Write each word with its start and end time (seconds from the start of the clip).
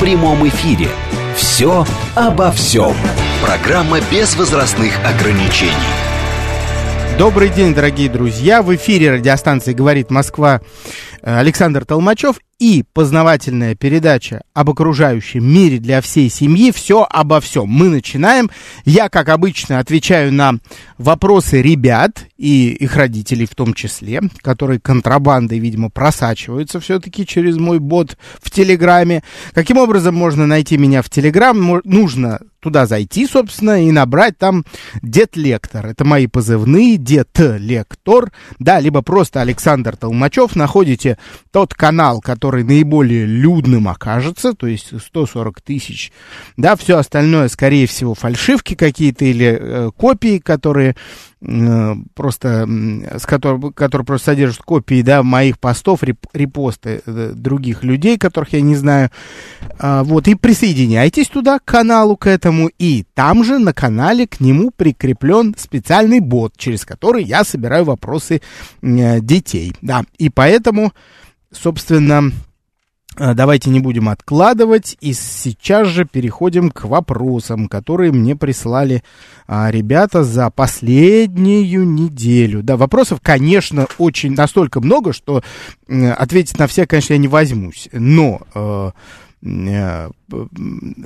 в 0.00 0.02
прямом 0.02 0.48
эфире. 0.48 0.88
«Все 1.36 1.84
обо 2.14 2.50
всем». 2.52 2.94
Программа 3.42 4.00
без 4.10 4.34
возрастных 4.34 4.94
ограничений. 5.04 5.74
Добрый 7.18 7.50
день, 7.50 7.74
дорогие 7.74 8.08
друзья. 8.08 8.62
В 8.62 8.74
эфире 8.76 9.10
радиостанции 9.12 9.74
«Говорит 9.74 10.10
Москва» 10.10 10.62
Александр 11.20 11.84
Толмачев 11.84 12.36
и 12.60 12.84
познавательная 12.92 13.74
передача 13.74 14.42
об 14.52 14.70
окружающем 14.70 15.42
мире 15.42 15.78
для 15.78 16.00
всей 16.02 16.28
семьи. 16.28 16.70
Все 16.70 17.06
обо 17.10 17.40
всем. 17.40 17.68
Мы 17.68 17.88
начинаем. 17.88 18.50
Я, 18.84 19.08
как 19.08 19.30
обычно, 19.30 19.78
отвечаю 19.78 20.32
на 20.32 20.56
вопросы 20.98 21.62
ребят 21.62 22.26
и 22.36 22.68
их 22.68 22.96
родителей 22.96 23.46
в 23.46 23.54
том 23.54 23.72
числе, 23.72 24.20
которые 24.42 24.78
контрабандой, 24.78 25.58
видимо, 25.58 25.88
просачиваются 25.88 26.80
все-таки 26.80 27.26
через 27.26 27.56
мой 27.56 27.78
бот 27.78 28.18
в 28.40 28.50
Телеграме. 28.50 29.22
Каким 29.54 29.78
образом 29.78 30.14
можно 30.14 30.46
найти 30.46 30.76
меня 30.76 31.00
в 31.00 31.08
Телеграм? 31.08 31.80
Нужно 31.84 32.40
туда 32.60 32.86
зайти, 32.86 33.26
собственно, 33.26 33.82
и 33.82 33.90
набрать 33.90 34.38
там 34.38 34.64
Дед 35.02 35.36
Лектор. 35.36 35.86
Это 35.86 36.04
мои 36.04 36.26
позывные, 36.26 36.96
Дед 36.96 37.38
Лектор, 37.38 38.32
да, 38.58 38.80
либо 38.80 39.02
просто 39.02 39.40
Александр 39.40 39.96
Толмачев. 39.96 40.56
Находите 40.56 41.18
тот 41.50 41.74
канал, 41.74 42.20
который 42.20 42.64
наиболее 42.64 43.26
людным 43.26 43.88
окажется, 43.88 44.52
то 44.54 44.66
есть 44.66 44.92
140 45.00 45.60
тысяч, 45.60 46.12
да, 46.56 46.76
все 46.76 46.98
остальное, 46.98 47.48
скорее 47.48 47.86
всего, 47.86 48.14
фальшивки 48.14 48.74
какие-то 48.74 49.24
или 49.24 49.58
э, 49.60 49.90
копии, 49.96 50.38
которые 50.38 50.96
просто, 52.14 52.68
с 53.16 53.24
которым, 53.24 53.72
который 53.72 54.04
просто 54.04 54.26
содержит 54.26 54.62
копии, 54.62 55.00
да, 55.00 55.22
моих 55.22 55.58
постов, 55.58 56.02
реп, 56.02 56.26
репосты 56.34 57.02
э, 57.06 57.32
других 57.34 57.82
людей, 57.82 58.18
которых 58.18 58.52
я 58.52 58.60
не 58.60 58.76
знаю, 58.76 59.10
а, 59.78 60.04
вот, 60.04 60.28
и 60.28 60.34
присоединяйтесь 60.34 61.28
туда, 61.28 61.58
к 61.58 61.64
каналу, 61.64 62.16
к 62.16 62.26
этому, 62.26 62.70
и 62.78 63.06
там 63.14 63.42
же 63.42 63.58
на 63.58 63.72
канале 63.72 64.26
к 64.26 64.40
нему 64.40 64.70
прикреплен 64.70 65.54
специальный 65.56 66.20
бот, 66.20 66.54
через 66.58 66.84
который 66.84 67.24
я 67.24 67.42
собираю 67.44 67.84
вопросы 67.84 68.42
э, 68.82 69.20
детей, 69.20 69.72
да, 69.80 70.04
и 70.18 70.28
поэтому, 70.28 70.92
собственно, 71.50 72.32
давайте 73.34 73.68
не 73.68 73.80
будем 73.80 74.08
откладывать 74.08 74.96
и 75.00 75.12
сейчас 75.12 75.88
же 75.88 76.06
переходим 76.06 76.70
к 76.70 76.84
вопросам, 76.84 77.68
которые 77.68 78.12
мне 78.12 78.34
прислали 78.34 79.02
а, 79.46 79.70
ребята 79.70 80.24
за 80.24 80.48
последнюю 80.50 81.84
неделю. 81.84 82.62
Да, 82.62 82.78
вопросов, 82.78 83.20
конечно, 83.22 83.86
очень 83.98 84.32
настолько 84.32 84.80
много, 84.80 85.12
что 85.12 85.42
э, 85.86 86.10
ответить 86.12 86.58
на 86.58 86.66
все, 86.66 86.86
конечно, 86.86 87.12
я 87.12 87.18
не 87.18 87.28
возьмусь. 87.28 87.90
Но 87.92 88.40
э, 88.54 88.90
э, 89.42 90.10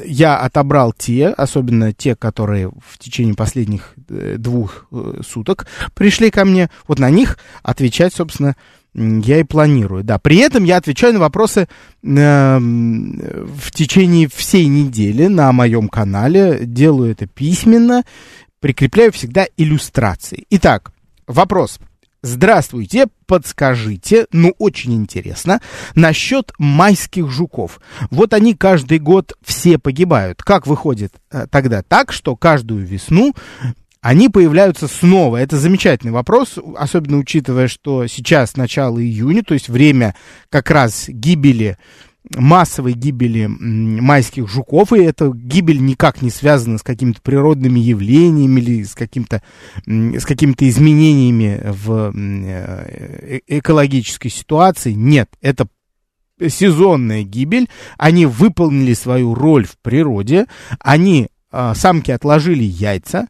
я 0.05 0.37
отобрал 0.37 0.93
те, 0.93 1.29
особенно 1.29 1.93
те, 1.93 2.15
которые 2.15 2.69
в 2.69 2.99
течение 2.99 3.35
последних 3.35 3.95
э, 4.09 4.37
двух 4.39 4.87
э, 4.93 5.21
суток 5.27 5.67
пришли 5.95 6.31
ко 6.31 6.45
мне. 6.45 6.71
Вот 6.87 7.01
на 7.01 7.11
них 7.11 7.39
отвечать, 7.65 8.15
собственно, 8.15 8.55
я 8.95 9.41
и 9.41 9.45
планирую, 9.45 10.05
да. 10.05 10.19
При 10.19 10.39
этом 10.39 10.65
я 10.65 10.77
отвечаю 10.77 11.15
на 11.15 11.19
вопросы 11.19 11.69
э, 12.03 12.59
в 12.59 13.71
течение 13.73 14.29
всей 14.29 14.67
недели 14.67 15.27
на 15.27 15.53
моем 15.53 15.89
канале. 15.89 16.61
Делаю 16.63 17.13
это 17.13 17.27
письменно, 17.27 18.05
прикрепляю 18.61 19.13
всегда 19.13 19.47
иллюстрации. 19.57 20.45
Итак, 20.51 20.93
вопрос. 21.27 21.79
Здравствуйте, 22.23 23.09
подскажите, 23.27 24.27
ну 24.33 24.55
очень 24.57 24.95
интересно, 24.95 25.61
насчет 25.95 26.53
майских 26.57 27.29
жуков. 27.31 27.81
Вот 28.11 28.33
они 28.33 28.55
каждый 28.55 28.99
год 28.99 29.35
все 29.45 29.77
погибают. 29.77 30.43
Как 30.43 30.67
выходит 30.67 31.13
э, 31.31 31.47
тогда 31.51 31.83
так, 31.83 32.13
что 32.13 32.35
каждую 32.35 32.87
весну 32.87 33.35
они 34.05 34.29
появляются 34.29 34.87
снова. 34.87 35.39
Это 35.39 35.57
замечательный 35.57 36.11
вопрос, 36.11 36.59
особенно 36.77 37.17
учитывая, 37.17 37.69
что 37.69 38.07
сейчас 38.07 38.55
начало 38.55 39.03
июня, 39.03 39.43
то 39.43 39.55
есть 39.55 39.71
время 39.71 40.15
как 40.51 40.71
раз 40.71 41.07
гибели 41.09 41.79
массовой 42.37 42.93
гибели 42.93 43.47
майских 43.47 44.47
жуков, 44.47 44.93
и 44.93 45.03
эта 45.03 45.31
гибель 45.35 45.83
никак 45.83 46.21
не 46.21 46.29
связана 46.29 46.77
с 46.77 46.83
какими-то 46.83 47.23
природными 47.23 47.81
явлениями 47.81 48.61
или 48.61 48.83
с, 48.83 48.95
каким-то, 48.95 49.43
с 49.87 50.27
какими-то 50.27 50.69
изменениями 50.69 51.63
в 51.65 52.13
э, 52.15 53.41
экологической 53.47 54.29
ситуации. 54.29 54.93
Нет, 54.93 55.31
это 55.41 55.67
сезонная 56.47 57.23
гибель. 57.23 57.71
Они 57.97 58.27
выполнили 58.27 58.93
свою 58.93 59.35
роль 59.35 59.67
в 59.67 59.79
природе, 59.79 60.45
они, 60.79 61.29
а, 61.51 61.75
самки 61.75 62.11
отложили 62.11 62.65
яйца, 62.65 63.29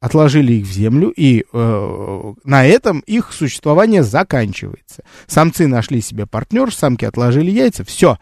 отложили 0.00 0.54
их 0.54 0.66
в 0.66 0.72
землю, 0.72 1.10
и 1.10 1.44
э, 1.52 2.32
на 2.44 2.66
этом 2.66 3.00
их 3.00 3.32
существование 3.32 4.02
заканчивается. 4.02 5.04
Самцы 5.26 5.66
нашли 5.66 6.00
себе 6.00 6.26
партнер, 6.26 6.72
самки 6.72 7.04
отложили 7.04 7.50
яйца, 7.50 7.84
все. 7.84 8.18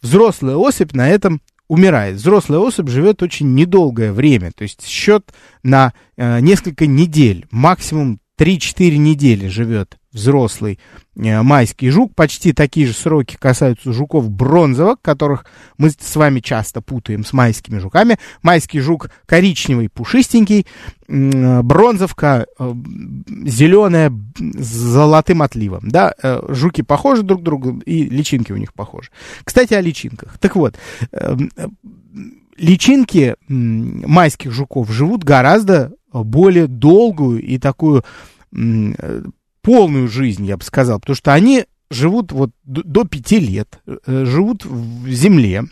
Взрослая 0.00 0.56
особь 0.56 0.92
на 0.92 1.08
этом 1.08 1.40
умирает. 1.68 2.16
Взрослая 2.16 2.60
особь 2.60 2.88
живет 2.88 3.22
очень 3.22 3.54
недолгое 3.54 4.12
время, 4.12 4.52
то 4.52 4.62
есть 4.62 4.86
счет 4.86 5.32
на 5.62 5.92
э, 6.16 6.40
несколько 6.40 6.86
недель, 6.86 7.46
максимум 7.50 8.20
3-4 8.38 8.96
недели 8.96 9.48
живет 9.48 9.98
взрослый 10.16 10.78
э, 11.14 11.42
майский 11.42 11.90
жук. 11.90 12.14
Почти 12.14 12.52
такие 12.52 12.86
же 12.86 12.94
сроки 12.94 13.36
касаются 13.38 13.92
жуков 13.92 14.30
бронзовых, 14.30 15.00
которых 15.02 15.44
мы 15.78 15.90
с 15.90 16.16
вами 16.16 16.40
часто 16.40 16.80
путаем 16.80 17.24
с 17.24 17.32
майскими 17.32 17.78
жуками. 17.78 18.18
Майский 18.42 18.80
жук 18.80 19.10
коричневый, 19.26 19.88
пушистенький, 19.88 20.66
э, 21.06 21.62
бронзовка 21.62 22.46
э, 22.58 22.74
зеленая 23.44 24.12
с 24.38 24.66
золотым 24.66 25.42
отливом. 25.42 25.88
Да, 25.88 26.14
жуки 26.48 26.82
похожи 26.82 27.22
друг 27.22 27.42
к 27.42 27.44
другу, 27.44 27.78
и 27.80 28.04
личинки 28.04 28.52
у 28.52 28.56
них 28.56 28.72
похожи. 28.72 29.10
Кстати, 29.44 29.74
о 29.74 29.80
личинках. 29.80 30.38
Так 30.38 30.56
вот, 30.56 30.76
личинки 32.56 33.36
майских 33.48 34.52
жуков 34.52 34.90
живут 34.90 35.24
гораздо 35.24 35.92
более 36.12 36.66
долгую 36.66 37.42
и 37.42 37.58
такую 37.58 38.04
полную 39.66 40.06
жизнь, 40.06 40.46
я 40.46 40.56
бы 40.56 40.62
сказал, 40.62 41.00
потому 41.00 41.16
что 41.16 41.34
они 41.34 41.64
живут 41.90 42.30
вот 42.30 42.52
до 42.62 43.02
пяти 43.02 43.40
лет, 43.40 43.80
э, 43.84 44.24
живут 44.24 44.64
в 44.64 45.08
земле, 45.08 45.64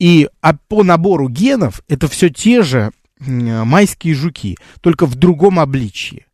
и 0.00 0.28
а 0.40 0.56
по 0.66 0.82
набору 0.82 1.28
генов 1.28 1.82
это 1.86 2.08
все 2.08 2.30
те 2.30 2.64
же 2.64 2.90
майские 3.20 4.14
жуки, 4.16 4.56
только 4.80 5.06
в 5.06 5.14
другом 5.14 5.60
обличье. 5.60 6.26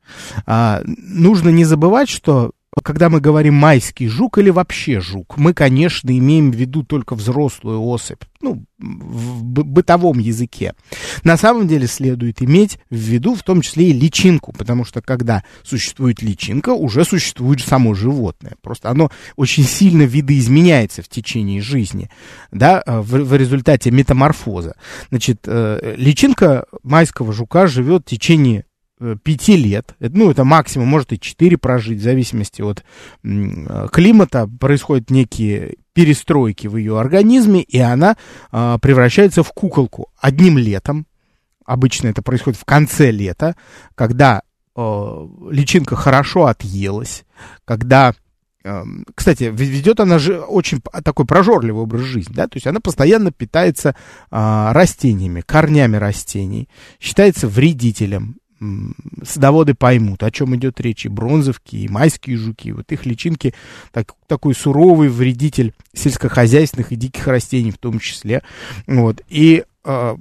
А, 0.47 0.81
нужно 0.87 1.51
не 1.51 1.67
забывать, 1.67 2.09
что 2.09 2.53
когда 2.85 3.11
мы 3.11 3.21
говорим 3.21 3.55
майский 3.55 4.07
жук 4.07 4.39
или 4.39 4.51
вообще 4.51 5.01
жук, 5.01 5.37
мы, 5.37 5.55
конечно, 5.55 6.17
имеем 6.17 6.53
в 6.53 6.55
виду 6.55 6.85
только 6.85 7.17
взрослую 7.17 7.83
особь, 7.83 8.23
ну, 8.41 8.65
в 8.79 9.43
бытовом 9.43 10.21
языке. 10.21 10.75
На 11.25 11.37
самом 11.37 11.67
деле 11.67 11.89
следует 11.89 12.43
иметь 12.43 12.79
в 12.89 12.95
виду 12.95 13.35
в 13.35 13.43
том 13.43 13.61
числе 13.61 13.91
и 13.91 13.93
личинку, 13.93 14.53
потому 14.53 14.85
что 14.85 15.03
когда 15.03 15.43
существует 15.65 16.23
личинка, 16.23 16.71
уже 16.71 17.05
существует 17.05 17.61
само 17.61 17.95
животное. 17.95 18.55
Просто 18.63 18.89
оно 18.89 19.11
очень 19.35 19.65
сильно 19.65 20.03
видоизменяется 20.03 21.03
в 21.03 21.09
течение 21.09 21.61
жизни, 21.61 22.09
да, 22.53 22.83
в, 22.87 23.25
в 23.25 23.37
результате 23.37 23.91
метаморфоза. 23.91 24.77
Значит, 25.11 25.41
э, 25.47 25.97
личинка 25.97 26.67
майского 26.85 27.33
жука 27.33 27.67
живет 27.67 28.03
в 28.03 28.11
течение 28.11 28.61
Э, 28.61 28.70
пяти 29.23 29.57
лет, 29.57 29.95
ну, 29.99 30.31
это 30.31 30.45
максимум, 30.45 30.89
может 30.89 31.13
и 31.13 31.21
четыре 31.21 31.57
прожить, 31.57 32.01
в 32.01 32.03
зависимости 32.03 32.63
от 32.63 32.85
э, 33.25 33.89
климата, 33.91 34.49
происходят 34.61 35.11
некие 35.11 35.77
перестройки 35.93 36.67
в 36.67 36.77
ее 36.77 36.99
организме, 36.99 37.63
и 37.63 37.79
она 37.79 38.17
а, 38.53 38.79
превращается 38.79 39.43
в 39.43 39.53
куколку 39.53 40.13
одним 40.19 40.57
летом. 40.57 41.07
Обычно 41.65 42.09
это 42.09 42.23
происходит 42.23 42.59
в 42.59 42.65
конце 42.65 43.11
лета, 43.11 43.57
когда 43.95 44.43
а, 44.77 45.29
личинка 45.51 45.97
хорошо 45.97 46.47
отъелась, 46.47 47.25
когда 47.65 48.15
кстати, 49.15 49.45
ведет 49.45 50.01
она 50.01 50.19
же 50.19 50.39
очень 50.39 50.83
такой 51.03 51.25
прожорливый 51.25 51.83
образ 51.83 52.03
жизни, 52.03 52.35
да, 52.35 52.47
то 52.47 52.57
есть 52.57 52.67
она 52.67 52.79
постоянно 52.81 53.33
питается 53.33 53.97
а, 54.31 54.75
растениями, 54.75 55.41
корнями 55.41 55.97
растений, 55.97 56.69
считается 57.01 57.49
вредителем. 57.49 58.37
Садоводы 59.25 59.75
поймут, 59.75 60.23
о 60.23 60.31
чем 60.31 60.55
идет 60.57 60.81
речь, 60.81 61.07
и 61.07 61.09
бронзовки, 61.09 61.77
и 61.77 61.89
майские 61.89 62.37
жуки, 62.37 62.73
вот 62.73 62.93
их 62.93 63.07
личинки, 63.07 63.55
так, 63.93 64.15
такой 64.27 64.55
суровый 64.55 65.09
вредитель 65.09 65.73
сельскохозяйственных 65.95 66.93
и 66.93 66.97
диких 66.97 67.27
растений 67.27 67.71
в 67.71 67.79
том 67.79 67.99
числе, 67.99 68.43
вот, 68.87 69.23
и 69.29 69.65
а, 69.83 70.17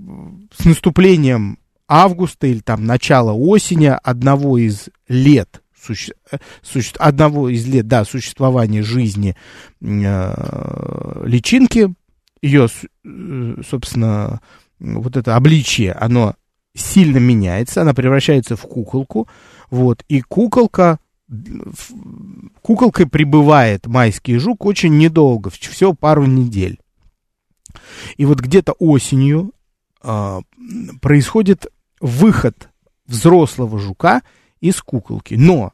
с 0.55 0.65
наступлением 0.65 1.59
августа 1.87 2.47
или 2.47 2.59
там 2.59 2.85
начала 2.85 3.33
осени 3.33 3.93
одного 4.03 4.57
из 4.57 4.89
лет 5.07 5.61
суще... 5.85 6.13
Суще... 6.61 6.93
одного 6.97 7.49
из 7.49 7.65
лет, 7.67 7.87
да, 7.87 8.05
существования 8.05 8.83
жизни 8.83 9.35
э, 9.81 11.21
личинки, 11.25 11.93
ее, 12.41 12.67
э, 12.67 13.55
собственно, 13.67 14.41
вот 14.79 15.17
это 15.17 15.35
обличие, 15.35 15.91
оно 15.93 16.35
сильно 16.75 17.17
меняется, 17.17 17.81
она 17.81 17.93
превращается 17.93 18.55
в 18.55 18.61
куколку, 18.61 19.27
вот, 19.69 20.03
и 20.07 20.21
куколка, 20.21 20.99
куколкой 22.61 23.07
прибывает 23.07 23.87
майский 23.87 24.37
жук 24.37 24.65
очень 24.65 24.97
недолго, 24.97 25.49
всего 25.49 25.93
пару 25.93 26.25
недель. 26.25 26.79
И 28.17 28.25
вот 28.25 28.39
где-то 28.39 28.73
осенью 28.73 29.53
э, 30.03 30.39
происходит 31.01 31.67
выход 32.01 32.69
взрослого 33.05 33.79
жука 33.79 34.21
из 34.59 34.81
куколки. 34.81 35.35
Но 35.35 35.73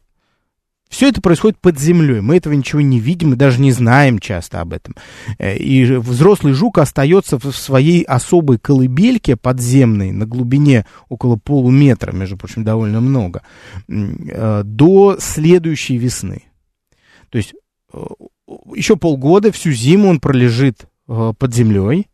все 0.89 1.09
это 1.09 1.21
происходит 1.21 1.59
под 1.59 1.79
землей. 1.79 2.21
Мы 2.21 2.37
этого 2.37 2.53
ничего 2.53 2.81
не 2.81 2.99
видим 2.99 3.33
и 3.33 3.35
даже 3.35 3.59
не 3.59 3.71
знаем 3.71 4.19
часто 4.19 4.61
об 4.61 4.73
этом. 4.73 4.95
Э, 5.39 5.55
и 5.57 5.83
взрослый 5.95 6.53
жук 6.53 6.77
остается 6.77 7.37
в 7.37 7.51
своей 7.51 8.03
особой 8.03 8.59
колыбельке 8.59 9.35
подземной 9.35 10.11
на 10.11 10.25
глубине 10.25 10.85
около 11.09 11.37
полуметра, 11.37 12.11
между 12.11 12.37
прочим, 12.37 12.63
довольно 12.63 13.01
много, 13.01 13.41
э, 13.87 14.61
до 14.63 15.17
следующей 15.19 15.97
весны. 15.97 16.43
То 17.29 17.37
есть 17.37 17.53
э, 17.93 17.99
еще 18.75 18.95
полгода, 18.95 19.51
всю 19.51 19.71
зиму 19.71 20.09
он 20.09 20.19
пролежит 20.19 20.87
под 21.07 21.53
землей, 21.53 22.07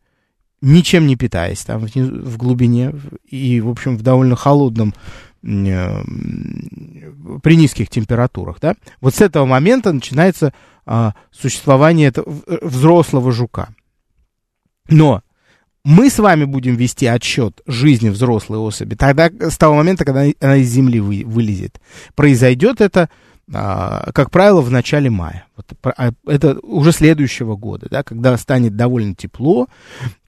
ничем 0.60 1.06
не 1.06 1.16
питаясь 1.16 1.64
там 1.64 1.80
в 1.80 2.36
глубине 2.36 2.92
и, 3.26 3.60
в 3.60 3.70
общем, 3.70 3.96
в 3.96 4.02
довольно 4.02 4.36
холодном 4.36 4.94
при 5.42 5.96
низких 7.56 7.88
температурах, 7.88 8.58
да, 8.60 8.74
вот 9.00 9.14
с 9.14 9.20
этого 9.20 9.44
момента 9.44 9.92
начинается 9.92 10.52
а, 10.86 11.14
существование 11.30 12.08
этого 12.08 12.42
взрослого 12.62 13.32
жука. 13.32 13.68
Но 14.88 15.22
мы 15.84 16.10
с 16.10 16.18
вами 16.18 16.44
будем 16.44 16.76
вести 16.76 17.06
отсчет 17.06 17.60
жизни 17.66 18.08
взрослой 18.08 18.58
особи 18.58 18.94
тогда, 18.94 19.30
с 19.40 19.58
того 19.58 19.74
момента, 19.74 20.04
когда 20.04 20.26
она 20.40 20.56
из 20.56 20.68
земли 20.68 21.00
вы, 21.00 21.24
вылезет. 21.26 21.80
Произойдет 22.14 22.80
это, 22.80 23.10
а, 23.52 24.10
как 24.12 24.30
правило, 24.30 24.60
в 24.60 24.70
начале 24.70 25.10
мая. 25.10 25.46
Вот, 25.56 25.66
а, 25.84 26.12
это 26.26 26.58
уже 26.60 26.92
следующего 26.92 27.56
года, 27.56 27.88
да, 27.90 28.04
когда 28.04 28.36
станет 28.38 28.76
довольно 28.76 29.16
тепло, 29.16 29.66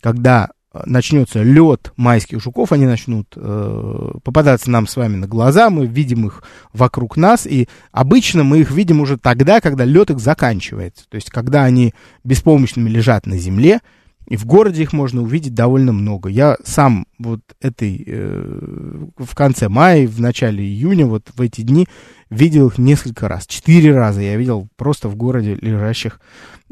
когда 0.01 0.51
начнется 0.87 1.43
лед 1.43 1.93
майских 1.97 2.41
жуков, 2.41 2.73
они 2.73 2.87
начнут 2.87 3.29
э, 3.37 4.11
попадаться 4.23 4.71
нам 4.71 4.87
с 4.87 4.97
вами 4.97 5.17
на 5.17 5.27
глаза, 5.27 5.71
мы 5.71 5.87
видим 5.87 6.27
их 6.27 6.43
вокруг 6.73 7.17
нас, 7.17 7.47
и 7.47 7.69
обычно 7.93 8.45
мы 8.45 8.61
их 8.61 8.71
видим 8.71 9.01
уже 9.01 9.17
тогда, 9.17 9.61
когда 9.61 9.85
лед 9.85 10.11
их 10.11 10.19
заканчивается, 10.19 11.05
то 11.09 11.15
есть 11.17 11.31
когда 11.31 11.65
они 11.65 11.95
беспомощными 12.25 12.89
лежат 12.89 13.27
на 13.27 13.37
земле, 13.39 13.81
и 14.27 14.37
в 14.37 14.47
городе 14.47 14.83
их 14.83 14.93
можно 14.93 15.23
увидеть 15.23 15.55
довольно 15.55 15.93
много. 15.93 16.31
Я 16.31 16.57
сам 16.65 17.07
вот 17.19 17.41
этой, 17.61 18.03
э, 18.07 19.07
в 19.19 19.35
конце 19.35 19.69
мая, 19.69 20.09
в 20.09 20.19
начале 20.21 20.65
июня, 20.65 21.07
вот 21.07 21.31
в 21.35 21.41
эти 21.43 21.61
дни 21.61 21.87
видел 22.31 22.69
их 22.69 22.79
несколько 22.79 23.29
раз. 23.29 23.47
Четыре 23.47 23.95
раза 23.95 24.23
я 24.23 24.37
видел 24.37 24.69
просто 24.77 25.09
в 25.09 25.17
городе 25.17 25.57
лежащих 25.57 26.21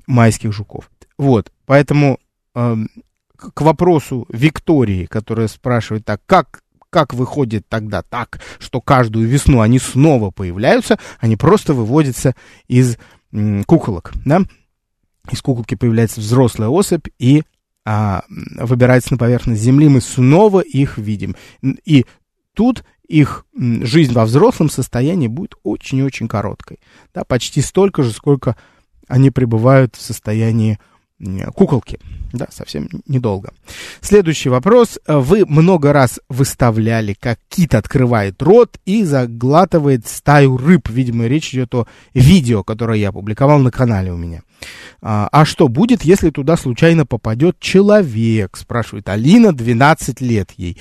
майских 0.07 0.53
жуков. 0.53 0.91
Вот, 1.19 1.53
поэтому 1.67 2.19
э, 2.55 2.77
к 3.55 3.61
вопросу 3.61 4.27
Виктории, 4.29 5.07
которая 5.07 5.49
спрашивает 5.49 6.05
так, 6.05 6.21
как 6.27 6.63
как 6.91 7.15
выходит 7.15 7.67
тогда 7.71 8.03
так, 8.03 8.43
что 8.59 8.83
каждую 8.83 9.27
весну 9.27 9.63
они 9.63 9.79
снова 9.79 10.31
появляются, 10.31 10.99
они 11.21 11.37
просто 11.37 11.73
выводятся 11.73 12.35
из 12.69 12.99
куколок, 13.67 14.13
да? 14.27 14.43
Из 15.31 15.41
куколки 15.41 15.75
появляется 15.75 16.21
взрослая 16.21 16.69
особь 16.69 17.07
и 17.19 17.45
а, 17.85 18.25
выбирается 18.29 19.15
на 19.15 19.19
поверхность 19.19 19.63
Земли, 19.63 19.89
мы 19.89 20.03
снова 20.03 20.61
их 20.61 20.99
видим. 20.99 21.35
И 21.63 22.05
тут 22.55 22.85
их 23.09 23.47
жизнь 23.55 24.13
во 24.13 24.25
взрослом 24.25 24.71
состоянии 24.71 25.29
будет 25.29 25.55
очень-очень 25.63 26.29
короткой, 26.29 26.79
да, 27.15 27.25
почти 27.25 27.61
столько 27.61 28.03
же, 28.03 28.11
сколько 28.11 28.57
они 29.09 29.31
пребывают 29.31 29.97
в 29.97 30.03
состоянии 30.03 30.79
куколки. 31.55 31.99
Да, 32.33 32.47
совсем 32.51 32.89
недолго. 33.07 33.53
Следующий 34.01 34.49
вопрос. 34.49 34.99
Вы 35.07 35.45
много 35.47 35.93
раз 35.93 36.19
выставляли, 36.29 37.15
как 37.19 37.39
кит 37.49 37.75
открывает 37.75 38.41
рот 38.43 38.79
и 38.87 39.05
заглатывает 39.05 40.07
стаю 40.07 40.57
рыб. 40.57 40.89
Видимо, 40.89 41.27
речь 41.27 41.53
идет 41.55 41.75
о 41.75 41.87
видео, 42.15 42.65
которое 42.65 42.99
я 42.99 43.11
опубликовал 43.11 43.59
на 43.59 43.71
канале 43.71 44.13
у 44.13 44.17
меня. 44.17 44.43
А, 45.01 45.29
а 45.31 45.45
что 45.45 45.69
будет, 45.69 46.03
если 46.03 46.31
туда 46.31 46.57
случайно 46.57 47.05
попадет 47.05 47.59
человек? 47.59 48.57
Спрашивает 48.57 49.09
Алина, 49.09 49.53
12 49.53 50.21
лет 50.21 50.53
ей. 50.57 50.81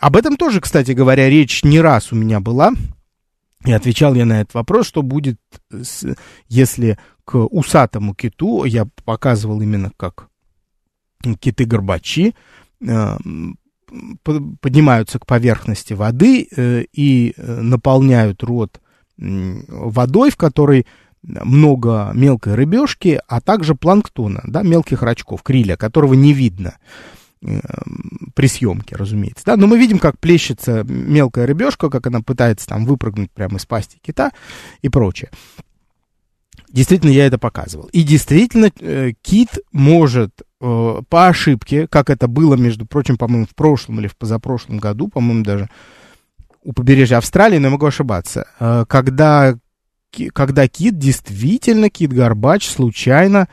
Об 0.00 0.16
этом 0.16 0.36
тоже, 0.36 0.60
кстати 0.60 0.92
говоря, 0.92 1.28
речь 1.30 1.64
не 1.64 1.80
раз 1.80 2.12
у 2.12 2.16
меня 2.16 2.40
была. 2.40 2.72
И 3.64 3.72
отвечал 3.72 4.14
я 4.14 4.26
на 4.26 4.42
этот 4.42 4.52
вопрос, 4.54 4.86
что 4.86 5.02
будет, 5.02 5.38
если 6.48 6.98
к 7.24 7.38
усатому 7.38 8.14
киту, 8.14 8.64
я 8.64 8.86
показывал 9.04 9.60
именно 9.60 9.90
как 9.96 10.28
киты-горбачи, 11.40 12.34
э, 12.80 13.16
поднимаются 14.60 15.18
к 15.18 15.26
поверхности 15.26 15.94
воды 15.94 16.48
э, 16.50 16.84
и 16.92 17.34
э, 17.36 17.60
наполняют 17.60 18.42
рот 18.42 18.80
водой, 19.16 20.30
в 20.30 20.36
которой 20.36 20.86
много 21.22 22.10
мелкой 22.14 22.56
рыбешки, 22.56 23.20
а 23.28 23.40
также 23.40 23.74
планктона, 23.76 24.42
да, 24.44 24.62
мелких 24.62 25.02
рачков, 25.02 25.42
криля, 25.42 25.76
которого 25.76 26.14
не 26.14 26.32
видно 26.32 26.74
при 28.34 28.48
съемке, 28.48 28.96
разумеется. 28.96 29.44
Да? 29.44 29.56
Но 29.56 29.66
мы 29.66 29.78
видим, 29.78 29.98
как 29.98 30.18
плещется 30.18 30.82
мелкая 30.84 31.46
рыбешка, 31.46 31.90
как 31.90 32.06
она 32.06 32.22
пытается 32.22 32.66
там 32.66 32.86
выпрыгнуть 32.86 33.30
прямо 33.30 33.58
из 33.58 33.66
пасти 33.66 33.98
кита 34.02 34.32
и 34.82 34.88
прочее. 34.88 35.30
Действительно, 36.74 37.10
я 37.10 37.26
это 37.26 37.38
показывал. 37.38 37.88
И 37.92 38.02
действительно, 38.02 38.68
э, 38.80 39.12
кит 39.22 39.60
может 39.70 40.42
э, 40.60 41.02
по 41.08 41.28
ошибке, 41.28 41.86
как 41.86 42.10
это 42.10 42.26
было, 42.26 42.56
между 42.56 42.84
прочим, 42.84 43.16
по-моему, 43.16 43.46
в 43.46 43.54
прошлом 43.54 44.00
или 44.00 44.08
в 44.08 44.16
позапрошлом 44.16 44.78
году, 44.78 45.06
по-моему, 45.06 45.44
даже 45.44 45.70
у 46.64 46.72
побережья 46.72 47.18
Австралии, 47.18 47.58
но 47.58 47.68
я 47.68 47.70
могу 47.70 47.86
ошибаться, 47.86 48.48
э, 48.58 48.86
когда, 48.88 49.56
когда 50.32 50.66
кит, 50.66 50.98
действительно, 50.98 51.90
кит-горбач 51.90 52.68
случайно 52.68 53.46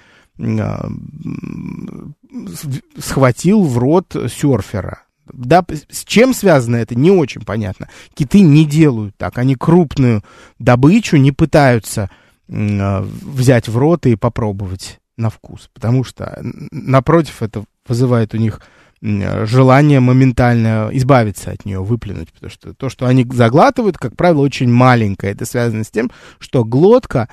схватил 2.98 3.66
в 3.66 3.78
рот 3.78 4.16
серфера. 4.16 5.04
Да, 5.32 5.64
с 5.92 6.06
чем 6.06 6.34
связано 6.34 6.78
это, 6.78 6.96
не 6.96 7.12
очень 7.12 7.42
понятно. 7.42 7.88
Киты 8.16 8.42
не 8.42 8.66
делают 8.66 9.16
так. 9.16 9.38
Они 9.38 9.54
крупную 9.54 10.24
добычу 10.58 11.18
не 11.18 11.32
пытаются 11.32 12.10
взять 12.52 13.68
в 13.68 13.78
рот 13.78 14.06
и 14.06 14.16
попробовать 14.16 15.00
на 15.18 15.30
вкус. 15.30 15.70
Потому 15.74 16.04
что, 16.04 16.42
напротив, 16.72 17.42
это 17.42 17.64
вызывает 17.88 18.34
у 18.34 18.38
них 18.38 18.62
желание 19.02 20.00
моментально 20.00 20.90
избавиться 20.94 21.52
от 21.52 21.66
нее, 21.66 21.82
выплюнуть. 21.82 22.32
Потому 22.32 22.52
что 22.52 22.74
то, 22.74 22.90
что 22.90 23.08
они 23.08 23.26
заглатывают, 23.32 23.98
как 23.98 24.16
правило, 24.16 24.42
очень 24.42 24.70
маленькое. 24.70 25.34
Это 25.34 25.46
связано 25.46 25.84
с 25.84 25.90
тем, 25.90 26.12
что 26.40 26.64
глотка, 26.64 27.30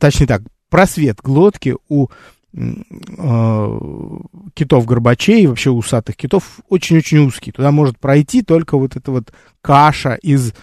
точнее 0.00 0.26
так, 0.26 0.42
просвет 0.68 1.20
глотки 1.22 1.76
у 1.88 2.08
Э, 2.54 3.78
китов 4.54 4.86
горбачей, 4.86 5.46
вообще 5.46 5.70
усатых 5.70 6.16
китов, 6.16 6.60
очень-очень 6.68 7.18
узкий. 7.18 7.52
Туда 7.52 7.70
может 7.70 7.98
пройти 7.98 8.42
только 8.42 8.78
вот 8.78 8.96
эта 8.96 9.10
вот 9.10 9.32
каша 9.60 10.14
из 10.14 10.54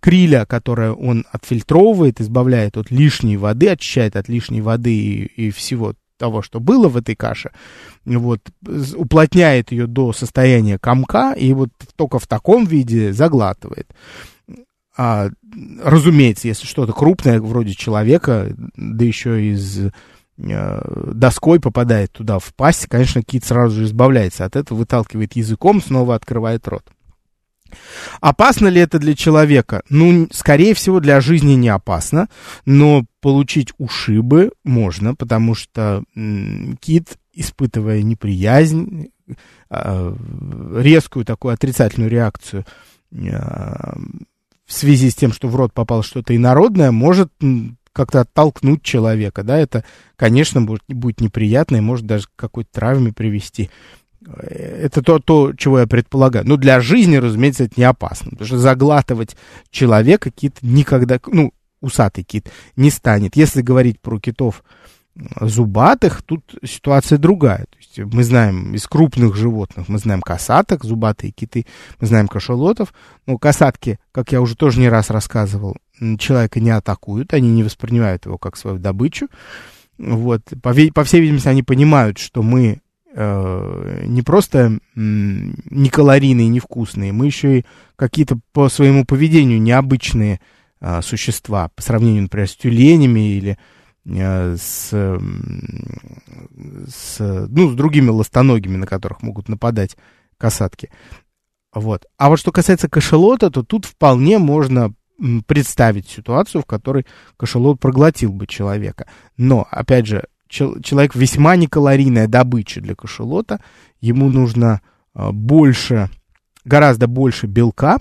криля, 0.00 0.44
которая 0.46 0.92
он 0.92 1.24
отфильтровывает, 1.32 2.20
избавляет 2.20 2.76
от 2.76 2.90
лишней 2.90 3.36
воды, 3.36 3.68
очищает 3.68 4.16
от 4.16 4.28
лишней 4.28 4.60
воды 4.60 4.94
и, 4.94 5.46
и 5.46 5.50
всего 5.50 5.94
того, 6.18 6.42
что 6.42 6.60
было 6.60 6.88
в 6.88 6.98
этой 6.98 7.16
каше, 7.16 7.50
вот, 8.04 8.40
уплотняет 8.94 9.72
ее 9.72 9.86
до 9.86 10.12
состояния 10.12 10.78
комка 10.78 11.32
и 11.32 11.52
вот 11.54 11.70
только 11.96 12.18
в 12.18 12.26
таком 12.26 12.66
виде 12.66 13.12
заглатывает. 13.12 13.88
А, 14.96 15.30
разумеется, 15.82 16.46
если 16.46 16.66
что-то 16.66 16.92
крупное, 16.92 17.40
вроде 17.40 17.74
человека, 17.74 18.54
да 18.76 19.04
еще 19.04 19.46
из 19.46 19.86
э, 20.36 21.10
доской 21.14 21.58
попадает 21.58 22.12
туда 22.12 22.38
в 22.38 22.52
пасть, 22.54 22.86
конечно, 22.86 23.22
кит 23.22 23.44
сразу 23.44 23.76
же 23.76 23.84
избавляется 23.84 24.44
от 24.44 24.56
этого, 24.56 24.78
выталкивает 24.78 25.36
языком, 25.36 25.80
снова 25.80 26.14
открывает 26.14 26.68
рот. 26.68 26.84
Опасно 28.20 28.68
ли 28.68 28.80
это 28.80 28.98
для 28.98 29.14
человека? 29.14 29.82
Ну, 29.88 30.28
скорее 30.32 30.74
всего, 30.74 31.00
для 31.00 31.20
жизни 31.20 31.54
не 31.54 31.68
опасно, 31.68 32.28
но 32.64 33.04
получить 33.20 33.72
ушибы 33.78 34.52
можно, 34.64 35.14
потому 35.14 35.54
что 35.54 36.02
кит, 36.80 37.18
испытывая 37.32 38.02
неприязнь, 38.02 39.10
э, 39.70 40.16
резкую 40.76 41.24
такую 41.24 41.54
отрицательную 41.54 42.10
реакцию 42.10 42.64
э, 43.12 43.16
в 44.66 44.72
связи 44.72 45.10
с 45.10 45.14
тем, 45.14 45.32
что 45.32 45.48
в 45.48 45.56
рот 45.56 45.72
попало 45.72 46.02
что-то 46.02 46.34
инородное, 46.34 46.92
может 46.92 47.32
как-то 47.92 48.20
оттолкнуть 48.20 48.82
человека, 48.82 49.42
да, 49.42 49.58
это, 49.58 49.84
конечно, 50.16 50.62
будет, 50.62 50.82
будет 50.86 51.20
неприятно 51.20 51.76
и 51.76 51.80
может 51.80 52.06
даже 52.06 52.26
к 52.26 52.36
какой-то 52.36 52.70
травме 52.72 53.12
привести. 53.12 53.70
Это 54.38 55.02
то, 55.02 55.18
то, 55.18 55.52
чего 55.54 55.80
я 55.80 55.86
предполагаю. 55.86 56.46
Но 56.46 56.56
для 56.56 56.80
жизни, 56.80 57.16
разумеется, 57.16 57.64
это 57.64 57.74
не 57.76 57.84
опасно, 57.84 58.30
потому 58.30 58.46
что 58.46 58.58
заглатывать 58.58 59.36
человека 59.70 60.30
кит 60.30 60.58
никогда, 60.62 61.18
ну, 61.26 61.52
усатый 61.80 62.24
кит 62.24 62.50
не 62.76 62.90
станет. 62.90 63.36
Если 63.36 63.62
говорить 63.62 64.00
про 64.00 64.20
китов, 64.20 64.62
зубатых, 65.40 66.22
тут 66.22 66.54
ситуация 66.64 67.18
другая. 67.18 67.66
То 67.66 67.78
есть 67.78 68.14
мы 68.14 68.22
знаем 68.22 68.74
из 68.74 68.86
крупных 68.86 69.36
животных, 69.36 69.88
мы 69.88 69.98
знаем 69.98 70.22
касаток, 70.22 70.84
зубатые 70.84 71.32
киты, 71.32 71.66
мы 72.00 72.06
знаем 72.06 72.28
кашалотов. 72.28 72.94
Но 73.26 73.38
касатки, 73.38 73.98
как 74.12 74.32
я 74.32 74.40
уже 74.40 74.56
тоже 74.56 74.80
не 74.80 74.88
раз 74.88 75.10
рассказывал, 75.10 75.76
человека 76.18 76.60
не 76.60 76.70
атакуют, 76.70 77.34
они 77.34 77.50
не 77.50 77.62
воспринимают 77.62 78.26
его 78.26 78.38
как 78.38 78.56
свою 78.56 78.78
добычу. 78.78 79.28
Вот. 79.98 80.42
По, 80.62 80.74
по 80.94 81.04
всей 81.04 81.20
видимости, 81.20 81.48
они 81.48 81.62
понимают, 81.62 82.18
что 82.18 82.42
мы 82.42 82.80
не 83.12 84.22
просто 84.22 84.78
не 84.94 85.88
калорийные, 85.88 86.48
невкусные, 86.48 87.12
мы 87.12 87.26
еще 87.26 87.58
и 87.58 87.64
какие-то 87.96 88.38
по 88.52 88.68
своему 88.68 89.04
поведению 89.04 89.60
необычные 89.60 90.40
э, 90.80 91.02
существа, 91.02 91.70
по 91.74 91.82
сравнению, 91.82 92.22
например, 92.22 92.48
с 92.48 92.56
тюленями 92.56 93.36
или 93.36 93.58
Э, 94.06 94.56
с, 94.58 94.90
с, 96.88 97.18
ну, 97.18 97.70
с 97.70 97.74
другими 97.74 98.08
ластоногими, 98.08 98.76
на 98.76 98.86
которых 98.86 99.22
могут 99.22 99.48
нападать 99.48 99.96
касатки. 100.38 100.90
Вот. 101.72 102.06
А 102.16 102.28
вот 102.28 102.38
что 102.38 102.50
касается 102.50 102.88
кашелота, 102.88 103.50
то 103.50 103.62
тут 103.62 103.84
вполне 103.84 104.38
можно 104.38 104.94
представить 105.46 106.08
ситуацию, 106.08 106.62
в 106.62 106.66
которой 106.66 107.06
кашелот 107.36 107.78
проглотил 107.78 108.32
бы 108.32 108.46
человека. 108.46 109.06
Но, 109.36 109.68
опять 109.70 110.06
же, 110.06 110.24
человек 110.50 111.14
весьма 111.14 111.56
некалорийная 111.56 112.26
добыча 112.26 112.80
для 112.80 112.94
кашелота, 112.94 113.60
ему 114.00 114.28
нужно 114.30 114.80
э, 115.14 115.30
больше, 115.30 116.10
гораздо 116.64 117.06
больше 117.06 117.46
белка, 117.46 117.98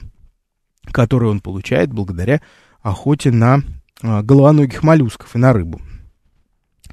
который 0.92 1.30
он 1.30 1.40
получает 1.40 1.94
благодаря 1.94 2.42
охоте 2.82 3.32
на 3.32 3.62
э, 4.02 4.22
головоногих 4.24 4.84
моллюсков 4.84 5.36
и 5.36 5.40
на 5.40 5.54
рыбу. 5.54 5.80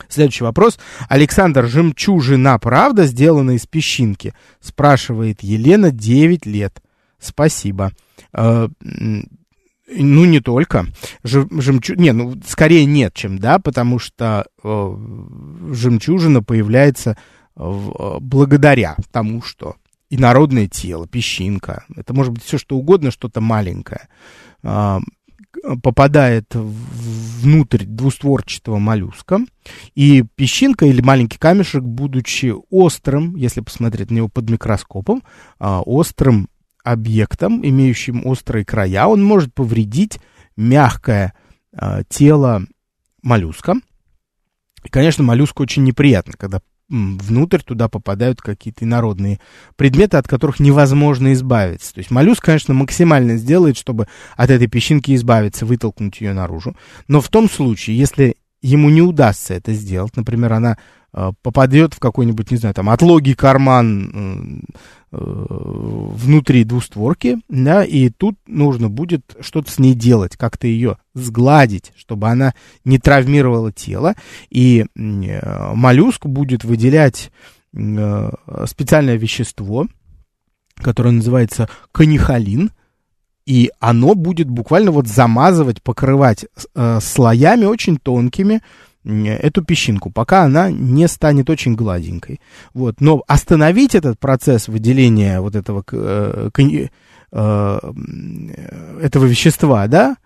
Следующий 0.08 0.44
вопрос. 0.44 0.78
Александр, 1.08 1.66
жемчужина, 1.66 2.58
правда, 2.58 3.06
сделана 3.06 3.52
из 3.52 3.66
песчинки? 3.66 4.34
Спрашивает 4.60 5.42
Елена, 5.42 5.90
9 5.90 6.44
лет. 6.44 6.82
Спасибо. 7.18 7.92
Э, 9.87 9.95
ну, 9.99 10.25
не 10.25 10.40
только. 10.40 10.87
Жемчу... 11.23 11.95
Не, 11.95 12.12
ну, 12.12 12.35
скорее 12.47 12.85
нет, 12.85 13.14
чем 13.14 13.38
да, 13.38 13.59
потому 13.59 13.99
что 13.99 14.47
э, 14.62 14.97
жемчужина 15.73 16.43
появляется 16.43 17.16
в... 17.55 18.16
Э, 18.16 18.19
благодаря 18.21 18.97
тому, 19.11 19.43
что 19.43 19.76
инородное 20.11 20.69
тело, 20.69 21.07
песчинка, 21.07 21.85
это 21.95 22.14
может 22.14 22.33
быть 22.33 22.45
все 22.45 22.59
что 22.59 22.76
угодно, 22.76 23.11
что-то 23.11 23.40
маленькое, 23.40 24.09
э, 24.62 24.99
попадает 25.83 26.55
внутрь 26.55 27.85
двустворчатого 27.85 28.78
моллюска, 28.78 29.40
и 29.95 30.23
песчинка 30.35 30.87
или 30.87 31.00
маленький 31.00 31.38
камешек, 31.38 31.83
будучи 31.83 32.55
острым, 32.71 33.37
если 33.37 33.61
посмотреть 33.61 34.11
на 34.11 34.16
него 34.16 34.28
под 34.28 34.50
микроскопом, 34.50 35.23
а, 35.59 35.81
острым 35.81 36.49
объектом, 36.87 37.66
имеющим 37.66 38.26
острые 38.26 38.64
края, 38.64 39.07
он 39.07 39.23
может 39.25 39.52
повредить 39.52 40.21
мягкое 40.57 41.35
а, 41.73 42.05
тело 42.05 42.62
моллюска. 43.23 43.75
И, 44.85 44.88
конечно, 44.88 45.25
моллюску 45.25 45.64
очень 45.64 45.83
неприятно, 45.83 46.35
когда 46.38 46.61
внутрь 46.88 47.59
туда 47.62 47.88
попадают 47.88 48.40
какие-то 48.40 48.85
инородные 48.85 49.40
предметы, 49.75 50.19
от 50.19 50.28
которых 50.28 50.61
невозможно 50.61 51.33
избавиться. 51.33 51.93
То 51.93 51.99
есть 51.99 52.12
моллюск, 52.12 52.45
конечно, 52.45 52.75
максимально 52.75 53.37
сделает, 53.37 53.76
чтобы 53.76 54.07
от 54.37 54.50
этой 54.50 54.69
песчинки 54.69 55.12
избавиться, 55.16 55.66
вытолкнуть 55.66 56.21
ее 56.21 56.33
наружу. 56.33 56.76
Но 57.09 57.21
в 57.21 57.28
том 57.28 57.50
случае, 57.50 57.99
если 57.99 58.37
ему 58.62 58.90
не 58.90 59.02
удастся 59.02 59.55
это 59.55 59.73
сделать, 59.73 60.16
например, 60.16 60.52
она 60.52 60.73
э, 60.73 60.76
попадет 61.42 61.94
в 61.94 61.99
какой-нибудь, 61.99 62.50
не 62.50 62.58
знаю, 62.58 62.75
там, 62.75 62.90
отлогий 62.90 63.35
карман 63.35 64.62
э, 65.12 65.18
внутри 65.18 66.64
двустворки, 66.64 67.38
да, 67.49 67.85
и 67.85 68.11
тут 68.11 68.37
нужно 68.46 68.90
будет 68.90 69.37
что-то 69.40 69.70
с 69.70 69.78
ней 69.78 69.94
делать, 69.94 70.37
как-то 70.37 70.66
ее 70.66 70.99
сгладить, 71.14 71.92
чтобы 71.96 72.28
она 72.28 72.54
не 72.85 72.99
травмировала 72.99 73.73
тело, 73.73 74.14
и 74.50 74.85
э, 74.94 75.73
моллюск 75.75 76.26
будет 76.26 76.64
выделять 76.64 77.30
э, 77.73 78.30
специальное 78.66 79.16
вещество, 79.16 79.87
которое 80.76 81.12
называется 81.12 81.68
канихолин, 81.92 82.73
и 83.46 83.70
оно 83.78 84.14
будет 84.14 84.50
буквально 84.50 84.90
вот 84.90 85.06
замазывать, 85.06 85.82
покрывать 85.82 86.44
э, 86.75 86.99
слоями 87.00 87.64
очень 87.64 87.96
тонкими 87.96 88.61
эту 89.06 89.64
песчинку, 89.64 90.10
пока 90.10 90.42
она 90.42 90.70
не 90.70 91.06
станет 91.08 91.48
очень 91.48 91.75
гладенькой. 91.75 92.40
Вот. 92.75 93.00
Но 93.00 93.22
остановить 93.26 93.94
этот 93.94 94.18
процесс 94.18 94.68
выделения 94.68 95.40
вот 95.40 95.54
этого, 95.54 95.84
э, 95.92 96.50
э, 97.32 97.78
этого 99.00 99.25
вещества, 99.25 99.86
да, 99.86 100.16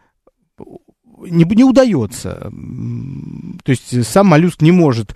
не, 1.28 1.44
не 1.44 1.64
удается. 1.64 2.50
То 3.64 3.70
есть 3.70 4.06
сам 4.06 4.28
моллюск 4.28 4.62
не 4.62 4.72
может 4.72 5.14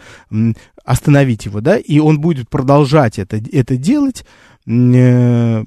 остановить 0.85 1.47
его, 1.47 1.61
да, 1.61 1.79
и 1.79 1.99
он 1.99 2.21
будет 2.21 2.51
продолжать 2.51 3.19
это, 3.19 3.41
это 3.53 3.77
делать 3.77 4.27
э, 4.67 5.65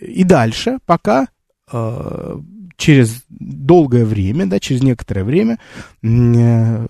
и 0.00 0.24
дальше, 0.24 0.78
пока 0.86 1.28
э, 1.72 2.36
через 2.80 3.24
долгое 3.28 4.04
время, 4.04 4.46
да, 4.46 4.58
через 4.58 4.82
некоторое 4.82 5.22
время 5.22 5.58
э, 6.02 6.86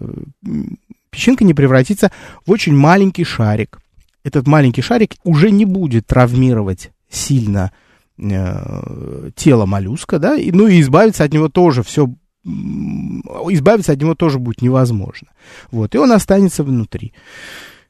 песчинка 1.10 1.44
не 1.44 1.52
превратится 1.52 2.10
в 2.46 2.50
очень 2.50 2.74
маленький 2.74 3.24
шарик. 3.24 3.80
Этот 4.22 4.46
маленький 4.46 4.82
шарик 4.82 5.16
уже 5.24 5.50
не 5.50 5.64
будет 5.64 6.06
травмировать 6.06 6.92
сильно 7.10 7.72
э, 8.18 9.30
тело 9.34 9.66
моллюска, 9.66 10.18
да, 10.18 10.36
и, 10.36 10.52
ну 10.52 10.68
и 10.68 10.80
избавиться 10.80 11.24
от 11.24 11.32
него 11.34 11.48
тоже 11.48 11.82
все 11.82 12.08
избавиться 12.42 13.92
от 13.92 14.00
него 14.00 14.14
тоже 14.14 14.38
будет 14.38 14.62
невозможно. 14.62 15.28
Вот, 15.70 15.94
и 15.94 15.98
он 15.98 16.12
останется 16.12 16.62
внутри. 16.62 17.12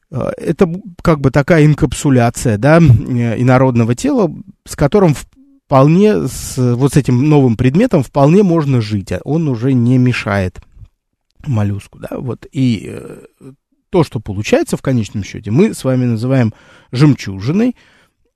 Э, 0.09 0.31
это 0.37 0.67
как 1.03 1.21
бы 1.21 1.29
такая 1.29 1.65
инкапсуляция, 1.65 2.57
да, 2.57 2.79
инородного 2.79 3.93
тела, 3.93 4.31
с 4.65 4.75
которым 4.75 5.15
вполне 5.71 6.27
с 6.27 6.57
вот 6.57 6.95
с 6.95 6.97
этим 6.97 7.29
новым 7.29 7.55
предметом 7.55 8.03
вполне 8.03 8.43
можно 8.43 8.81
жить, 8.81 9.13
а 9.13 9.21
он 9.23 9.47
уже 9.47 9.71
не 9.71 9.97
мешает 9.97 10.59
моллюску, 11.47 11.97
да, 11.97 12.17
вот, 12.17 12.45
и 12.51 12.89
э, 12.91 13.23
то, 13.89 14.03
что 14.03 14.19
получается 14.19 14.75
в 14.75 14.81
конечном 14.81 15.23
счете, 15.23 15.49
мы 15.49 15.73
с 15.73 15.85
вами 15.85 16.03
называем 16.03 16.53
жемчужиной, 16.91 17.77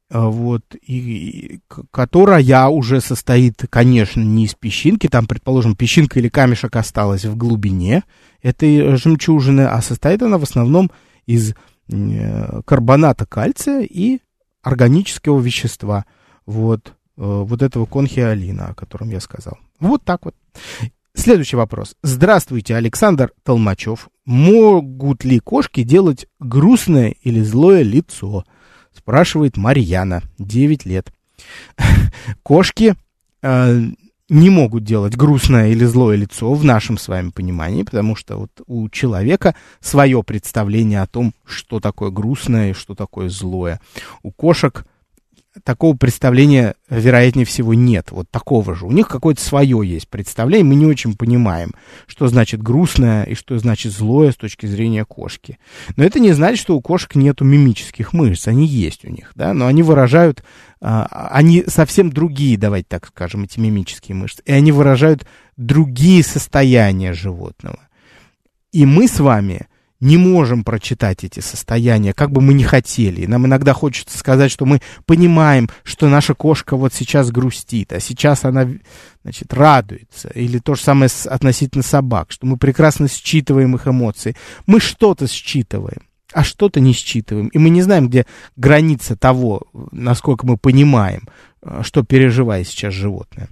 а, 0.10 0.30
вот, 0.30 0.63
и, 0.82 0.98
и, 0.98 1.60
которая 1.92 2.70
уже 2.70 3.01
состоит, 3.01 3.65
конечно, 3.70 4.22
не 4.22 4.46
из 4.46 4.56
песчинки, 4.56 5.08
там, 5.10 5.27
предположим, 5.27 5.75
песчинка 5.75 6.20
или 6.20 6.30
камешек 6.30 6.74
осталась 6.77 7.25
в 7.25 7.36
глубине 7.36 8.04
этой 8.44 8.96
жемчужины, 8.96 9.68
а 9.68 9.82
состоит 9.82 10.24
она 10.24 10.38
в 10.38 10.44
основном 10.44 10.89
из 11.25 11.54
э, 11.92 12.62
карбоната 12.63 13.25
кальция 13.25 13.82
и 13.82 14.20
органического 14.63 15.42
вещества, 15.42 16.06
вот, 16.46 16.95
Э, 16.95 16.95
вот 17.17 17.62
этого 17.62 17.86
конхиолина, 17.86 18.67
о 18.69 18.74
котором 18.74 19.10
я 19.10 19.19
сказал. 19.19 19.57
Вот 19.79 20.03
так 20.03 20.25
вот. 20.25 20.36
Следующий 21.13 21.55
вопрос. 21.55 21.95
Здравствуйте, 22.03 22.75
Александр 22.75 23.31
Толмачев. 23.43 24.10
Могут 24.25 25.24
ли 25.24 25.39
кошки 25.39 25.84
делать 25.84 26.27
грустное 26.39 27.15
или 27.22 27.41
злое 27.41 27.84
лицо? 27.84 28.43
Спрашивает 28.93 29.55
Марьяна, 29.55 30.24
9 30.39 30.86
лет. 30.86 31.13
Кошки 32.43 32.95
э, 33.41 33.81
не 34.29 34.50
могут 34.50 34.84
делать 34.84 35.15
грустное 35.15 35.69
или 35.69 35.86
злое 35.86 36.17
лицо 36.17 36.53
в 36.53 36.63
нашем 36.65 36.98
с 36.98 37.07
вами 37.07 37.29
понимании, 37.29 37.84
потому 37.84 38.15
что 38.15 38.38
вот 38.38 38.51
у 38.67 38.89
человека 38.89 39.55
свое 39.79 40.22
представление 40.24 41.01
о 41.01 41.07
том, 41.07 41.34
что 41.45 41.79
такое 41.79 42.10
грустное 42.10 42.72
и 42.72 42.74
что 42.74 42.95
такое 42.95 43.29
злое. 43.29 43.79
У 44.24 44.31
кошек 44.31 44.86
такого 45.63 45.95
представления, 45.95 46.75
вероятнее 46.89 47.45
всего, 47.45 47.74
нет. 47.74 48.12
Вот 48.12 48.29
такого 48.29 48.75
же. 48.75 48.85
У 48.85 48.91
них 48.91 49.07
какое-то 49.07 49.41
свое 49.41 49.81
есть 49.83 50.09
представление. 50.09 50.65
Мы 50.65 50.75
не 50.75 50.85
очень 50.85 51.15
понимаем, 51.15 51.74
что 52.07 52.27
значит 52.27 52.62
грустное 52.62 53.24
и 53.24 53.35
что 53.35 53.57
значит 53.57 53.93
злое 53.93 54.31
с 54.31 54.35
точки 54.35 54.65
зрения 54.65 55.05
кошки. 55.05 55.57
Но 55.95 56.03
это 56.03 56.19
не 56.19 56.33
значит, 56.33 56.59
что 56.59 56.75
у 56.75 56.81
кошек 56.81 57.15
нету 57.15 57.45
мимических 57.45 58.13
мышц. 58.13 58.47
Они 58.47 58.65
есть 58.65 59.05
у 59.05 59.09
них, 59.09 59.31
да, 59.35 59.53
но 59.53 59.67
они 59.67 59.83
выражают, 59.83 60.43
а, 60.81 61.29
они 61.31 61.63
совсем 61.67 62.12
другие, 62.12 62.57
давайте 62.57 62.88
так 62.89 63.07
скажем, 63.07 63.43
эти 63.43 63.59
мимические 63.59 64.15
мышцы. 64.15 64.41
И 64.45 64.51
они 64.51 64.71
выражают 64.71 65.25
другие 65.57 66.24
состояния 66.24 67.13
животного. 67.13 67.79
И 68.71 68.85
мы 68.85 69.07
с 69.07 69.19
вами 69.19 69.67
не 70.00 70.18
можем 70.18 70.64
прочитать 70.64 71.24
эти 71.24 71.40
состояния, 71.40 72.14
как 72.14 72.32
бы 72.32 72.42
мы 72.42 72.54
ни 72.54 72.64
хотели. 72.64 73.25
Нам 73.25 73.46
иногда 73.46 73.74
хочется 73.74 74.18
сказать, 74.18 74.52
что 74.52 74.66
мы 74.66 74.82
понимаем, 75.06 75.70
что 75.84 76.10
наша 76.10 76.34
кошка 76.34 76.75
вот 76.75 76.94
сейчас 76.94 77.32
грустит, 77.32 77.94
а 77.94 78.00
сейчас 78.00 78.44
она, 78.44 78.68
значит, 79.24 79.54
радуется. 79.54 80.30
Или 80.30 80.60
то 80.60 80.75
же 80.75 80.82
самое 80.82 81.10
относительно 81.25 81.84
собак, 81.84 82.32
что 82.32 82.46
мы 82.46 82.58
прекрасно 82.58 83.08
считываем 83.08 83.75
их 83.75 83.88
эмоции. 83.88 84.36
Мы 84.66 84.80
что-то 84.80 85.28
считываем, 85.28 86.04
а 86.34 86.44
что-то 86.44 86.82
не 86.82 86.94
считываем. 86.94 87.48
И 87.48 87.58
мы 87.58 87.70
не 87.70 87.82
знаем, 87.82 88.10
где 88.10 88.25
граница 88.58 89.16
того, 89.16 89.64
насколько 89.92 90.46
мы 90.46 90.58
понимаем, 90.58 91.30
э, 91.62 91.82
что 91.84 92.04
переживает 92.04 92.68
сейчас 92.68 92.94
животное. 92.94 93.48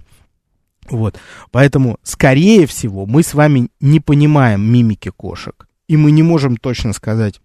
Вот. 0.90 1.18
Поэтому, 1.50 1.96
скорее 2.02 2.66
всего, 2.66 3.06
мы 3.06 3.22
с 3.22 3.32
вами 3.32 3.68
не 3.80 4.00
понимаем 4.00 4.60
мимики 4.60 5.10
кошек 5.10 5.66
и 5.88 5.96
мы 5.96 6.10
не 6.10 6.22
можем 6.22 6.56
точно 6.56 6.92
сказать, 6.92 7.40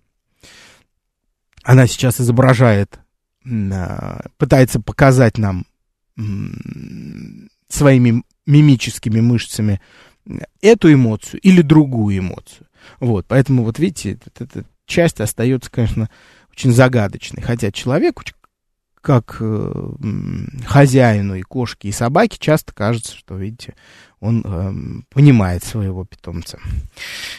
она 1.63 1.87
сейчас 1.87 2.19
изображает, 2.21 2.99
а, 3.45 4.27
пытается 4.37 4.79
показать 4.79 5.37
нам 5.37 5.65
своими 7.69 8.23
мимическими 8.45 9.21
мышцами 9.21 9.79
эту 10.61 10.91
эмоцию 10.91 11.39
или 11.41 11.61
другую 11.61 12.17
эмоцию. 12.17 12.67
Вот, 12.99 13.25
поэтому 13.27 13.63
вот 13.63 13.79
видите, 13.79 14.19
эта 14.37 14.65
часть 14.85 15.21
остается, 15.21 15.71
конечно, 15.71 16.09
очень 16.51 16.73
загадочной. 16.73 17.41
Хотя 17.41 17.71
человек, 17.71 18.21
как 19.01 19.37
э, 19.39 19.91
хозяину 20.65 21.35
и 21.35 21.41
кошки, 21.41 21.87
и 21.87 21.91
собаки, 21.91 22.37
часто 22.39 22.73
кажется, 22.73 23.15
что, 23.15 23.37
видите, 23.37 23.75
он 24.19 24.43
э, 24.45 25.03
понимает 25.13 25.63
своего 25.63 26.05
питомца. 26.05 26.59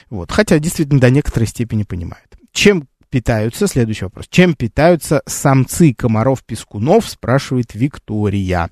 Вот. 0.09 0.31
Хотя 0.31 0.59
действительно 0.59 1.01
до 1.01 1.11
некоторой 1.11 1.47
степени 1.47 1.83
понимает. 1.83 2.37
Чем 2.53 2.89
питаются, 3.11 3.67
следующий 3.67 4.05
вопрос, 4.05 4.27
чем 4.29 4.55
питаются 4.55 5.23
самцы 5.27 5.93
комаров-пескунов, 5.93 7.09
спрашивает 7.09 7.75
Виктория. 7.75 8.71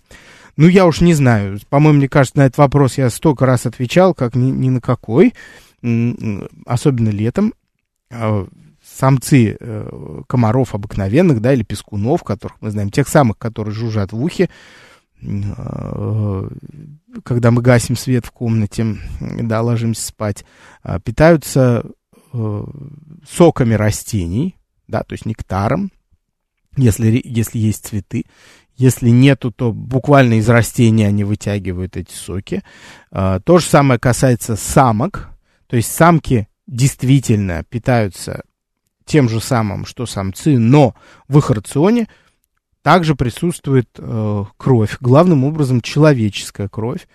Ну, 0.57 0.67
я 0.69 0.87
уж 0.87 1.01
не 1.01 1.15
знаю, 1.15 1.59
по-моему, 1.69 1.99
мне 1.99 2.09
кажется, 2.09 2.39
на 2.39 2.47
этот 2.47 2.59
вопрос 2.59 2.99
я 2.99 3.11
столько 3.11 3.47
раз 3.47 3.67
отвечал, 3.67 4.15
как 4.15 4.35
ни, 4.35 4.51
ни 4.51 4.71
на 4.71 4.81
какой, 4.81 5.35
особенно 6.67 7.11
летом. 7.11 7.55
А, 8.11 8.47
самцы 8.83 9.57
э, 9.59 10.23
комаров 10.27 10.75
обыкновенных, 10.75 11.41
да, 11.41 11.53
или 11.53 11.63
пескунов, 11.63 12.25
которых 12.25 12.57
мы 12.61 12.71
знаем, 12.71 12.91
тех 12.91 13.07
самых, 13.07 13.39
которые 13.39 13.75
жужжат 13.75 14.13
в 14.13 14.23
ухе, 14.23 14.49
когда 17.25 17.51
мы 17.51 17.63
гасим 17.63 17.97
свет 17.97 18.25
в 18.27 18.31
комнате, 18.31 18.97
да, 19.21 19.63
ложимся 19.63 20.07
спать, 20.07 20.45
а, 20.83 21.01
питаются 21.01 21.85
э, 22.33 22.65
соками 23.29 23.75
растений, 23.75 24.57
да, 24.87 25.03
то 25.03 25.15
есть 25.15 25.27
нектаром, 25.27 25.91
если, 26.77 27.21
если 27.25 27.59
есть 27.59 27.87
цветы. 27.87 28.25
Если 28.77 29.09
нету, 29.09 29.51
то 29.51 29.73
буквально 29.73 30.35
из 30.35 30.49
растения 30.49 31.09
они 31.09 31.25
вытягивают 31.25 31.97
эти 31.97 32.13
соки. 32.13 32.63
То 33.11 33.43
же 33.47 33.65
самое 33.65 33.99
касается 33.99 34.55
самок. 34.55 35.31
То 35.67 35.75
есть 35.75 35.91
самки 35.91 36.47
действительно 36.69 37.65
питаются 37.65 38.45
тем 39.05 39.29
же 39.29 39.41
самым, 39.41 39.85
что 39.85 40.07
самцы, 40.07 40.59
но 40.59 40.95
в 41.27 41.39
их 41.39 41.51
рационе 41.51 42.07
также 42.89 43.15
присутствует 43.15 43.91
э, 43.99 44.45
кровь, 44.57 44.97
главным 44.99 45.45
образом 45.45 45.83
человеческая 45.83 46.69
кровь. 46.69 47.07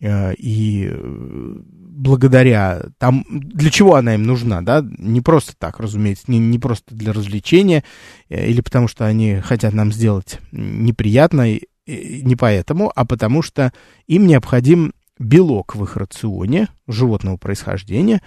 Э, 0.00 0.34
и 0.34 0.86
э, 0.92 1.56
благодаря 1.64 2.82
там, 2.98 3.24
для 3.30 3.70
чего 3.70 3.94
она 3.94 4.16
им 4.16 4.24
нужна, 4.24 4.60
да, 4.60 4.84
не 4.98 5.22
просто 5.22 5.54
так, 5.58 5.80
разумеется, 5.80 6.24
не, 6.26 6.38
не 6.38 6.58
просто 6.58 6.94
для 6.94 7.14
развлечения, 7.14 7.84
э, 8.28 8.50
или 8.50 8.60
потому 8.60 8.86
что 8.86 9.06
они 9.06 9.36
хотят 9.36 9.72
нам 9.72 9.92
сделать 9.92 10.40
неприятно, 10.52 11.54
и, 11.54 11.62
и 11.86 12.20
не 12.22 12.36
поэтому, 12.36 12.92
а 12.94 13.06
потому 13.06 13.40
что 13.40 13.72
им 14.08 14.26
необходим 14.26 14.92
белок 15.18 15.74
в 15.74 15.82
их 15.84 15.96
рационе 15.96 16.68
животного 16.86 17.38
происхождения, 17.38 18.20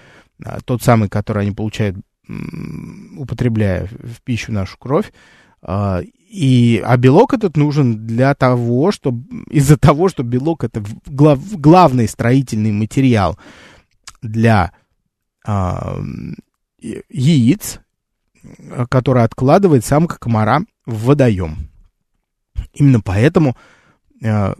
а, 0.43 0.61
тот 0.65 0.81
самый, 0.81 1.09
который 1.09 1.43
они 1.43 1.51
получают, 1.51 1.95
употребляя 3.19 3.85
в 3.85 4.19
пищу 4.23 4.51
нашу 4.51 4.79
кровь, 4.79 5.11
а, 5.67 6.01
и, 6.35 6.81
а 6.85 6.97
белок 6.97 7.33
этот 7.33 7.55
нужен 7.55 8.05
для 8.05 8.35
того, 8.35 8.91
чтобы 8.91 9.45
из-за 9.49 9.77
того, 9.77 10.09
что 10.09 10.21
белок 10.21 10.65
это 10.65 10.83
глав, 11.05 11.39
главный 11.53 12.09
строительный 12.09 12.73
материал 12.73 13.39
для 14.21 14.73
а, 15.45 15.97
яиц, 16.81 17.79
который 18.89 19.23
откладывает 19.23 19.85
самка 19.85 20.19
комара 20.19 20.65
в 20.85 21.05
водоем. 21.05 21.69
Именно 22.73 22.99
поэтому 22.99 23.55
а, 24.21 24.55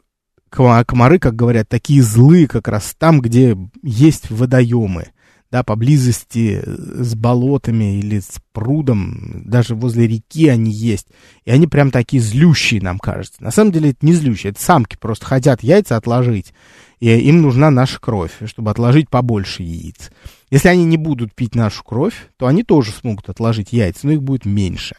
комары, 0.49 1.19
как 1.19 1.35
говорят, 1.35 1.67
такие 1.67 2.01
злые 2.01 2.47
как 2.47 2.69
раз 2.69 2.95
там, 2.97 3.19
где 3.19 3.57
есть 3.83 4.31
водоемы 4.31 5.07
да, 5.55 5.63
поблизости 5.63 6.61
с 6.65 7.15
болотами 7.15 7.97
или 7.97 8.19
с 8.19 8.41
прудом, 8.51 9.41
даже 9.45 9.73
возле 9.73 10.05
реки 10.05 10.49
они 10.49 10.69
есть. 10.69 11.07
И 11.45 11.51
они 11.51 11.65
прям 11.65 11.91
такие 11.91 12.21
злющие, 12.21 12.81
нам 12.81 12.99
кажется. 12.99 13.41
На 13.41 13.51
самом 13.51 13.71
деле 13.71 13.91
это 13.91 14.05
не 14.05 14.11
злющие, 14.11 14.51
это 14.51 14.61
самки 14.61 14.97
просто 14.97 15.25
хотят 15.25 15.63
яйца 15.63 15.95
отложить. 15.95 16.53
И 16.99 17.07
им 17.07 17.41
нужна 17.41 17.71
наша 17.71 18.01
кровь, 18.01 18.33
чтобы 18.45 18.69
отложить 18.69 19.09
побольше 19.09 19.63
яиц. 19.63 20.11
Если 20.49 20.67
они 20.67 20.83
не 20.83 20.97
будут 20.97 21.33
пить 21.33 21.55
нашу 21.55 21.85
кровь, 21.85 22.27
то 22.35 22.47
они 22.47 22.63
тоже 22.63 22.91
смогут 22.91 23.29
отложить 23.29 23.71
яйца, 23.71 24.07
но 24.07 24.11
их 24.11 24.23
будет 24.23 24.43
меньше. 24.43 24.97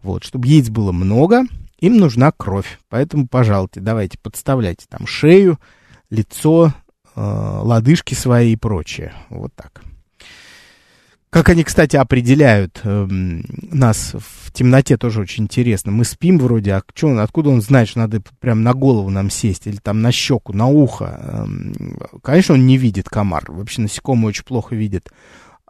Вот, 0.00 0.22
чтобы 0.22 0.46
яиц 0.46 0.68
было 0.68 0.92
много, 0.92 1.42
им 1.80 1.96
нужна 1.96 2.30
кровь. 2.30 2.78
Поэтому, 2.88 3.26
пожалуйста, 3.26 3.80
давайте 3.80 4.16
подставляйте 4.16 4.86
там 4.88 5.08
шею, 5.08 5.58
лицо, 6.08 6.72
э, 7.16 7.20
лодыжки 7.20 8.14
свои 8.14 8.52
и 8.52 8.56
прочее. 8.56 9.12
Вот 9.28 9.52
так. 9.56 9.82
Как 11.30 11.50
они, 11.50 11.62
кстати, 11.62 11.94
определяют 11.96 12.80
э, 12.84 13.06
нас 13.10 14.14
в 14.14 14.50
темноте, 14.52 14.96
тоже 14.96 15.20
очень 15.20 15.44
интересно. 15.44 15.92
Мы 15.92 16.04
спим 16.04 16.38
вроде, 16.38 16.72
а 16.72 16.82
он, 17.02 17.18
откуда 17.18 17.50
он 17.50 17.60
знает, 17.60 17.88
что 17.88 17.98
надо 17.98 18.22
прям 18.40 18.62
на 18.62 18.72
голову 18.72 19.10
нам 19.10 19.28
сесть 19.28 19.66
или 19.66 19.76
там 19.76 20.00
на 20.00 20.10
щеку, 20.10 20.54
на 20.54 20.66
ухо? 20.66 21.20
Э, 21.20 21.46
конечно, 22.22 22.54
он 22.54 22.66
не 22.66 22.78
видит 22.78 23.10
комар. 23.10 23.44
Вообще 23.48 23.82
насекомые 23.82 24.28
очень 24.28 24.44
плохо 24.44 24.74
видят. 24.74 25.10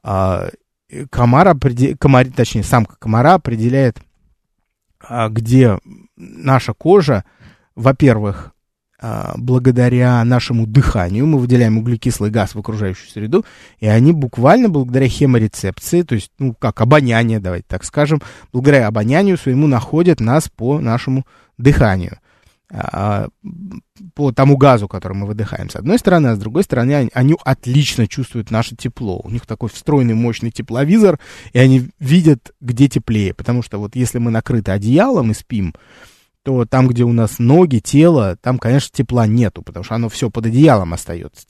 А, 0.02 0.48
комар, 1.10 1.48
определ... 1.48 1.96
комар, 1.98 2.28
точнее, 2.30 2.62
самка 2.62 2.94
комара 2.96 3.34
определяет, 3.34 4.00
а, 5.00 5.28
где 5.28 5.78
наша 6.16 6.72
кожа, 6.72 7.24
во-первых, 7.74 8.52
благодаря 9.00 10.24
нашему 10.24 10.66
дыханию 10.66 11.26
мы 11.26 11.38
выделяем 11.38 11.78
углекислый 11.78 12.30
газ 12.30 12.54
в 12.54 12.58
окружающую 12.58 13.08
среду, 13.08 13.44
и 13.78 13.86
они 13.86 14.12
буквально 14.12 14.68
благодаря 14.68 15.08
хеморецепции, 15.08 16.02
то 16.02 16.14
есть, 16.14 16.32
ну, 16.38 16.54
как 16.54 16.80
обоняние, 16.80 17.38
давайте 17.38 17.66
так 17.68 17.84
скажем, 17.84 18.20
благодаря 18.52 18.88
обонянию 18.88 19.38
своему 19.38 19.66
находят 19.66 20.20
нас 20.20 20.48
по 20.48 20.80
нашему 20.80 21.24
дыханию, 21.58 22.18
а, 22.70 23.28
по 24.14 24.30
тому 24.32 24.56
газу, 24.56 24.88
который 24.88 25.14
мы 25.14 25.26
выдыхаем, 25.26 25.70
с 25.70 25.76
одной 25.76 25.98
стороны, 25.98 26.28
а 26.28 26.36
с 26.36 26.38
другой 26.38 26.64
стороны, 26.64 27.08
они 27.12 27.36
отлично 27.44 28.06
чувствуют 28.06 28.50
наше 28.50 28.76
тепло. 28.76 29.20
У 29.24 29.30
них 29.30 29.46
такой 29.46 29.70
встроенный 29.70 30.14
мощный 30.14 30.50
тепловизор, 30.50 31.18
и 31.52 31.58
они 31.58 31.88
видят, 31.98 32.52
где 32.60 32.88
теплее, 32.88 33.32
потому 33.32 33.62
что 33.62 33.78
вот 33.78 33.96
если 33.96 34.18
мы 34.18 34.30
накрыты 34.30 34.72
одеялом 34.72 35.30
и 35.30 35.34
спим, 35.34 35.74
то 36.44 36.64
там, 36.64 36.88
где 36.88 37.04
у 37.04 37.12
нас 37.12 37.38
ноги, 37.38 37.78
тело, 37.78 38.36
там, 38.40 38.58
конечно, 38.58 38.90
тепла 38.92 39.26
нету, 39.26 39.62
потому 39.62 39.84
что 39.84 39.94
оно 39.94 40.08
все 40.08 40.30
под 40.30 40.46
одеялом 40.46 40.94
остается. 40.94 41.46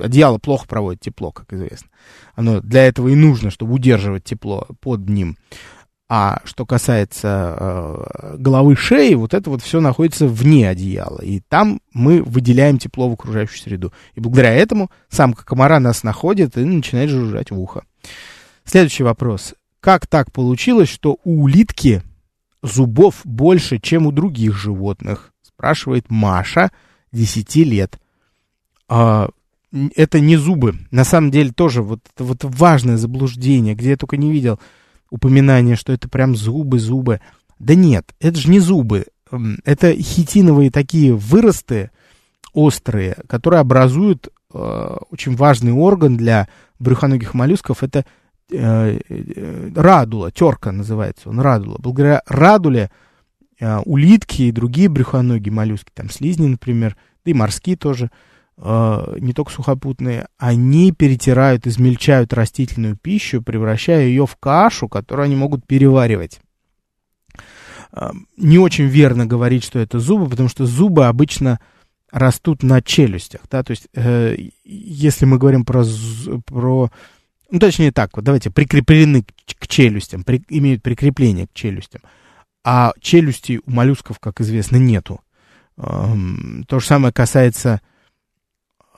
Одеяло 0.00 0.38
плохо 0.38 0.66
проводит 0.66 1.00
тепло, 1.00 1.32
как 1.32 1.52
известно. 1.52 1.88
Оно 2.34 2.60
для 2.60 2.86
этого 2.86 3.08
и 3.08 3.14
нужно, 3.14 3.50
чтобы 3.50 3.74
удерживать 3.74 4.24
тепло 4.24 4.66
под 4.80 5.08
ним. 5.08 5.36
А 6.14 6.42
что 6.44 6.66
касается 6.66 7.56
э, 7.58 8.36
головы 8.36 8.76
шеи, 8.76 9.14
вот 9.14 9.32
это 9.32 9.48
вот 9.48 9.62
все 9.62 9.80
находится 9.80 10.26
вне 10.26 10.68
одеяла. 10.68 11.20
И 11.22 11.40
там 11.40 11.80
мы 11.94 12.22
выделяем 12.22 12.76
тепло 12.76 13.08
в 13.08 13.14
окружающую 13.14 13.58
среду. 13.58 13.94
И 14.14 14.20
благодаря 14.20 14.52
этому 14.52 14.90
самка 15.08 15.44
комара 15.44 15.78
нас 15.80 16.02
находит 16.02 16.58
и 16.58 16.64
начинает 16.64 17.08
жужжать 17.08 17.50
в 17.50 17.58
ухо. 17.58 17.84
Следующий 18.64 19.04
вопрос. 19.04 19.54
Как 19.80 20.06
так 20.06 20.30
получилось, 20.32 20.90
что 20.90 21.16
у 21.24 21.44
улитки 21.44 22.02
зубов 22.62 23.20
больше, 23.24 23.78
чем 23.78 24.06
у 24.06 24.12
других 24.12 24.56
животных? 24.56 25.32
Спрашивает 25.42 26.10
Маша, 26.10 26.70
10 27.12 27.56
лет. 27.56 28.00
А, 28.88 29.28
это 29.96 30.20
не 30.20 30.36
зубы. 30.36 30.74
На 30.90 31.04
самом 31.04 31.30
деле 31.30 31.52
тоже 31.52 31.82
вот, 31.82 32.00
вот 32.18 32.44
важное 32.44 32.96
заблуждение, 32.96 33.74
где 33.74 33.90
я 33.90 33.96
только 33.96 34.16
не 34.16 34.30
видел 34.30 34.58
упоминание, 35.10 35.76
что 35.76 35.92
это 35.92 36.08
прям 36.08 36.36
зубы, 36.36 36.78
зубы. 36.78 37.20
Да 37.58 37.74
нет, 37.74 38.14
это 38.20 38.38
же 38.38 38.50
не 38.50 38.60
зубы. 38.60 39.06
Это 39.64 39.94
хитиновые 39.94 40.70
такие 40.70 41.14
выросты 41.14 41.90
острые, 42.52 43.16
которые 43.28 43.60
образуют 43.60 44.28
э, 44.52 44.96
очень 45.10 45.36
важный 45.36 45.72
орган 45.72 46.16
для 46.18 46.48
брюхоногих 46.78 47.32
моллюсков. 47.32 47.82
Это 47.82 48.04
радула, 48.52 50.30
терка 50.30 50.72
называется 50.72 51.28
он, 51.28 51.40
радула. 51.40 51.76
Благодаря 51.78 52.22
радуле 52.26 52.90
э, 53.58 53.78
улитки 53.84 54.42
и 54.42 54.52
другие 54.52 54.88
брюхоногие 54.88 55.52
моллюски, 55.52 55.90
там 55.94 56.10
слизни, 56.10 56.46
например, 56.46 56.96
да 57.24 57.30
и 57.30 57.34
морские 57.34 57.76
тоже– 57.76 58.10
э, 58.56 59.16
не 59.18 59.32
только 59.32 59.52
сухопутные, 59.52 60.28
они 60.38 60.92
перетирают, 60.92 61.66
измельчают 61.66 62.32
растительную 62.32 62.96
пищу, 62.96 63.42
превращая 63.42 64.06
ее 64.06 64.26
в 64.26 64.36
кашу, 64.36 64.88
которую 64.88 65.24
они 65.24 65.36
могут 65.36 65.66
переваривать. 65.66 66.40
Э, 67.92 68.10
не 68.36 68.58
очень 68.58 68.86
верно 68.86 69.26
говорить, 69.26 69.64
что 69.64 69.78
это 69.78 69.98
зубы, 69.98 70.28
потому 70.28 70.48
что 70.48 70.66
зубы 70.66 71.06
обычно 71.06 71.60
растут 72.10 72.62
на 72.62 72.82
челюстях, 72.82 73.40
да, 73.50 73.62
то 73.62 73.70
есть 73.70 73.88
э, 73.94 74.36
если 74.64 75.24
мы 75.24 75.38
говорим 75.38 75.64
про, 75.64 75.82
про 76.44 76.90
ну, 77.52 77.58
точнее 77.58 77.92
так, 77.92 78.16
вот 78.16 78.24
давайте, 78.24 78.50
прикреплены 78.50 79.24
к, 79.24 79.26
к 79.58 79.68
челюстям, 79.68 80.24
при, 80.24 80.42
имеют 80.48 80.82
прикрепление 80.82 81.46
к 81.46 81.52
челюстям, 81.52 82.00
а 82.64 82.94
челюстей 82.98 83.60
у 83.66 83.70
моллюсков, 83.70 84.18
как 84.18 84.40
известно, 84.40 84.76
нету. 84.76 85.20
То 85.76 86.78
же 86.78 86.86
самое 86.86 87.12
касается 87.12 87.82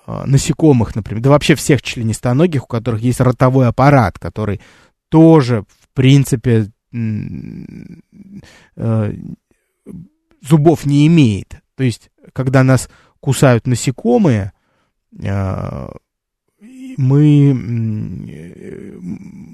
а, 0.07 0.25
насекомых, 0.27 0.95
например, 0.95 1.21
да 1.21 1.31
вообще 1.31 1.57
всех 1.57 1.83
членистоногих, 1.83 2.65
у 2.65 2.67
которых 2.69 3.01
есть 3.01 3.21
ротовой 3.21 3.67
аппарат, 3.67 4.21
который 4.21 4.61
тоже, 5.09 5.65
в 5.69 5.89
принципе, 5.93 6.71
э, 8.77 9.15
зубов 10.43 10.87
не 10.87 11.09
имеет. 11.09 11.61
То 11.75 11.83
есть, 11.83 12.11
когда 12.33 12.63
нас 12.63 12.89
кусают 13.19 13.67
насекомые, 13.67 14.53
э, 15.21 15.89
мы, 16.97 17.51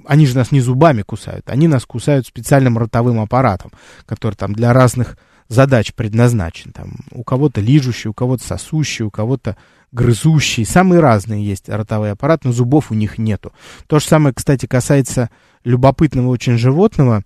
они 0.06 0.26
же 0.26 0.36
нас 0.36 0.52
не 0.52 0.60
зубами 0.60 1.02
кусают, 1.02 1.48
они 1.48 1.68
нас 1.68 1.84
кусают 1.84 2.26
специальным 2.26 2.78
ротовым 2.78 3.20
аппаратом, 3.20 3.72
который 4.06 4.34
там 4.34 4.54
для 4.54 4.72
разных 4.72 5.16
задач 5.48 5.92
предназначен. 5.92 6.72
Там, 6.72 6.94
у 7.10 7.24
кого-то 7.24 7.60
лижущий, 7.60 8.08
у 8.08 8.14
кого-то 8.14 8.44
сосущий, 8.44 9.04
у 9.04 9.10
кого-то 9.10 9.56
грызущие, 9.92 10.64
самые 10.64 11.00
разные 11.00 11.44
есть 11.44 11.68
ротовые 11.68 12.12
аппараты, 12.12 12.48
но 12.48 12.52
зубов 12.52 12.90
у 12.90 12.94
них 12.94 13.18
нету. 13.18 13.52
То 13.86 13.98
же 13.98 14.06
самое, 14.06 14.34
кстати, 14.34 14.66
касается 14.66 15.30
любопытного 15.64 16.28
очень 16.28 16.56
животного, 16.56 17.24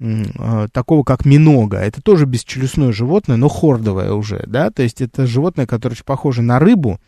э, 0.00 0.66
такого 0.72 1.04
как 1.04 1.24
минога. 1.24 1.78
Это 1.78 2.02
тоже 2.02 2.26
бесчелюстное 2.26 2.92
животное, 2.92 3.36
но 3.36 3.48
хордовое 3.48 4.12
уже, 4.12 4.44
да, 4.46 4.70
то 4.70 4.82
есть 4.82 5.00
это 5.00 5.26
животное, 5.26 5.66
которое 5.66 5.94
очень 5.94 6.04
похоже 6.04 6.42
на 6.42 6.58
рыбу, 6.58 6.98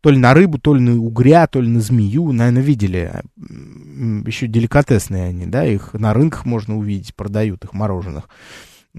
то 0.00 0.10
ли 0.10 0.18
на 0.18 0.34
рыбу, 0.34 0.58
то 0.58 0.74
ли 0.74 0.80
на 0.80 0.98
угря, 1.00 1.46
то 1.46 1.60
ли 1.60 1.68
на 1.68 1.80
змею, 1.80 2.32
наверное, 2.32 2.62
видели. 2.62 3.22
Еще 4.26 4.46
деликатесные 4.46 5.24
они, 5.24 5.46
да, 5.46 5.64
их 5.64 5.94
на 5.94 6.14
рынках 6.14 6.44
можно 6.44 6.76
увидеть, 6.76 7.14
продают 7.14 7.64
их 7.64 7.72
мороженых. 7.72 8.28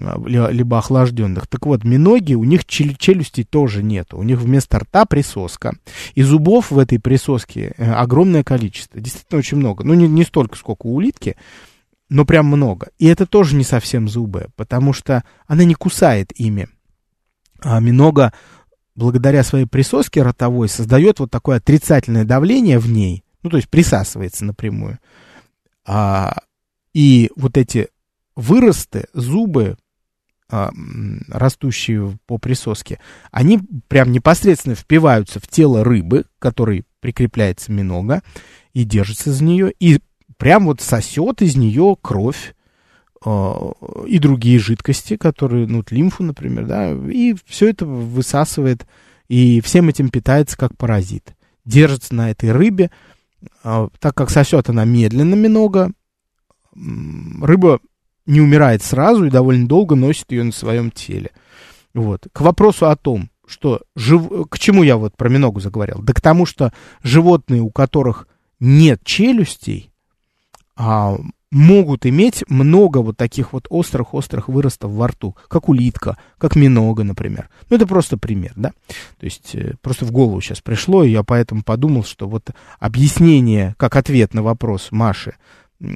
А, 0.02 0.22
либо 0.26 0.78
охлажденных. 0.78 1.48
Так 1.48 1.66
вот, 1.66 1.84
миноги, 1.84 2.34
у 2.34 2.44
них 2.44 2.66
челюстей 2.66 3.44
тоже 3.44 3.84
нет. 3.84 4.14
У 4.14 4.24
них 4.24 4.40
вместо 4.40 4.80
рта 4.80 5.06
присоска. 5.06 5.76
И 6.16 6.22
зубов 6.22 6.72
в 6.72 6.80
этой 6.80 7.00
присоске 7.00 7.74
э, 7.78 7.92
огромное 7.92 8.44
количество. 8.44 9.00
Действительно 9.00 9.40
очень 9.40 9.58
много. 9.58 9.84
Ну, 9.84 9.94
не, 9.94 10.08
не 10.08 10.24
столько, 10.24 10.58
сколько 10.58 10.88
у 10.88 10.96
улитки, 10.96 11.36
но 12.10 12.26
прям 12.26 12.48
много. 12.48 12.90
И 12.98 13.08
это 13.08 13.26
тоже 13.26 13.56
не 13.56 13.64
совсем 13.64 14.08
зубы, 14.08 14.48
потому 14.56 14.94
что 14.94 15.24
она 15.48 15.64
не 15.64 15.76
кусает 15.76 16.32
ими. 16.40 16.68
А 17.62 17.80
минога, 17.80 18.34
благодаря 19.00 19.44
своей 19.44 19.66
присоске 19.66 20.22
ротовой, 20.22 20.68
создает 20.68 21.20
вот 21.20 21.32
такое 21.32 21.58
отрицательное 21.58 22.26
давление 22.26 22.78
в 22.78 22.90
ней. 22.92 23.24
Ну, 23.42 23.50
то 23.50 23.56
есть 23.56 23.70
присасывается 23.70 24.44
напрямую. 24.44 25.00
А, 25.88 26.36
и 26.94 27.32
вот 27.38 27.56
эти 27.58 27.88
выросты, 28.36 29.06
зубы, 29.14 29.78
а, 30.52 30.72
растущие 31.30 32.20
по 32.28 32.38
присоске, 32.38 33.00
они 33.32 33.62
прям 33.88 34.12
непосредственно 34.12 34.76
впиваются 34.76 35.40
в 35.40 35.48
тело 35.48 35.86
рыбы, 35.86 36.26
которой 36.38 36.84
прикрепляется 37.00 37.72
минога, 37.72 38.22
и 38.74 38.84
держится 38.84 39.32
за 39.32 39.46
нее, 39.46 39.72
и 39.80 40.02
прям 40.36 40.66
вот 40.66 40.82
сосет 40.82 41.42
из 41.42 41.56
нее 41.56 41.96
кровь 42.02 42.54
и 43.26 44.20
другие 44.20 44.60
жидкости, 44.60 45.18
которые, 45.18 45.68
ну, 45.68 45.84
лимфу, 45.90 46.24
например, 46.24 46.66
да, 46.66 46.92
и 46.92 47.36
все 47.46 47.70
это 47.70 47.86
высасывает, 47.86 48.86
и 49.28 49.62
всем 49.62 49.90
этим 49.90 50.10
питается 50.10 50.58
как 50.58 50.78
паразит. 50.78 51.36
Держится 51.66 52.16
на 52.16 52.32
этой 52.32 52.52
рыбе, 52.52 52.92
э, 53.64 53.88
так 54.00 54.16
как 54.16 54.30
сосет 54.30 54.70
она 54.70 54.86
медленно 54.86 55.36
минога, 55.36 55.92
рыба 56.74 57.80
не 58.26 58.42
умирает 58.42 58.84
сразу 58.84 59.26
и 59.26 59.32
довольно 59.32 59.68
долго 59.68 59.96
носит 59.96 60.32
ее 60.32 60.44
на 60.44 60.52
своем 60.52 60.92
теле. 60.92 61.32
Вот. 61.94 62.28
К 62.32 62.42
вопросу 62.42 62.88
о 62.88 62.96
том, 62.96 63.30
что 63.46 63.82
жив... 63.96 64.48
к 64.50 64.60
чему 64.60 64.84
я 64.84 64.98
вот 64.98 65.18
про 65.18 65.30
миногу 65.30 65.60
заговорил? 65.60 66.02
Да 66.02 66.14
к 66.14 66.22
тому, 66.22 66.46
что 66.46 66.72
животные, 67.04 67.62
у 67.62 67.72
которых 67.72 68.28
нет 68.60 69.02
челюстей, 69.04 69.92
а, 70.76 71.18
могут 71.52 72.06
иметь 72.06 72.44
много 72.48 73.00
вот 73.00 73.18
таких 73.18 73.54
вот 73.54 73.68
острых-острых 73.70 74.50
выростов 74.50 74.92
во 74.92 75.08
рту, 75.08 75.36
как 75.48 75.70
улитка, 75.70 76.18
как 76.38 76.56
минога, 76.56 77.04
например. 77.04 77.50
Ну, 77.70 77.76
это 77.76 77.88
просто 77.88 78.18
пример, 78.18 78.54
да? 78.56 78.72
То 79.20 79.26
есть, 79.26 79.56
э, 79.56 79.74
просто 79.82 80.06
в 80.06 80.12
голову 80.12 80.42
сейчас 80.42 80.62
пришло, 80.62 81.04
и 81.04 81.12
я 81.12 81.24
поэтому 81.24 81.64
подумал, 81.64 82.04
что 82.04 82.28
вот 82.28 82.50
объяснение, 82.80 83.76
как 83.78 83.96
ответ 83.96 84.34
на 84.34 84.44
вопрос 84.44 84.90
Маши, 84.92 85.36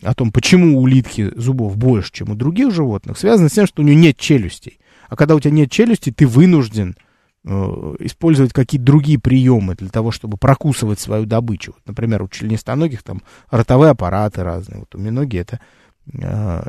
о 0.01 0.13
том, 0.13 0.31
почему 0.31 0.77
у 0.77 0.81
улитки 0.81 1.31
зубов 1.35 1.77
больше, 1.77 2.11
чем 2.11 2.31
у 2.31 2.35
других 2.35 2.71
животных, 2.73 3.17
связано 3.17 3.49
с 3.49 3.53
тем, 3.53 3.67
что 3.67 3.81
у 3.81 3.85
нее 3.85 3.95
нет 3.95 4.17
челюстей. 4.17 4.79
А 5.09 5.15
когда 5.15 5.35
у 5.35 5.39
тебя 5.39 5.51
нет 5.51 5.69
челюсти, 5.69 6.11
ты 6.11 6.25
вынужден 6.25 6.95
использовать 7.45 8.53
какие-то 8.53 8.85
другие 8.85 9.19
приемы 9.19 9.75
для 9.75 9.89
того, 9.89 10.11
чтобы 10.11 10.37
прокусывать 10.37 10.99
свою 10.99 11.25
добычу. 11.25 11.73
Вот, 11.73 11.85
например, 11.85 12.23
у 12.23 12.29
членистоногих 12.29 13.03
там 13.03 13.21
ротовые 13.49 13.91
аппараты 13.91 14.43
разные. 14.43 14.79
Вот 14.79 14.95
у 14.95 14.97
миноги 14.97 15.37
это 15.37 15.59
э, 16.13 16.63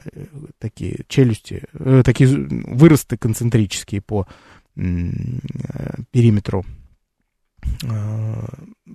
такие 0.58 1.04
челюсти, 1.06 1.64
э, 1.74 2.02
такие 2.04 2.28
выросты 2.28 3.16
концентрические 3.16 4.00
по 4.00 4.26
э, 4.76 4.80
периметру 6.10 6.64
э, 7.84 8.46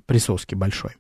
присоски 0.05 0.55
большой. 0.55 0.91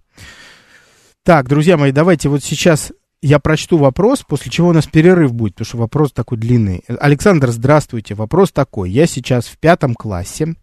Так, 1.23 1.49
друзья 1.49 1.75
мои, 1.75 1.91
давайте 1.91 2.29
вот 2.29 2.41
сейчас 2.43 2.93
я 3.21 3.39
прочту 3.39 3.77
вопрос, 3.77 4.23
после 4.27 4.51
чего 4.51 4.69
у 4.69 4.73
нас 4.73 4.87
перерыв 4.87 5.33
будет, 5.33 5.53
потому 5.55 5.65
что 5.65 5.77
вопрос 5.77 6.11
такой 6.11 6.37
длинный. 6.37 6.83
Александр, 6.87 7.49
здравствуйте. 7.51 8.15
Вопрос 8.15 8.51
такой. 8.51 8.91
Я 8.91 9.07
сейчас 9.07 9.47
в 9.47 9.57
пятом 9.57 9.93
классе, 9.93 10.55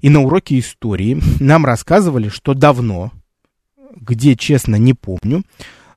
и 0.00 0.08
на 0.08 0.22
уроке 0.22 0.58
истории 0.58 1.20
нам 1.40 1.66
рассказывали, 1.66 2.28
что 2.28 2.54
давно, 2.54 3.12
где, 3.94 4.36
честно, 4.36 4.76
не 4.76 4.94
помню, 4.94 5.42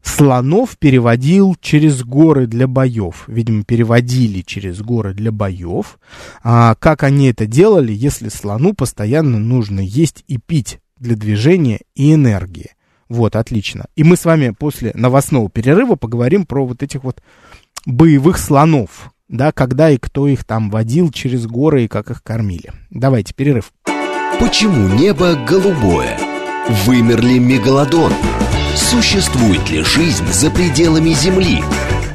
слонов 0.03 0.77
переводил 0.77 1.55
через 1.61 2.03
горы 2.03 2.47
для 2.47 2.67
боев. 2.67 3.23
Видимо, 3.27 3.63
переводили 3.63 4.41
через 4.41 4.81
горы 4.81 5.13
для 5.13 5.31
боев. 5.31 5.99
А 6.43 6.75
как 6.75 7.03
они 7.03 7.27
это 7.27 7.45
делали, 7.45 7.93
если 7.93 8.29
слону 8.29 8.73
постоянно 8.73 9.39
нужно 9.39 9.79
есть 9.79 10.23
и 10.27 10.37
пить 10.37 10.79
для 10.99 11.15
движения 11.15 11.79
и 11.95 12.13
энергии? 12.13 12.71
Вот, 13.11 13.35
отлично. 13.35 13.87
И 13.97 14.05
мы 14.05 14.15
с 14.15 14.23
вами 14.23 14.55
после 14.57 14.93
новостного 14.95 15.49
перерыва 15.49 15.95
поговорим 15.95 16.45
про 16.45 16.65
вот 16.65 16.81
этих 16.81 17.03
вот 17.03 17.21
боевых 17.85 18.37
слонов, 18.37 19.11
да, 19.27 19.51
когда 19.51 19.89
и 19.89 19.97
кто 19.97 20.29
их 20.29 20.45
там 20.45 20.69
водил 20.69 21.11
через 21.11 21.45
горы 21.45 21.83
и 21.83 21.87
как 21.89 22.09
их 22.09 22.23
кормили. 22.23 22.71
Давайте, 22.89 23.33
перерыв. 23.33 23.73
Почему 24.39 24.87
небо 24.87 25.35
голубое? 25.45 26.17
Вымер 26.85 27.21
ли 27.21 27.37
мегалодон? 27.37 28.13
Существует 28.75 29.69
ли 29.69 29.83
жизнь 29.83 30.27
за 30.31 30.49
пределами 30.49 31.09
Земли? 31.09 31.61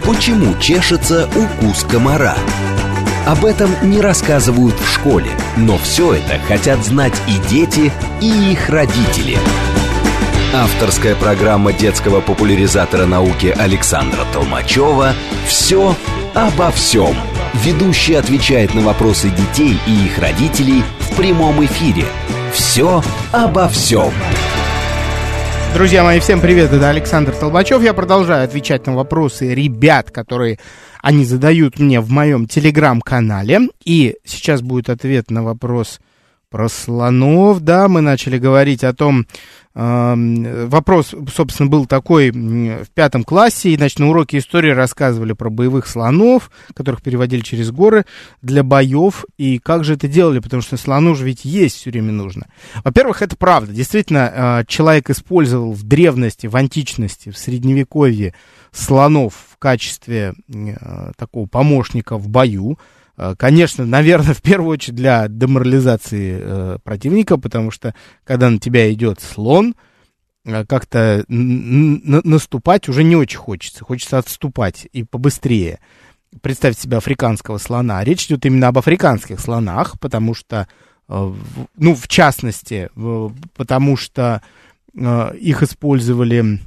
Почему 0.02 0.58
чешется 0.60 1.28
укус 1.28 1.84
комара? 1.84 2.36
Об 3.26 3.44
этом 3.44 3.68
не 3.82 4.00
рассказывают 4.00 4.76
в 4.76 4.94
школе, 4.94 5.28
но 5.58 5.76
все 5.76 6.14
это 6.14 6.38
хотят 6.48 6.82
знать 6.86 7.20
и 7.28 7.50
дети, 7.50 7.92
и 8.22 8.52
их 8.52 8.70
родители. 8.70 9.36
Авторская 10.54 11.14
программа 11.16 11.72
детского 11.72 12.20
популяризатора 12.20 13.04
науки 13.04 13.54
Александра 13.58 14.24
Толмачева 14.32 15.12
«Все 15.46 15.94
обо 16.34 16.70
всем». 16.70 17.14
Ведущий 17.64 18.14
отвечает 18.14 18.74
на 18.74 18.80
вопросы 18.82 19.28
детей 19.30 19.76
и 19.86 20.06
их 20.06 20.18
родителей 20.18 20.82
в 21.00 21.16
прямом 21.16 21.64
эфире. 21.64 22.04
«Все 22.52 23.02
обо 23.32 23.68
всем». 23.68 24.12
Друзья 25.74 26.02
мои, 26.02 26.20
всем 26.20 26.40
привет, 26.40 26.72
это 26.72 26.88
Александр 26.88 27.32
Толбачев. 27.32 27.82
Я 27.82 27.92
продолжаю 27.92 28.44
отвечать 28.44 28.86
на 28.86 28.94
вопросы 28.94 29.52
ребят, 29.52 30.10
которые 30.10 30.58
они 31.02 31.24
задают 31.24 31.78
мне 31.78 32.00
в 32.00 32.10
моем 32.10 32.46
телеграм-канале. 32.46 33.68
И 33.84 34.16
сейчас 34.24 34.62
будет 34.62 34.88
ответ 34.88 35.30
на 35.30 35.42
вопрос 35.42 36.00
про 36.50 36.68
слонов. 36.68 37.60
Да, 37.60 37.88
мы 37.88 38.00
начали 38.00 38.38
говорить 38.38 38.84
о 38.84 38.94
том, 38.94 39.26
Вопрос, 39.76 41.14
собственно, 41.34 41.68
был 41.68 41.84
такой 41.84 42.30
в 42.30 42.88
пятом 42.94 43.24
классе, 43.24 43.68
и, 43.68 43.76
значит, 43.76 43.98
на 43.98 44.08
уроке 44.08 44.38
истории 44.38 44.70
рассказывали 44.70 45.34
про 45.34 45.50
боевых 45.50 45.86
слонов, 45.86 46.50
которых 46.72 47.02
переводили 47.02 47.42
через 47.42 47.70
горы 47.72 48.06
для 48.40 48.62
боев, 48.62 49.26
и 49.36 49.58
как 49.58 49.84
же 49.84 49.92
это 49.92 50.08
делали, 50.08 50.38
потому 50.38 50.62
что 50.62 50.78
слону 50.78 51.14
же 51.14 51.26
ведь 51.26 51.44
есть 51.44 51.76
все 51.76 51.90
время 51.90 52.12
нужно. 52.12 52.46
Во-первых, 52.84 53.20
это 53.20 53.36
правда, 53.36 53.70
действительно, 53.70 54.32
а, 54.34 54.64
человек 54.64 55.10
использовал 55.10 55.72
в 55.72 55.82
древности, 55.82 56.46
в 56.46 56.56
античности, 56.56 57.28
в 57.28 57.36
средневековье 57.36 58.32
слонов 58.72 59.34
в 59.50 59.58
качестве 59.58 60.32
а, 60.80 61.12
такого 61.18 61.46
помощника 61.46 62.16
в 62.16 62.28
бою, 62.28 62.78
Э, 62.78 62.95
конечно, 63.38 63.86
наверное, 63.86 64.34
в 64.34 64.42
первую 64.42 64.70
очередь 64.70 64.96
для 64.96 65.28
деморализации 65.28 66.38
э, 66.38 66.78
противника, 66.84 67.38
потому 67.38 67.70
что 67.70 67.94
когда 68.24 68.50
на 68.50 68.58
тебя 68.58 68.92
идет 68.92 69.20
слон, 69.20 69.74
э, 70.44 70.66
как-то 70.66 71.24
наступать 71.28 72.88
уже 72.88 73.04
не 73.04 73.16
очень 73.16 73.38
хочется. 73.38 73.84
Хочется 73.84 74.18
отступать 74.18 74.86
и 74.92 75.02
побыстрее. 75.02 75.78
Представьте 76.42 76.82
себе 76.82 76.98
африканского 76.98 77.58
слона. 77.58 78.04
Речь 78.04 78.26
идет 78.26 78.44
именно 78.44 78.68
об 78.68 78.78
африканских 78.78 79.40
слонах, 79.40 79.98
потому 79.98 80.34
что, 80.34 80.68
э, 81.08 81.34
ну, 81.76 81.94
в 81.94 82.08
частности, 82.08 82.90
э, 82.94 83.28
потому 83.56 83.96
что 83.96 84.42
э, 84.94 85.36
их 85.38 85.62
использовали 85.62 86.60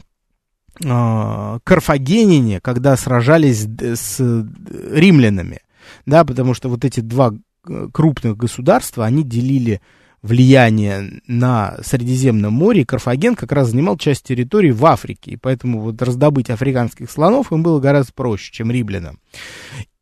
э, 0.84 1.60
карфагенине, 1.64 2.60
когда 2.60 2.98
сражались 2.98 3.68
с 3.68 4.20
римлянами 4.20 5.60
да, 6.06 6.24
потому 6.26 6.54
что 6.54 6.70
вот 6.70 6.86
эти 6.86 7.00
два 7.00 7.34
э, 7.68 7.88
крупных 7.92 8.38
государства, 8.38 9.06
они 9.06 9.24
делили 9.24 9.82
влияние 10.22 11.22
на 11.28 11.78
Средиземном 11.82 12.54
море, 12.54 12.82
и 12.82 12.86
Карфаген 12.86 13.36
как 13.36 13.52
раз 13.52 13.70
занимал 13.70 13.98
часть 13.98 14.24
территории 14.24 14.72
в 14.72 14.86
Африке, 14.86 15.32
и 15.32 15.38
поэтому 15.38 15.80
вот 15.80 16.02
раздобыть 16.02 16.50
африканских 16.50 17.10
слонов 17.10 17.52
им 17.52 17.64
было 17.64 17.80
гораздо 17.80 18.14
проще, 18.14 18.52
чем 18.52 18.70
римлянам. 18.70 19.20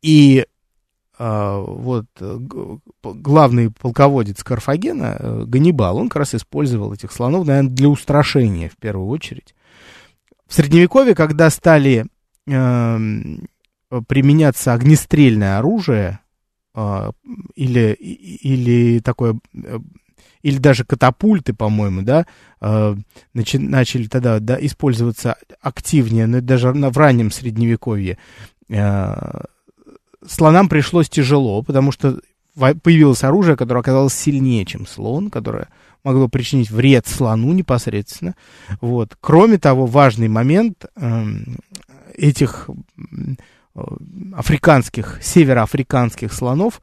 И 0.02 0.44
э, 1.18 1.64
вот 1.66 2.06
главный 3.02 3.70
полководец 3.70 4.42
Карфагена, 4.42 5.16
э, 5.18 5.44
Ганнибал, 5.46 5.98
он 5.98 6.08
как 6.08 6.20
раз 6.20 6.34
использовал 6.34 6.92
этих 6.92 7.12
слонов, 7.12 7.46
наверное, 7.46 7.70
для 7.70 7.88
устрашения 7.88 8.68
в 8.68 8.76
первую 8.76 9.08
очередь. 9.08 9.54
В 10.48 10.54
Средневековье, 10.54 11.14
когда 11.14 11.50
стали 11.50 12.06
э, 12.46 12.98
применяться 14.06 14.72
огнестрельное 14.72 15.58
оружие 15.58 16.20
э, 16.74 17.10
или, 17.54 17.92
или 17.92 19.00
такое, 19.00 19.38
э, 19.54 19.78
или 20.42 20.58
даже 20.58 20.84
катапульты, 20.84 21.54
по-моему, 21.54 22.02
да, 22.02 22.26
э, 22.60 22.96
начали 23.34 24.06
тогда 24.06 24.38
да, 24.40 24.58
использоваться 24.60 25.36
активнее, 25.60 26.26
но 26.26 26.40
даже 26.40 26.70
в 26.72 26.98
раннем 26.98 27.30
средневековье. 27.30 28.18
Э, 28.68 29.42
слонам 30.26 30.68
пришлось 30.68 31.08
тяжело, 31.08 31.62
потому 31.62 31.92
что 31.92 32.20
появилось 32.54 33.24
оружие, 33.24 33.56
которое 33.56 33.80
оказалось 33.80 34.14
сильнее, 34.14 34.64
чем 34.64 34.86
слон, 34.86 35.30
которое 35.30 35.68
могло 36.04 36.28
причинить 36.28 36.70
вред 36.70 37.06
слону 37.06 37.52
непосредственно. 37.52 38.34
Вот. 38.80 39.16
Кроме 39.20 39.58
того, 39.58 39.86
важный 39.86 40.28
момент 40.28 40.84
э, 40.96 41.24
этих 42.14 42.68
Э, 42.68 43.34
африканских, 44.34 45.18
североафриканских 45.22 46.32
слонов 46.32 46.80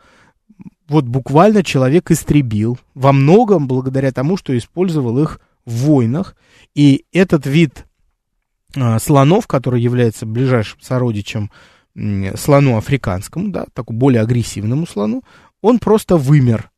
вот 0.87 1.05
буквально 1.05 1.63
человек 1.63 2.11
истребил 2.11 2.77
во 2.93 3.11
многом 3.11 3.67
благодаря 3.67 4.11
тому, 4.11 4.37
что 4.37 4.55
использовал 4.57 5.19
их 5.19 5.39
в 5.65 5.71
войнах. 5.85 6.35
И 6.75 7.05
этот 7.11 7.45
вид 7.45 7.85
э, 8.75 8.99
слонов, 8.99 9.47
который 9.47 9.81
является 9.81 10.25
ближайшим 10.25 10.79
сородичем 10.81 11.51
э, 11.95 12.37
слону 12.37 12.77
африканскому, 12.77 13.49
да, 13.49 13.65
такому 13.73 13.99
более 13.99 14.21
агрессивному 14.21 14.85
слону, 14.85 15.23
он 15.61 15.79
просто 15.79 16.17
вымер. 16.17 16.69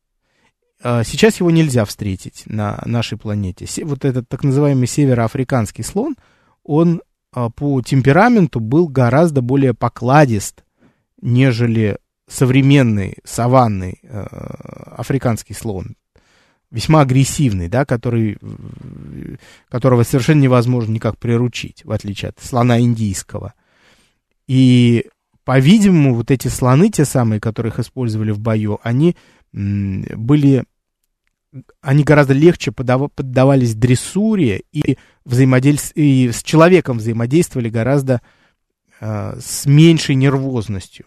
Э, 0.82 1.02
сейчас 1.04 1.40
его 1.40 1.50
нельзя 1.50 1.84
встретить 1.84 2.44
на 2.46 2.80
нашей 2.86 3.18
планете. 3.18 3.66
Вот 3.84 4.04
этот 4.04 4.28
так 4.28 4.42
называемый 4.42 4.86
североафриканский 4.86 5.84
слон, 5.84 6.16
он 6.64 7.02
по 7.32 7.82
темпераменту 7.82 8.60
был 8.60 8.88
гораздо 8.88 9.42
более 9.42 9.74
покладист, 9.74 10.64
нежели 11.20 11.98
современный 12.28 13.18
саванный 13.24 14.00
э, 14.02 14.26
африканский 14.96 15.54
слон. 15.54 15.96
Весьма 16.70 17.00
агрессивный, 17.00 17.68
да, 17.68 17.86
который, 17.86 18.36
которого 19.70 20.02
совершенно 20.02 20.42
невозможно 20.42 20.92
никак 20.92 21.16
приручить, 21.18 21.84
в 21.84 21.92
отличие 21.92 22.28
от 22.28 22.40
слона 22.40 22.78
индийского. 22.78 23.54
И, 24.46 25.06
по-видимому, 25.44 26.14
вот 26.14 26.30
эти 26.30 26.48
слоны, 26.48 26.90
те 26.90 27.06
самые, 27.06 27.40
которых 27.40 27.78
использовали 27.78 28.32
в 28.32 28.38
бою, 28.38 28.80
они 28.82 29.16
были 29.52 30.64
они 31.80 32.04
гораздо 32.04 32.34
легче 32.34 32.72
поддавались 32.72 33.74
дрессуре 33.74 34.62
и, 34.72 34.98
взаимодейств... 35.24 35.92
и 35.94 36.30
с 36.30 36.42
человеком 36.42 36.98
взаимодействовали 36.98 37.68
гораздо 37.68 38.20
э, 39.00 39.38
с 39.40 39.66
меньшей 39.66 40.14
нервозностью. 40.14 41.06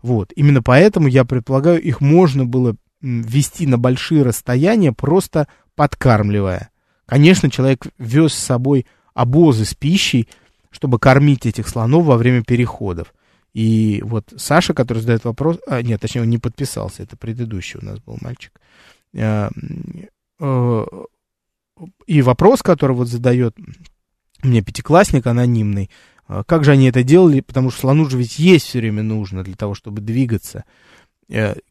Вот. 0.00 0.32
Именно 0.34 0.62
поэтому, 0.62 1.08
я 1.08 1.24
предполагаю, 1.24 1.80
их 1.80 2.00
можно 2.00 2.44
было 2.44 2.76
вести 3.00 3.66
на 3.66 3.78
большие 3.78 4.22
расстояния, 4.22 4.92
просто 4.92 5.48
подкармливая. 5.74 6.70
Конечно, 7.06 7.50
человек 7.50 7.86
вез 7.98 8.32
с 8.32 8.38
собой 8.38 8.86
обозы 9.12 9.64
с 9.64 9.74
пищей, 9.74 10.28
чтобы 10.70 10.98
кормить 10.98 11.46
этих 11.46 11.68
слонов 11.68 12.06
во 12.06 12.16
время 12.16 12.42
переходов. 12.42 13.12
И 13.52 14.00
вот 14.04 14.32
Саша, 14.36 14.72
который 14.72 15.00
задает 15.00 15.24
вопрос, 15.24 15.58
а, 15.66 15.82
нет, 15.82 16.00
точнее, 16.00 16.22
он 16.22 16.30
не 16.30 16.38
подписался, 16.38 17.02
это 17.02 17.16
предыдущий 17.16 17.78
у 17.80 17.84
нас 17.84 17.98
был 17.98 18.16
мальчик. 18.20 18.52
Э, 19.14 19.50
э, 20.40 20.86
и 22.06 22.22
вопрос, 22.22 22.62
который 22.62 22.96
вот 22.96 23.08
задает 23.08 23.56
мне 24.42 24.62
пятиклассник 24.62 25.26
анонимный, 25.26 25.90
э, 26.28 26.42
как 26.46 26.64
же 26.64 26.72
они 26.72 26.88
это 26.88 27.02
делали, 27.02 27.40
потому 27.40 27.70
что 27.70 27.80
слону 27.80 28.08
же 28.08 28.18
ведь 28.18 28.38
есть 28.38 28.66
все 28.66 28.78
время 28.78 29.02
нужно 29.02 29.42
для 29.42 29.56
того, 29.56 29.74
чтобы 29.74 30.00
двигаться. 30.00 30.64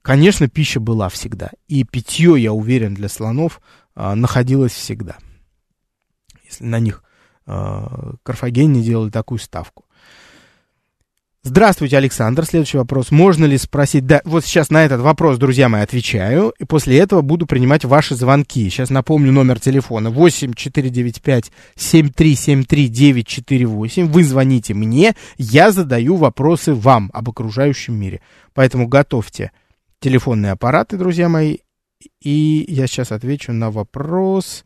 Конечно, 0.01 0.47
пища 0.47 0.79
была 0.79 1.07
всегда, 1.09 1.51
и 1.67 1.83
питье, 1.83 2.35
я 2.41 2.51
уверен, 2.51 2.95
для 2.95 3.07
слонов 3.09 3.61
находилось 3.93 4.71
всегда. 4.71 5.17
Если 6.45 6.63
на 6.63 6.79
них 6.79 7.03
карфагене 7.45 8.81
делали 8.81 9.11
такую 9.11 9.37
ставку. 9.37 9.85
Здравствуйте, 11.43 11.97
Александр. 11.97 12.45
Следующий 12.45 12.77
вопрос. 12.77 13.09
Можно 13.09 13.45
ли 13.45 13.57
спросить... 13.57 14.05
Да, 14.05 14.21
вот 14.25 14.45
сейчас 14.45 14.69
на 14.69 14.85
этот 14.85 15.01
вопрос, 15.01 15.39
друзья 15.39 15.69
мои, 15.69 15.81
отвечаю. 15.81 16.53
И 16.59 16.65
после 16.65 16.99
этого 16.99 17.21
буду 17.21 17.47
принимать 17.47 17.83
ваши 17.83 18.13
звонки. 18.13 18.69
Сейчас 18.69 18.91
напомню 18.91 19.31
номер 19.31 19.59
телефона. 19.59 20.11
8 20.11 20.53
495 20.53 21.51
7373 21.75 22.87
948. 22.87 24.11
Вы 24.11 24.23
звоните 24.23 24.75
мне, 24.75 25.15
я 25.39 25.71
задаю 25.71 26.15
вопросы 26.15 26.75
вам 26.75 27.09
об 27.11 27.29
окружающем 27.31 27.95
мире. 27.95 28.21
Поэтому 28.53 28.87
готовьте 28.87 29.51
телефонные 29.99 30.51
аппараты, 30.51 30.95
друзья 30.95 31.27
мои. 31.27 31.57
И 32.21 32.65
я 32.67 32.85
сейчас 32.85 33.11
отвечу 33.11 33.51
на 33.51 33.71
вопрос. 33.71 34.63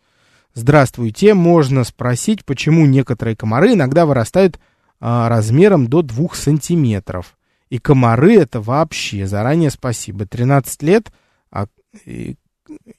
Здравствуйте. 0.54 1.36
Можно 1.36 1.86
спросить, 1.86 2.44
почему 2.44 2.86
некоторые 2.86 3.38
комары 3.38 3.76
иногда 3.76 4.06
вырастают 4.06 4.60
размером 5.00 5.88
до 5.88 6.02
2 6.02 6.30
сантиметров. 6.34 7.38
И 7.70 7.78
комары 7.78 8.36
это 8.36 8.62
вообще, 8.62 9.28
заранее 9.28 9.70
спасибо. 9.70 10.26
13 10.26 10.84
лет, 10.84 11.12
а 11.52 11.68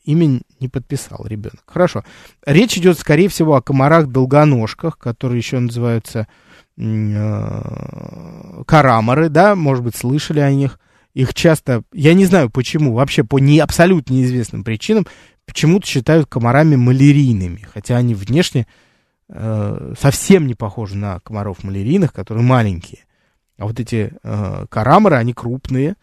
имя 0.04 0.40
не 0.60 0.68
подписал 0.68 1.26
ребенок. 1.26 1.62
Хорошо. 1.66 2.04
Речь 2.44 2.76
идет, 2.76 2.98
скорее 2.98 3.28
всего, 3.28 3.56
о 3.56 3.62
комарах-долгоножках, 3.62 4.98
которые 4.98 5.38
еще 5.38 5.58
называются 5.58 6.28
э, 6.76 8.62
карамары, 8.66 9.28
да, 9.28 9.54
может 9.54 9.84
быть, 9.84 9.96
слышали 9.96 10.40
о 10.40 10.52
них. 10.52 10.78
Их 11.14 11.32
часто, 11.32 11.82
я 11.92 12.12
не 12.14 12.26
знаю 12.26 12.50
почему, 12.50 12.92
вообще 12.92 13.24
по 13.24 13.38
не, 13.38 13.58
абсолютно 13.58 14.12
неизвестным 14.12 14.64
причинам, 14.64 15.06
почему-то 15.46 15.86
считают 15.86 16.28
комарами 16.28 16.76
малярийными, 16.76 17.66
хотя 17.72 17.96
они 17.96 18.14
внешне 18.14 18.66
э, 19.28 19.94
совсем 19.98 20.46
не 20.46 20.54
похожи 20.54 20.96
на 20.96 21.20
комаров 21.20 21.64
малярийных, 21.64 22.12
которые 22.12 22.44
маленькие. 22.44 23.04
А 23.58 23.66
вот 23.66 23.80
эти 23.80 24.12
э, 24.22 24.66
карамары, 24.68 25.16
они 25.16 25.32
крупные, 25.32 25.96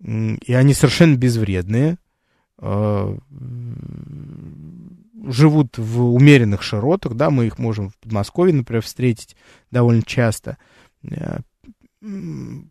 и 0.00 0.52
они 0.52 0.74
совершенно 0.74 1.16
безвредные, 1.16 1.98
э, 2.58 3.18
живут 5.26 5.78
в 5.78 6.12
умеренных 6.12 6.62
широтах, 6.62 7.14
да, 7.14 7.30
мы 7.30 7.46
их 7.46 7.58
можем 7.58 7.90
в 7.90 7.96
Подмосковье, 7.98 8.54
например, 8.54 8.82
встретить 8.82 9.36
довольно 9.70 10.02
часто. 10.02 10.58
Э, 11.08 11.40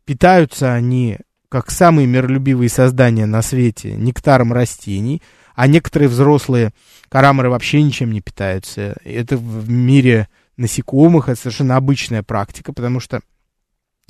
питаются 0.05 0.73
они, 0.73 1.19
как 1.49 1.71
самые 1.71 2.07
миролюбивые 2.07 2.69
создания 2.69 3.25
на 3.25 3.41
свете, 3.41 3.95
нектаром 3.95 4.53
растений, 4.53 5.21
а 5.55 5.67
некоторые 5.67 6.09
взрослые 6.09 6.73
карамары 7.09 7.49
вообще 7.49 7.81
ничем 7.81 8.11
не 8.11 8.21
питаются. 8.21 8.97
Это 9.03 9.37
в 9.37 9.69
мире 9.69 10.27
насекомых, 10.57 11.29
это 11.29 11.39
совершенно 11.39 11.77
обычная 11.77 12.23
практика, 12.23 12.73
потому 12.73 12.99
что 12.99 13.21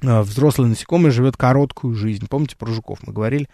э, 0.02 0.22
взрослый 0.22 0.70
насекомый 0.70 1.12
живет 1.12 1.38
короткую 1.38 1.96
жизнь. 1.96 2.28
Помните, 2.28 2.56
про 2.58 2.72
жуков 2.72 3.00
мы 3.06 3.14
говорили? 3.14 3.48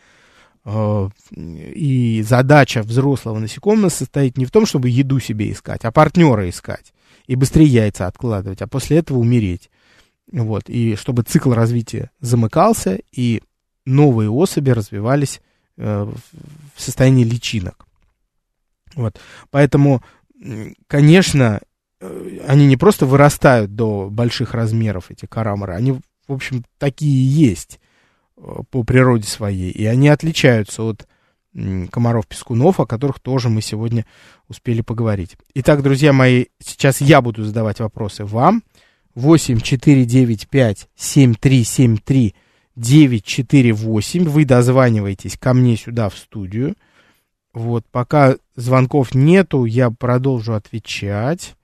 Э, 0.65 1.09
и 1.35 2.21
задача 2.27 2.81
взрослого 2.81 3.39
насекомого 3.39 3.89
состоит 3.89 4.37
не 4.37 4.45
в 4.45 4.51
том, 4.51 4.65
чтобы 4.65 4.89
еду 4.89 5.19
себе 5.19 5.51
искать, 5.51 5.85
а 5.85 5.91
партнера 5.91 6.49
искать. 6.49 6.93
И 7.25 7.35
быстрее 7.35 7.67
яйца 7.67 8.07
откладывать, 8.07 8.61
а 8.61 8.67
после 8.67 8.97
этого 8.97 9.19
умереть. 9.19 9.69
Вот. 10.31 10.69
И 10.69 10.95
чтобы 10.95 11.23
цикл 11.23 11.53
развития 11.53 12.11
замыкался, 12.19 12.99
и 13.11 13.41
новые 13.85 14.29
особи 14.29 14.71
развивались 14.71 15.41
в 15.77 16.11
состоянии 16.75 17.23
личинок. 17.23 17.85
Вот. 18.95 19.19
Поэтому, 19.51 20.01
конечно, 20.87 21.61
э, 22.01 22.39
они 22.47 22.65
не 22.65 22.77
просто 22.77 23.05
вырастают 23.05 23.75
до 23.75 24.09
больших 24.09 24.53
размеров, 24.53 25.11
эти 25.11 25.27
карамары, 25.27 25.73
они, 25.73 25.91
в 25.91 26.33
общем, 26.33 26.63
такие 26.79 27.29
есть. 27.29 27.79
Э, 28.37 28.61
по 28.69 28.83
природе 28.83 29.27
своей, 29.27 29.71
и 29.71 29.85
они 29.85 30.09
отличаются 30.09 30.83
от 30.83 31.07
комаров-пескунов, 31.89 32.79
о 32.79 32.85
которых 32.85 33.19
тоже 33.19 33.49
мы 33.49 33.63
сегодня 33.63 34.05
успели 34.47 34.81
поговорить. 34.81 35.37
Итак, 35.55 35.81
друзья 35.81 36.13
мои, 36.13 36.45
сейчас 36.59 37.01
я 37.01 37.19
буду 37.19 37.43
задавать 37.43 37.79
вопросы 37.79 38.25
вам. 38.25 38.61
8 39.15 39.59
4 39.59 40.05
9 40.05 40.49
5 40.49 40.89
7 40.95 41.33
3 41.33 41.63
7 41.63 41.97
3 41.97 42.35
9 42.77 43.23
4 43.23 43.73
8. 43.73 44.23
Вы 44.25 44.45
дозваниваетесь 44.45 45.37
ко 45.37 45.53
мне 45.53 45.75
сюда 45.75 46.07
в 46.09 46.17
студию. 46.17 46.75
Вот, 47.53 47.85
пока 47.91 48.35
звонков 48.55 49.13
нету, 49.15 49.65
я 49.65 49.89
продолжу 49.89 50.53
отвечать. 50.53 51.55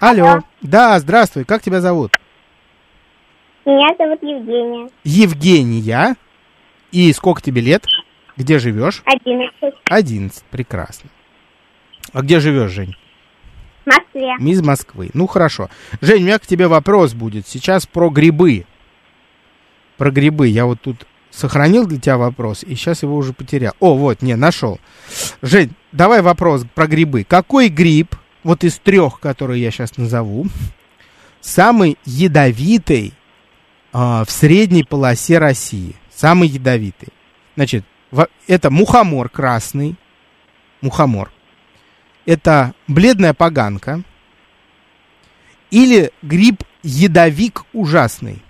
Алло. 0.00 0.26
алло. 0.26 0.42
Да, 0.60 0.98
здравствуй. 0.98 1.44
Как 1.44 1.62
тебя 1.62 1.80
зовут? 1.80 2.12
Меня 3.64 3.88
зовут 3.96 4.22
Евгения. 4.22 4.90
Евгения. 5.04 6.16
И 6.90 7.12
сколько 7.12 7.40
тебе 7.40 7.62
лет? 7.62 7.84
Где 8.36 8.58
живешь? 8.58 9.02
Одиннадцать. 9.04 9.80
Одиннадцать, 9.84 10.44
прекрасно. 10.44 11.10
А 12.12 12.22
где 12.22 12.40
живешь, 12.40 12.70
Жень? 12.70 12.96
Москве. 13.86 14.34
Из 14.38 14.62
Москвы. 14.62 15.10
Ну, 15.14 15.26
хорошо. 15.26 15.68
Жень, 16.00 16.22
у 16.22 16.26
меня 16.26 16.38
к 16.38 16.46
тебе 16.46 16.68
вопрос 16.68 17.12
будет. 17.12 17.46
Сейчас 17.46 17.86
про 17.86 18.08
грибы. 18.10 18.66
Про 19.96 20.10
грибы. 20.10 20.48
Я 20.48 20.66
вот 20.66 20.80
тут 20.80 21.06
сохранил 21.30 21.86
для 21.86 21.98
тебя 21.98 22.16
вопрос, 22.16 22.62
и 22.62 22.74
сейчас 22.74 23.02
его 23.02 23.16
уже 23.16 23.32
потерял. 23.32 23.74
О, 23.80 23.96
вот, 23.96 24.22
не, 24.22 24.36
нашел. 24.36 24.78
Жень, 25.42 25.74
давай 25.92 26.22
вопрос 26.22 26.64
про 26.74 26.86
грибы. 26.86 27.24
Какой 27.24 27.68
гриб, 27.68 28.14
вот 28.42 28.64
из 28.64 28.78
трех, 28.78 29.20
которые 29.20 29.62
я 29.62 29.70
сейчас 29.70 29.96
назову, 29.96 30.46
самый 31.40 31.98
ядовитый 32.04 33.14
а, 33.92 34.24
в 34.24 34.30
средней 34.30 34.84
полосе 34.84 35.38
России? 35.38 35.96
Самый 36.14 36.48
ядовитый. 36.48 37.08
Значит, 37.56 37.84
это 38.46 38.70
мухомор 38.70 39.28
красный. 39.28 39.96
Мухомор 40.80 41.30
это 42.26 42.74
бледная 42.88 43.34
поганка 43.34 44.02
или 45.70 46.10
гриб 46.22 46.62
ядовик 46.82 47.64
ужасный. 47.72 48.42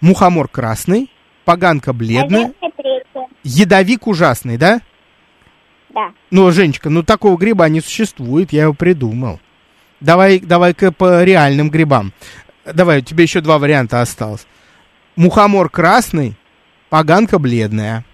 Мухомор 0.00 0.48
красный, 0.48 1.10
поганка 1.44 1.92
бледная, 1.92 2.52
ядовик 3.42 4.06
ужасный, 4.06 4.58
да? 4.58 4.80
Да. 5.88 6.12
Ну, 6.30 6.50
Женечка, 6.50 6.90
ну 6.90 7.02
такого 7.02 7.36
гриба 7.36 7.68
не 7.68 7.80
существует, 7.80 8.52
я 8.52 8.64
его 8.64 8.74
придумал. 8.74 9.40
Давай, 10.00 10.40
давай-ка 10.40 10.92
по 10.92 11.22
реальным 11.22 11.70
грибам. 11.70 12.12
Давай, 12.64 12.98
у 12.98 13.02
тебя 13.02 13.22
еще 13.22 13.40
два 13.40 13.58
варианта 13.58 14.00
осталось. 14.00 14.46
Мухомор 15.16 15.70
красный, 15.70 16.34
поганка 16.94 17.40
бледная. 17.40 18.04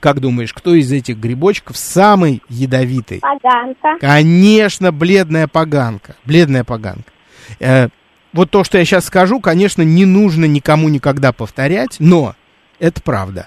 Как 0.00 0.18
думаешь, 0.18 0.52
кто 0.52 0.74
из 0.74 0.90
этих 0.90 1.16
грибочков 1.16 1.76
самый 1.76 2.42
ядовитый? 2.48 3.20
Поганка. 3.20 3.96
Конечно, 4.00 4.90
бледная 4.90 5.46
поганка. 5.46 6.16
Бледная 6.24 6.64
поганка. 6.64 7.12
Э, 7.60 7.86
вот 8.32 8.50
то, 8.50 8.64
что 8.64 8.78
я 8.78 8.84
сейчас 8.84 9.04
скажу, 9.04 9.38
конечно, 9.38 9.82
не 9.82 10.06
нужно 10.06 10.46
никому 10.46 10.88
никогда 10.88 11.30
повторять, 11.30 11.98
но 12.00 12.34
это 12.80 13.00
правда. 13.00 13.46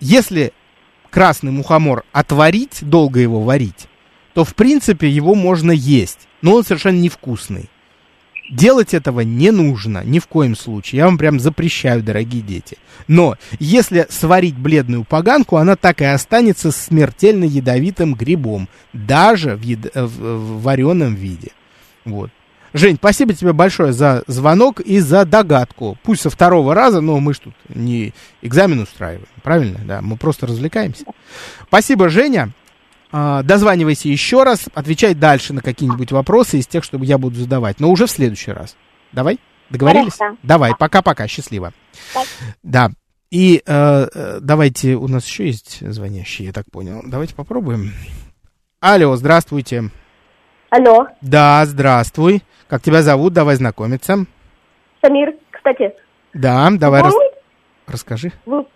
Если 0.00 0.54
красный 1.10 1.52
мухомор 1.52 2.04
отварить, 2.10 2.78
долго 2.80 3.20
его 3.20 3.42
варить, 3.42 3.86
то, 4.32 4.46
в 4.46 4.54
принципе, 4.54 5.10
его 5.10 5.34
можно 5.34 5.72
есть, 5.72 6.26
но 6.40 6.54
он 6.54 6.64
совершенно 6.64 6.96
невкусный. 6.96 7.68
Делать 8.48 8.94
этого 8.94 9.20
не 9.20 9.50
нужно, 9.50 10.04
ни 10.04 10.18
в 10.18 10.26
коем 10.26 10.54
случае. 10.54 10.98
Я 10.98 11.06
вам 11.06 11.18
прям 11.18 11.40
запрещаю, 11.40 12.02
дорогие 12.02 12.42
дети. 12.42 12.78
Но 13.08 13.36
если 13.58 14.06
сварить 14.08 14.56
бледную 14.56 15.04
поганку, 15.04 15.56
она 15.56 15.76
так 15.76 16.00
и 16.00 16.04
останется 16.04 16.70
смертельно 16.70 17.44
ядовитым 17.44 18.14
грибом, 18.14 18.68
даже 18.92 19.56
в, 19.56 19.62
в, 19.62 20.06
в 20.06 20.62
вареном 20.62 21.14
виде. 21.14 21.50
Вот. 22.04 22.30
Жень, 22.72 22.96
спасибо 22.96 23.32
тебе 23.32 23.52
большое 23.52 23.92
за 23.92 24.22
звонок 24.26 24.80
и 24.80 24.98
за 24.98 25.24
догадку. 25.24 25.96
Пусть 26.02 26.22
со 26.22 26.30
второго 26.30 26.74
раза, 26.74 27.00
но 27.00 27.18
мы 27.20 27.32
ж 27.32 27.38
тут 27.38 27.54
не 27.68 28.12
экзамен 28.42 28.80
устраиваем, 28.80 29.26
правильно? 29.42 29.80
Да, 29.84 30.02
мы 30.02 30.16
просто 30.16 30.46
развлекаемся. 30.46 31.04
Спасибо, 31.66 32.08
Женя. 32.10 32.52
А, 33.18 33.42
дозванивайся 33.42 34.10
еще 34.10 34.42
раз, 34.42 34.68
отвечай 34.74 35.14
дальше 35.14 35.54
на 35.54 35.62
какие-нибудь 35.62 36.12
вопросы 36.12 36.58
из 36.58 36.66
тех, 36.66 36.84
что 36.84 36.98
я 36.98 37.16
буду 37.16 37.36
задавать, 37.36 37.80
но 37.80 37.90
уже 37.90 38.04
в 38.04 38.10
следующий 38.10 38.50
раз. 38.52 38.76
Давай? 39.12 39.40
Договорились? 39.70 40.12
Хорошо. 40.18 40.36
Давай, 40.42 40.74
пока-пока, 40.78 41.26
счастливо. 41.26 41.72
Так. 42.12 42.26
Да. 42.62 42.90
И 43.30 43.62
э, 43.64 44.06
э, 44.14 44.38
давайте, 44.42 44.96
у 44.96 45.08
нас 45.08 45.26
еще 45.26 45.46
есть 45.46 45.80
звонящие, 45.80 46.48
я 46.48 46.52
так 46.52 46.66
понял. 46.70 47.00
Давайте 47.06 47.34
попробуем. 47.34 47.90
Алло, 48.80 49.16
здравствуйте. 49.16 49.84
Алло, 50.68 51.06
Да, 51.22 51.64
здравствуй. 51.64 52.42
Как 52.68 52.82
тебя 52.82 53.00
зовут? 53.00 53.32
Давай 53.32 53.56
знакомиться. 53.56 54.26
Самир, 55.00 55.32
кстати, 55.50 55.94
Да, 56.34 56.68
давай 56.70 57.00
рас- 57.00 57.14
расскажи. 57.86 58.30
вы... 58.44 58.66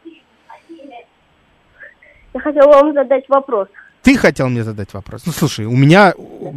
Я 2.32 2.41
хотела 2.41 2.68
вам 2.72 2.95
задать 2.95 3.28
вопрос. 3.28 3.68
Ты 4.11 4.16
хотел 4.16 4.48
мне 4.48 4.64
задать 4.64 4.92
вопрос. 4.92 5.22
Ну, 5.24 5.30
слушай, 5.30 5.66
у 5.66 5.76
меня 5.76 6.14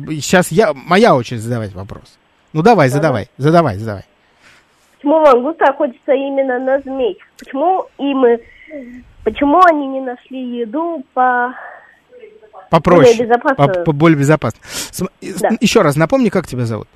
сейчас 0.10 0.52
я, 0.52 0.74
моя 0.74 1.16
очередь 1.16 1.42
задавать 1.42 1.72
вопрос. 1.74 2.18
Ну, 2.52 2.64
давай, 2.64 2.90
задавай, 2.90 3.30
задавай, 3.38 3.78
задавай. 3.78 4.06
Почему 4.96 5.20
мангусты 5.20 5.64
охотятся 5.66 6.14
именно 6.14 6.58
на 6.58 6.80
змей? 6.80 7.20
Почему 7.38 7.86
им... 8.00 8.24
Почему 9.24 9.62
они 9.66 9.86
не 9.86 10.02
нашли 10.02 10.62
еду 10.62 11.06
по... 11.14 11.54
Попроще. 12.72 13.14
Более 13.14 13.28
безопасно. 13.28 13.68
По, 13.68 13.84
по- 13.84 13.92
более 13.92 14.18
безопасно. 14.18 14.60
Да. 15.22 15.50
Еще 15.62 15.84
раз 15.84 15.96
напомни, 15.96 16.30
как 16.30 16.48
тебя 16.48 16.66
зовут. 16.66 16.88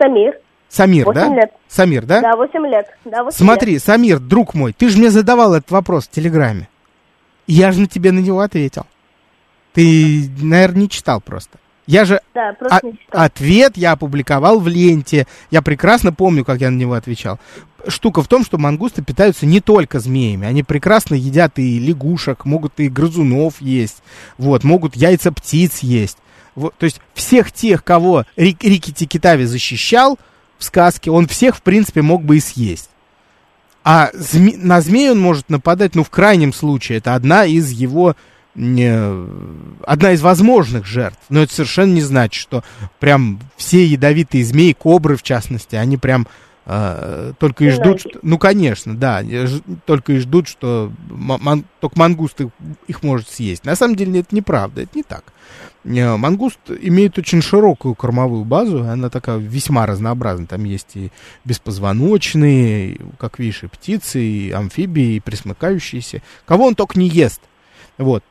Самир? 0.00 0.38
Самир, 0.68 1.06
Восемь 1.06 1.20
да? 1.20 1.34
лет. 1.34 1.52
Самир, 1.66 2.06
да? 2.06 2.20
Да, 2.20 2.36
8 2.36 2.66
лет. 2.68 2.86
Да, 3.04 3.24
8 3.24 3.36
Смотри, 3.36 3.80
Самир, 3.80 4.20
друг 4.20 4.54
мой, 4.54 4.72
ты 4.72 4.88
же 4.88 4.98
мне 4.98 5.10
задавал 5.10 5.52
этот 5.52 5.72
вопрос 5.72 6.06
в 6.06 6.10
Телеграме. 6.10 6.68
Я 7.48 7.72
же 7.72 7.80
на 7.80 7.86
тебе 7.88 8.12
на 8.12 8.20
него 8.20 8.38
ответил. 8.38 8.86
Ты, 9.74 10.30
наверное, 10.40 10.82
не 10.82 10.88
читал 10.88 11.20
просто. 11.20 11.58
Я 11.86 12.06
же 12.06 12.20
Да, 12.34 12.54
просто 12.54 12.78
а- 12.78 12.86
не 12.86 12.92
читал. 12.92 13.22
ответ 13.24 13.76
я 13.76 13.92
опубликовал 13.92 14.58
в 14.58 14.68
ленте. 14.68 15.26
Я 15.50 15.60
прекрасно 15.60 16.12
помню, 16.14 16.42
как 16.44 16.60
я 16.60 16.70
на 16.70 16.76
него 16.76 16.94
отвечал. 16.94 17.38
Штука 17.86 18.22
в 18.22 18.28
том, 18.28 18.42
что 18.44 18.56
мангусты 18.56 19.02
питаются 19.02 19.44
не 19.44 19.60
только 19.60 20.00
змеями. 20.00 20.46
Они 20.46 20.62
прекрасно 20.62 21.14
едят 21.14 21.58
и 21.58 21.78
лягушек, 21.78 22.46
могут 22.46 22.72
и 22.80 22.88
грызунов 22.88 23.60
есть. 23.60 24.02
Вот, 24.38 24.64
могут 24.64 24.96
яйца 24.96 25.30
птиц 25.32 25.80
есть. 25.80 26.16
Вот, 26.54 26.74
то 26.78 26.84
есть 26.84 27.00
всех 27.12 27.52
тех, 27.52 27.84
кого 27.84 28.24
Рик, 28.36 28.64
Рики 28.64 28.90
Тикитави 28.92 29.44
защищал 29.44 30.18
в 30.56 30.64
сказке, 30.64 31.10
он 31.10 31.26
всех, 31.26 31.56
в 31.56 31.62
принципе, 31.62 32.00
мог 32.00 32.24
бы 32.24 32.38
и 32.38 32.40
съесть. 32.40 32.88
А 33.82 34.10
зме- 34.14 34.56
на 34.56 34.80
змею 34.80 35.12
он 35.12 35.20
может 35.20 35.50
нападать, 35.50 35.94
ну, 35.94 36.04
в 36.04 36.08
крайнем 36.10 36.54
случае. 36.54 36.98
Это 36.98 37.14
одна 37.14 37.44
из 37.44 37.70
его... 37.70 38.16
э, 38.56 39.28
одна 39.86 40.12
из 40.12 40.22
возможных 40.22 40.86
жертв. 40.86 41.20
Но 41.28 41.42
это 41.42 41.52
совершенно 41.54 41.92
не 41.92 42.02
значит, 42.02 42.40
что 42.40 42.62
прям 43.00 43.40
все 43.56 43.84
ядовитые 43.84 44.44
змеи, 44.44 44.72
кобры 44.72 45.16
в 45.16 45.22
частности, 45.22 45.76
они 45.76 45.96
прям 45.96 46.26
э, 46.66 47.32
только 47.38 47.64
и 47.64 47.70
ждут... 47.70 48.00
Знаете. 48.00 48.08
Что, 48.10 48.18
ну, 48.22 48.38
конечно, 48.38 48.96
да. 48.96 49.22
ж- 49.22 49.60
только 49.86 50.14
и 50.14 50.18
ждут, 50.18 50.48
что 50.48 50.92
ма- 51.10 51.38
ман- 51.38 51.64
только 51.80 51.98
мангуст 51.98 52.40
их, 52.40 52.48
их 52.86 53.02
может 53.02 53.28
съесть. 53.28 53.64
На 53.64 53.76
самом 53.76 53.96
деле 53.96 54.20
это 54.20 54.34
неправда, 54.34 54.82
это 54.82 54.92
не 54.94 55.02
так. 55.02 55.24
Э, 55.84 56.16
Мангуст 56.16 56.58
имеет 56.80 57.18
очень 57.18 57.42
широкую 57.42 57.94
кормовую 57.94 58.44
базу, 58.44 58.82
она 58.84 59.10
такая 59.10 59.36
весьма 59.36 59.84
разнообразна. 59.84 60.46
Там 60.46 60.64
есть 60.64 60.96
и 60.96 61.12
беспозвоночные, 61.44 62.98
как 63.18 63.38
видишь, 63.38 63.64
и 63.64 63.66
птицы, 63.66 64.22
и 64.22 64.50
амфибии, 64.50 65.16
и 65.16 65.20
пресмыкающиеся. 65.20 66.22
Кого 66.46 66.66
он 66.66 66.74
только 66.74 66.98
не 66.98 67.08
ест. 67.08 67.42
Вот. 67.98 68.24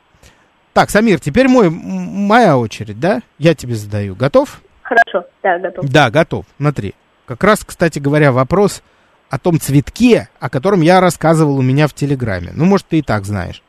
Так, 0.74 0.90
Самир, 0.90 1.20
теперь 1.20 1.46
мой, 1.48 1.70
моя 1.70 2.58
очередь, 2.58 2.98
да? 2.98 3.22
Я 3.38 3.54
тебе 3.54 3.76
задаю. 3.76 4.14
Готов? 4.16 4.60
Хорошо, 4.82 5.26
да, 5.42 5.58
готов. 5.58 5.88
Да, 5.88 6.10
готов. 6.10 6.46
Смотри. 6.58 6.94
Как 7.26 7.42
раз, 7.42 7.64
кстати 7.64 8.00
говоря, 8.00 8.32
вопрос 8.32 8.82
о 9.30 9.38
том 9.38 9.58
цветке, 9.60 10.28
о 10.40 10.50
котором 10.50 10.82
я 10.82 11.00
рассказывал 11.00 11.56
у 11.58 11.62
меня 11.62 11.86
в 11.88 11.94
Телеграме. 11.94 12.50
Ну, 12.54 12.64
может, 12.66 12.88
ты 12.88 12.98
и 12.98 13.02
так 13.02 13.24
знаешь. 13.24 13.62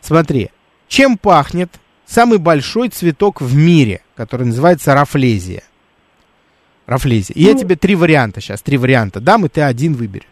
Смотри. 0.00 0.50
Чем 0.88 1.18
пахнет 1.18 1.70
самый 2.06 2.38
большой 2.38 2.88
цветок 2.88 3.40
в 3.42 3.54
мире, 3.54 4.00
который 4.16 4.46
называется 4.46 4.94
рафлезия? 4.94 5.62
Рафлезия. 6.86 7.34
И 7.34 7.42
я 7.42 7.52
Ну. 7.52 7.58
тебе 7.58 7.76
три 7.76 7.94
варианта 7.96 8.40
сейчас, 8.40 8.62
три 8.62 8.78
варианта 8.78 9.20
дам, 9.20 9.44
и 9.44 9.48
ты 9.48 9.60
один 9.60 9.92
выберешь. 9.94 10.28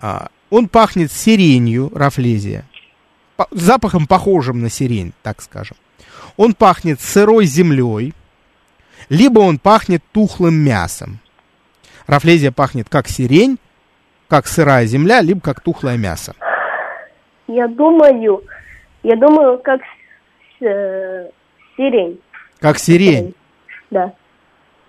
А, 0.00 0.28
он 0.50 0.68
пахнет 0.68 1.10
сиренью, 1.10 1.90
рафлезия. 1.94 2.66
Запахом 3.50 4.06
похожим 4.06 4.60
на 4.60 4.70
сирень, 4.70 5.12
так 5.22 5.42
скажем. 5.42 5.76
Он 6.36 6.54
пахнет 6.54 7.00
сырой 7.00 7.44
землей, 7.44 8.14
либо 9.08 9.40
он 9.40 9.58
пахнет 9.58 10.02
тухлым 10.12 10.54
мясом. 10.54 11.18
Рафлезия 12.06 12.52
пахнет 12.52 12.88
как 12.88 13.08
сирень, 13.08 13.58
как 14.28 14.46
сырая 14.46 14.86
земля, 14.86 15.20
либо 15.20 15.40
как 15.40 15.60
тухлое 15.60 15.96
мясо. 15.96 16.34
Я 17.46 17.68
думаю, 17.68 18.42
я 19.02 19.16
думаю, 19.16 19.58
как 19.58 19.80
э, 20.60 21.28
сирень. 21.76 22.20
Как 22.60 22.78
сирень. 22.78 23.34
Да. 23.90 24.12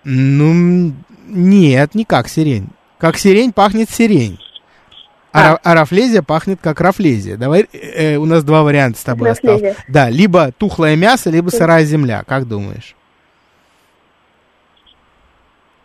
Ну, 0.04 0.92
нет, 1.26 1.94
не 1.94 2.04
как 2.04 2.28
сирень. 2.28 2.68
Как 2.98 3.16
сирень 3.16 3.52
пахнет 3.52 3.90
сирень. 3.90 4.38
А, 5.36 5.54
А. 5.54 5.54
ра- 5.54 5.74
рафлезия 5.80 6.22
пахнет 6.22 6.60
как 6.62 6.80
рафлезия. 6.80 7.36
Давай, 7.36 7.66
э, 7.72 8.16
у 8.16 8.24
нас 8.24 8.44
два 8.44 8.62
варианта 8.62 9.00
с 9.00 9.02
тобой 9.02 9.32
осталось. 9.32 9.74
Да, 9.88 10.08
либо 10.08 10.52
тухлое 10.52 10.94
мясо, 10.96 11.28
либо 11.28 11.50
сырая 11.50 11.84
земля. 11.84 12.22
Как 12.26 12.46
думаешь? 12.46 12.94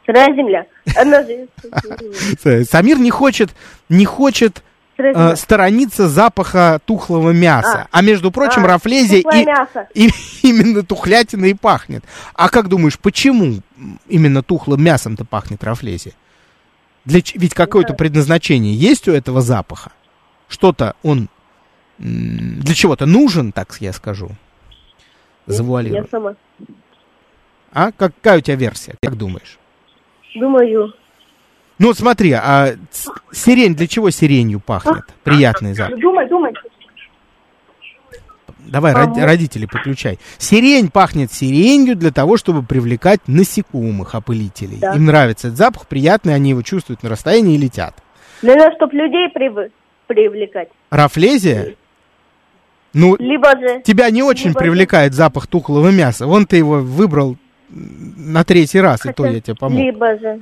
Сырая 0.06 0.34
земля. 0.36 0.66
Она 0.96 1.24
же... 1.24 1.48
Э, 2.44 2.64
Самир 2.64 2.98
не 3.00 3.12
хочет, 3.12 3.50
не 3.90 4.06
хочет 4.06 4.64
э, 4.98 5.36
сторониться 5.36 6.08
запаха 6.10 6.80
тухлого 6.86 7.32
мяса. 7.32 7.88
А, 7.92 8.00
А. 8.00 8.02
между 8.02 8.32
прочим, 8.32 8.66
А, 8.66 8.68
рафлезия 8.70 9.20
и, 9.20 9.46
мясо. 9.46 9.88
и- 9.94 10.10
именно 10.44 10.84
тухлятина 10.84 11.46
и 11.46 11.54
пахнет. 11.54 12.04
А 12.34 12.50
как 12.50 12.68
думаешь, 12.70 12.98
почему 13.00 13.62
именно 14.08 14.42
тухлым 14.44 14.84
мясом-то 14.84 15.26
пахнет 15.26 15.64
рафлезия? 15.64 16.14
Для, 17.06 17.22
ведь 17.34 17.54
какое-то 17.54 17.94
предназначение 17.94 18.74
есть 18.74 19.08
у 19.08 19.12
этого 19.12 19.42
запаха? 19.42 19.92
Что-то 20.48 20.96
он 21.04 21.30
для 21.98 22.74
чего-то 22.74 23.06
нужен, 23.06 23.52
так 23.52 23.76
я 23.80 23.94
скажу. 23.94 24.32
Я 25.48 25.54
Завуалирую. 25.54 26.08
сама 26.10 26.36
А 27.72 27.92
какая 27.92 28.38
у 28.38 28.42
тебя 28.42 28.56
версия? 28.56 28.96
Как 29.02 29.18
думаешь? 29.18 29.58
думаю. 30.36 30.94
Ну 31.78 31.88
вот 31.88 31.98
смотри, 31.98 32.32
а 32.34 32.76
сирень 33.32 33.76
для 33.76 33.88
чего 33.88 34.10
сиренью 34.10 34.60
пахнет? 34.60 35.06
Приятный 35.24 35.74
запах. 35.74 36.00
Думай, 36.00 36.28
думай. 36.28 36.54
Давай, 38.68 38.94
род- 38.94 39.18
родители, 39.18 39.66
подключай. 39.66 40.20
Сирень 40.38 40.90
пахнет 40.90 41.32
сиренью 41.32 41.96
для 41.96 42.12
того, 42.12 42.38
чтобы 42.38 42.62
привлекать 42.64 43.20
насекомых, 43.28 44.14
опылителей. 44.16 44.78
Да. 44.80 44.94
Им 44.94 45.06
нравится 45.06 45.48
этот 45.48 45.58
запах, 45.58 45.88
приятный, 45.88 46.36
они 46.36 46.52
его 46.52 46.62
чувствуют 46.62 47.02
на 47.04 47.10
расстоянии 47.10 47.56
и 47.56 47.58
летят. 47.58 47.96
Для 48.42 48.56
того, 48.56 48.76
чтобы 48.76 48.94
людей 48.96 49.28
прив- 49.36 49.72
привлекать. 50.08 50.70
Рафлезия? 50.92 51.76
Ну, 52.94 53.16
Либо 53.20 53.52
же... 53.60 53.82
тебя 53.84 54.10
не 54.10 54.24
очень 54.24 54.50
Либо- 54.50 54.60
привлекает 54.60 55.14
запах 55.14 55.48
тухлого 55.48 55.90
мяса. 55.90 56.26
Вон 56.28 56.46
ты 56.46 56.58
его 56.58 56.80
выбрал 56.80 57.38
на 57.70 58.44
третий 58.44 58.82
раз, 58.82 59.06
и 59.06 59.14
то 59.14 59.24
хотя- 59.24 59.36
я 59.36 59.42
тебе 59.42 59.56
помог. 59.56 59.80
Либо 59.80 60.18
же... 60.20 60.42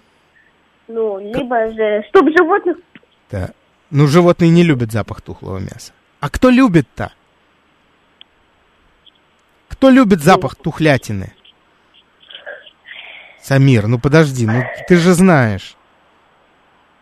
Ну, 0.88 1.20
либо 1.20 1.72
же... 1.74 2.04
Чтоб 2.10 2.28
животных... 2.30 2.78
Да. 3.30 3.50
Ну, 3.92 4.08
животные 4.08 4.50
не 4.50 4.64
любят 4.64 4.92
запах 4.92 5.22
тухлого 5.22 5.60
мяса. 5.60 5.92
А 6.22 6.30
кто 6.30 6.50
любит-то? 6.50 7.12
Кто 9.78 9.92
любит 9.92 10.24
запах 10.24 10.56
тухлятины? 10.56 11.34
Самир, 13.42 13.86
ну 13.88 14.00
подожди, 14.00 14.48
ну 14.48 14.64
ты 14.88 14.98
же 14.98 15.14
знаешь. 15.14 15.76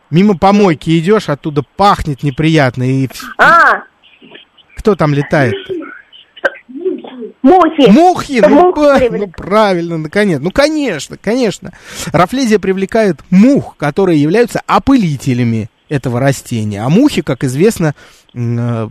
Мимо 0.09 0.37
помойки 0.37 0.99
идешь, 0.99 1.29
оттуда 1.29 1.63
пахнет 1.63 2.21
неприятно. 2.21 2.83
И 2.83 3.09
А, 3.37 3.83
кто 4.77 4.95
там 4.95 5.13
летает? 5.13 5.55
мухи. 7.41 7.89
Мухи! 7.89 8.39
Ну, 8.41 8.49
мух 8.49 8.75
ну, 8.75 9.27
правильно, 9.27 9.97
наконец. 9.97 10.39
Ну, 10.41 10.51
конечно, 10.51 11.17
конечно. 11.17 11.71
Рафлезия 12.11 12.59
привлекает 12.59 13.21
мух, 13.29 13.77
которые 13.77 14.21
являются 14.21 14.61
опылителями 14.67 15.69
этого 15.87 16.19
растения. 16.19 16.83
А 16.83 16.89
мухи, 16.89 17.21
как 17.21 17.43
известно, 17.43 17.93
э, 18.33 18.89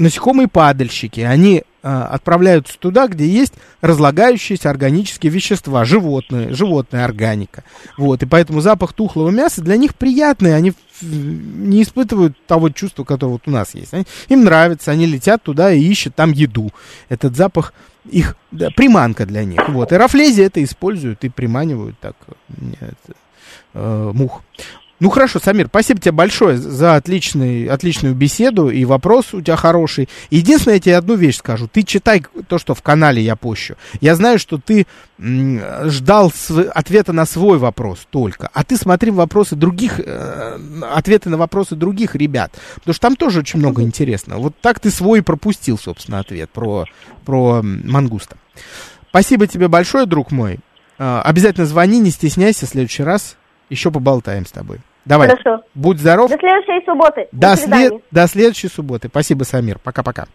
насекомые-падальщики. 0.00 1.20
Они 1.20 1.62
э, 1.82 1.88
отправляются 1.88 2.78
туда, 2.78 3.06
где 3.06 3.26
есть 3.26 3.54
разлагающиеся 3.80 4.70
органические 4.70 5.30
вещества, 5.32 5.84
животные, 5.84 6.52
животная 6.52 7.04
органика. 7.04 7.64
Вот, 7.96 8.22
и 8.22 8.26
поэтому 8.26 8.60
запах 8.60 8.92
тухлого 8.92 9.30
мяса 9.30 9.60
для 9.62 9.76
них 9.76 9.94
приятный, 9.94 10.54
они 10.56 10.70
ф- 10.70 11.02
не 11.02 11.82
испытывают 11.82 12.36
того 12.46 12.70
чувства, 12.70 13.04
которое 13.04 13.32
вот 13.32 13.42
у 13.46 13.50
нас 13.50 13.74
есть. 13.74 13.94
Они- 13.94 14.04
им 14.28 14.44
нравится, 14.44 14.90
они 14.90 15.06
летят 15.06 15.42
туда 15.42 15.72
и 15.72 15.80
ищут 15.80 16.14
там 16.14 16.32
еду. 16.32 16.70
Этот 17.08 17.36
запах 17.36 17.72
их 18.10 18.36
да, 18.50 18.70
приманка 18.70 19.26
для 19.26 19.44
них. 19.44 19.68
Вот, 19.68 19.92
и 19.92 19.96
рафлезия 19.96 20.46
это 20.46 20.62
используют 20.64 21.22
и 21.24 21.28
приманивают 21.28 21.98
так. 22.00 22.16
э, 22.28 22.54
это- 22.80 23.14
э, 23.74 24.10
мух. 24.14 24.42
Ну 25.00 25.08
хорошо, 25.08 25.40
Самир, 25.42 25.68
спасибо 25.68 25.98
тебе 25.98 26.12
большое 26.12 26.58
за 26.58 26.94
отличный, 26.94 27.64
отличную 27.64 28.14
беседу 28.14 28.68
и 28.68 28.84
вопрос 28.84 29.32
у 29.32 29.40
тебя 29.40 29.56
хороший. 29.56 30.10
Единственное, 30.28 30.74
я 30.74 30.80
тебе 30.80 30.96
одну 30.98 31.14
вещь 31.14 31.38
скажу. 31.38 31.68
Ты 31.68 31.84
читай 31.84 32.22
то, 32.48 32.58
что 32.58 32.74
в 32.74 32.82
канале 32.82 33.22
я 33.22 33.34
пощу. 33.34 33.76
Я 34.02 34.14
знаю, 34.14 34.38
что 34.38 34.58
ты 34.58 34.86
ждал 35.18 36.30
ответа 36.74 37.14
на 37.14 37.24
свой 37.24 37.56
вопрос 37.56 38.06
только. 38.10 38.50
А 38.52 38.62
ты 38.62 38.76
смотри 38.76 39.10
вопросы 39.10 39.56
других, 39.56 40.00
э, 40.00 40.58
ответы 40.92 41.30
на 41.30 41.38
вопросы 41.38 41.76
других 41.76 42.14
ребят. 42.14 42.52
Потому 42.74 42.92
что 42.92 43.00
там 43.00 43.16
тоже 43.16 43.40
очень 43.40 43.58
много 43.58 43.80
интересного. 43.80 44.38
Вот 44.40 44.54
так 44.60 44.80
ты 44.80 44.90
свой 44.90 45.22
пропустил, 45.22 45.78
собственно, 45.78 46.18
ответ 46.18 46.50
про, 46.50 46.84
про 47.24 47.62
мангуста. 47.62 48.36
Спасибо 49.08 49.46
тебе 49.46 49.68
большое, 49.68 50.04
друг 50.04 50.30
мой. 50.30 50.60
Э, 50.98 51.22
обязательно 51.24 51.64
звони, 51.64 52.00
не 52.00 52.10
стесняйся 52.10 52.66
в 52.66 52.68
следующий 52.68 53.02
раз. 53.02 53.38
Еще 53.70 53.90
поболтаем 53.90 54.44
с 54.44 54.50
тобой. 54.50 54.80
Давай. 55.10 55.28
Хорошо. 55.28 55.62
Будь 55.74 55.98
здоров. 55.98 56.30
До 56.30 56.38
следующей 56.38 56.82
субботы. 56.86 57.26
До, 57.32 57.56
свидания. 57.56 57.88
след... 57.88 58.04
До 58.12 58.28
следующей 58.28 58.68
субботы. 58.68 59.08
Спасибо, 59.08 59.42
Самир. 59.42 59.80
Пока-пока. 59.80 60.26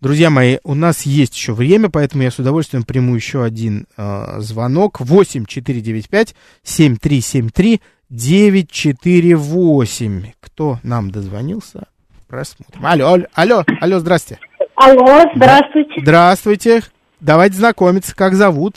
Друзья 0.00 0.30
мои, 0.30 0.58
у 0.62 0.76
нас 0.76 1.02
есть 1.02 1.34
еще 1.34 1.52
время, 1.52 1.90
поэтому 1.90 2.22
я 2.22 2.30
с 2.30 2.38
удовольствием 2.38 2.84
приму 2.84 3.16
еще 3.16 3.42
один 3.42 3.88
э, 3.96 4.38
звонок. 4.38 5.00
8 5.00 5.46
495 5.46 6.36
7373 6.62 7.80
948. 8.10 10.26
Кто 10.38 10.78
нам 10.84 11.10
дозвонился? 11.10 11.88
Просмотрим. 12.28 12.86
Алло, 12.86 13.08
алло, 13.08 13.26
алло, 13.34 13.64
алло, 13.80 13.98
здрасте. 13.98 14.38
Алло, 14.76 15.24
здравствуйте. 15.34 16.00
Здравствуйте. 16.00 16.82
Давайте 17.18 17.56
знакомиться. 17.56 18.14
Как 18.14 18.34
зовут? 18.34 18.76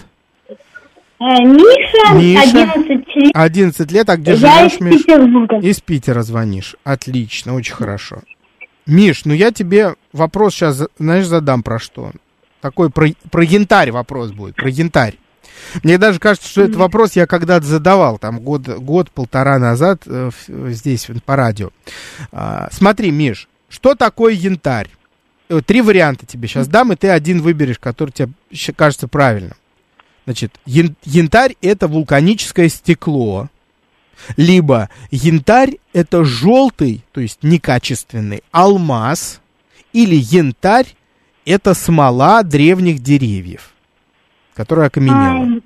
Э, 1.19 1.43
Миша, 1.43 2.15
Миша. 2.15 2.41
11 2.41 3.04
лет. 3.15 3.31
11 3.33 3.91
лет. 3.91 4.09
А 4.09 4.17
где 4.17 4.33
Я 4.33 4.37
живешь, 4.37 4.73
из 4.73 4.81
Миш? 4.81 5.01
Петербурга. 5.05 5.57
Из 5.59 5.79
Питера 5.81 6.21
звонишь. 6.23 6.75
Отлично, 6.83 7.53
очень 7.55 7.73
хорошо. 7.73 8.21
Миш, 8.85 9.25
ну 9.25 9.33
я 9.33 9.51
тебе 9.51 9.95
вопрос 10.13 10.53
сейчас, 10.53 10.83
знаешь, 10.99 11.25
задам 11.25 11.63
про 11.63 11.79
что. 11.79 12.11
Такой 12.61 12.89
про, 12.89 13.09
про 13.31 13.43
янтарь 13.43 13.91
вопрос 13.91 14.31
будет, 14.31 14.55
про 14.55 14.69
янтарь. 14.69 15.15
Мне 15.83 15.97
даже 15.97 16.19
кажется, 16.19 16.47
что 16.49 16.61
этот 16.63 16.75
вопрос 16.75 17.15
я 17.15 17.27
когда-то 17.27 17.65
задавал, 17.65 18.17
там 18.17 18.39
год, 18.39 18.67
год-полтора 18.67 19.57
назад 19.59 20.03
э, 20.05 20.29
здесь 20.47 21.07
по 21.25 21.35
радио. 21.35 21.69
А, 22.31 22.67
смотри, 22.71 23.11
Миш, 23.11 23.47
что 23.69 23.95
такое 23.95 24.33
янтарь? 24.33 24.89
Э, 25.49 25.61
Три 25.65 25.81
варианта 25.81 26.25
тебе 26.25 26.47
сейчас 26.47 26.67
дам, 26.67 26.91
и 26.91 26.95
ты 26.95 27.09
один 27.09 27.41
выберешь, 27.41 27.79
который 27.79 28.11
тебе 28.11 28.29
кажется 28.75 29.07
правильным. 29.07 29.53
Значит, 30.25 30.53
ян- 30.65 30.95
янтарь 31.03 31.55
это 31.61 31.87
вулканическое 31.87 32.67
стекло, 32.69 33.49
либо 34.37 34.89
янтарь 35.11 35.77
это 35.93 36.23
желтый, 36.25 37.03
то 37.11 37.21
есть 37.21 37.39
некачественный 37.43 38.41
алмаз, 38.51 39.41
или 39.93 40.15
янтарь 40.15 40.87
это 41.45 41.73
смола 41.75 42.41
древних 42.43 42.99
деревьев, 42.99 43.71
которая 44.55 44.87
окаменела. 44.87 45.61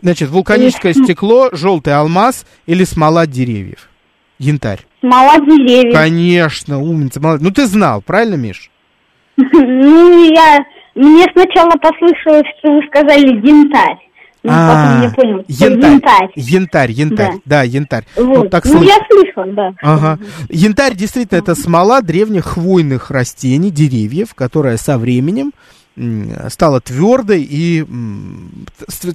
Значит, 0.00 0.28
вулканическое 0.30 0.92
стекло, 0.92 1.48
желтый 1.52 1.94
алмаз 1.94 2.46
или 2.66 2.84
смола 2.84 3.26
деревьев. 3.26 3.88
Янтарь. 4.38 4.86
Смола 5.00 5.38
деревьев. 5.40 5.92
Конечно, 5.92 6.78
умница, 6.80 7.20
молодец. 7.20 7.42
Ну 7.42 7.50
ты 7.50 7.66
знал, 7.66 8.00
правильно, 8.00 8.36
Миш? 8.36 8.70
Ну, 9.36 10.32
я... 10.32 10.64
Мне 10.94 11.24
сначала 11.32 11.70
послышалось, 11.72 12.46
что 12.58 12.72
вы 12.72 12.82
сказали 12.88 13.26
янтарь. 13.46 13.98
Ну, 14.44 14.50
потом 14.52 15.02
я 15.02 15.10
понял, 15.10 15.38
А, 15.40 15.44
янтарь, 15.48 15.90
янтарь. 15.90 16.30
янтарь, 16.36 16.90
янтарь, 16.92 17.34
да, 17.44 17.62
янтарь. 17.64 18.04
Вот. 18.16 18.38
Вот 18.38 18.50
так 18.50 18.64
ну, 18.66 18.82
я 18.82 18.96
слышала, 19.10 19.46
да. 19.52 19.74
Ага. 19.82 20.18
Янтарь 20.48 20.94
действительно 20.94 21.38
это 21.38 21.54
смола 21.54 22.00
древних 22.02 22.44
хвойных 22.44 23.10
растений, 23.10 23.70
деревьев, 23.70 24.34
которая 24.34 24.76
со 24.76 24.96
временем 24.96 25.52
стала 26.48 26.80
твердой 26.80 27.42
и 27.42 27.84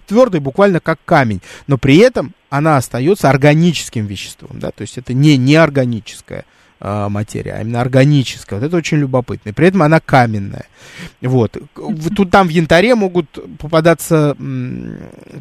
твердой 0.06 0.42
буквально 0.42 0.82
как 0.82 1.00
камень, 1.06 1.42
но 1.68 1.78
при 1.78 1.98
этом 1.98 2.34
она 2.50 2.76
остается 2.76 3.30
органическим 3.30 4.06
веществом, 4.06 4.60
да, 4.60 4.72
то 4.72 4.82
есть 4.82 4.98
это 4.98 5.14
не 5.14 5.38
неорганическая 5.38 6.44
а, 6.86 7.08
материя, 7.08 7.54
а 7.54 7.62
именно 7.62 7.80
органическая. 7.80 8.60
Вот 8.60 8.66
это 8.66 8.76
очень 8.76 8.98
любопытно. 8.98 9.52
И 9.52 9.54
при 9.54 9.68
этом 9.68 9.84
она 9.84 10.02
каменная. 10.02 10.66
Вот. 11.22 11.58
Тут 12.14 12.30
там 12.30 12.48
в 12.48 12.50
янтаре 12.50 12.94
могут 12.94 13.30
попадаться, 13.58 14.36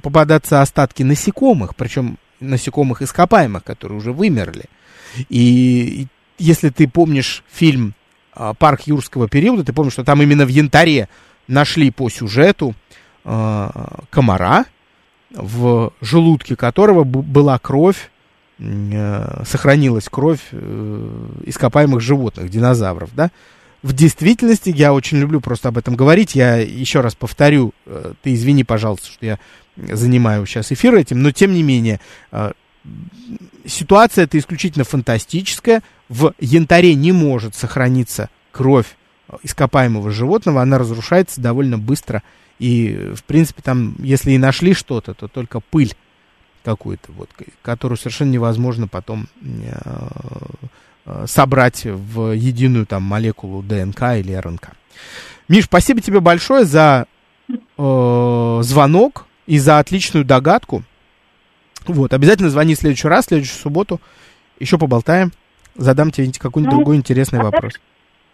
попадаться 0.03 0.63
остатки 0.63 1.03
насекомых, 1.03 1.75
причем 1.75 2.17
насекомых 2.39 3.03
ископаемых, 3.03 3.65
которые 3.65 3.99
уже 3.99 4.13
вымерли. 4.13 4.67
И 5.29 6.07
если 6.39 6.69
ты 6.69 6.87
помнишь 6.87 7.43
фильм 7.51 7.95
а, 8.35 8.55
«Парк 8.55 8.83
юрского 8.83 9.29
периода», 9.29 9.65
ты 9.65 9.73
помнишь, 9.73 9.95
что 9.95 10.05
там 10.05 10.23
именно 10.23 10.45
в 10.45 10.49
янтаре 10.49 11.09
нашли 11.49 11.91
по 11.91 12.09
сюжету 12.09 12.77
а, 13.25 14.05
комара, 14.11 14.67
в 15.31 15.93
желудке 16.01 16.55
которого 16.55 17.03
была 17.03 17.59
кровь, 17.59 17.97
э, 17.97 18.12
сохранилась 19.45 20.09
кровь 20.09 20.41
э, 20.53 21.09
ископаемых 21.47 22.01
животных, 22.01 22.51
динозавров, 22.51 23.11
да. 23.15 23.31
В 23.83 23.93
действительности, 23.93 24.73
я 24.75 24.95
очень 24.95 25.19
люблю 25.19 25.41
просто 25.41 25.69
об 25.69 25.79
этом 25.79 25.97
говорить, 25.97 26.37
я 26.37 26.57
еще 26.57 27.01
раз 27.01 27.17
повторю, 27.17 27.73
э, 27.87 28.13
ты 28.23 28.35
извини, 28.35 28.63
пожалуйста, 28.63 29.09
что 29.09 29.27
я 29.27 29.39
занимаю 29.77 30.47
сейчас 30.47 30.71
эфир 30.71 30.95
этим, 30.95 31.23
но 31.23 31.33
тем 31.33 31.53
не 31.53 31.63
менее, 31.63 31.99
э, 32.31 32.53
ситуация 33.67 34.25
это 34.25 34.39
исключительно 34.39 34.85
фантастическая. 34.85 35.83
В 36.09 36.35
янтаре 36.39 36.95
не 36.95 37.13
может 37.13 37.55
сохраниться 37.55 38.31
кровь 38.53 38.87
э, 39.29 39.37
ископаемого 39.43 40.11
животного, 40.13 40.63
она 40.63 40.79
разрушается 40.79 41.41
довольно 41.41 41.79
быстро. 41.79 42.23
И, 42.61 42.95
э, 42.97 43.15
в 43.15 43.25
принципе, 43.25 43.63
там, 43.63 43.97
если 43.99 44.33
и 44.33 44.39
нашли 44.39 44.75
что-то, 44.75 45.15
то 45.15 45.27
только 45.27 45.59
пыль 45.59 45.95
какую-то, 46.63 47.13
вот, 47.13 47.29
которую 47.63 47.99
совершенно 47.99 48.31
невозможно 48.31 48.89
потом 48.89 49.29
э, 49.43 49.73
э, 51.07 51.25
собрать 51.27 51.85
в 51.85 52.33
единую 52.33 52.87
там 52.87 53.03
молекулу 53.03 53.63
ДНК 53.63 54.03
или 54.17 54.33
РНК. 54.33 54.71
Миш, 55.49 55.65
спасибо 55.65 56.01
тебе 56.01 56.21
большое 56.21 56.65
за 56.65 57.07
э, 57.49 58.61
звонок 58.63 59.27
и 59.47 59.59
за 59.59 59.79
отличную 59.79 60.25
догадку. 60.25 60.85
Вот, 61.87 62.13
обязательно 62.13 62.51
звони 62.51 62.75
в 62.75 62.79
следующий 62.79 63.09
раз, 63.09 63.25
в 63.25 63.29
следующую 63.29 63.59
субботу. 63.59 64.01
Еще 64.61 64.79
поболтаем. 64.79 65.33
Задам 65.75 66.11
тебе 66.11 66.31
какой-нибудь 66.39 66.73
Ну, 66.73 66.79
другой 66.79 66.97
интересный 66.97 67.41
вопрос. 67.41 67.75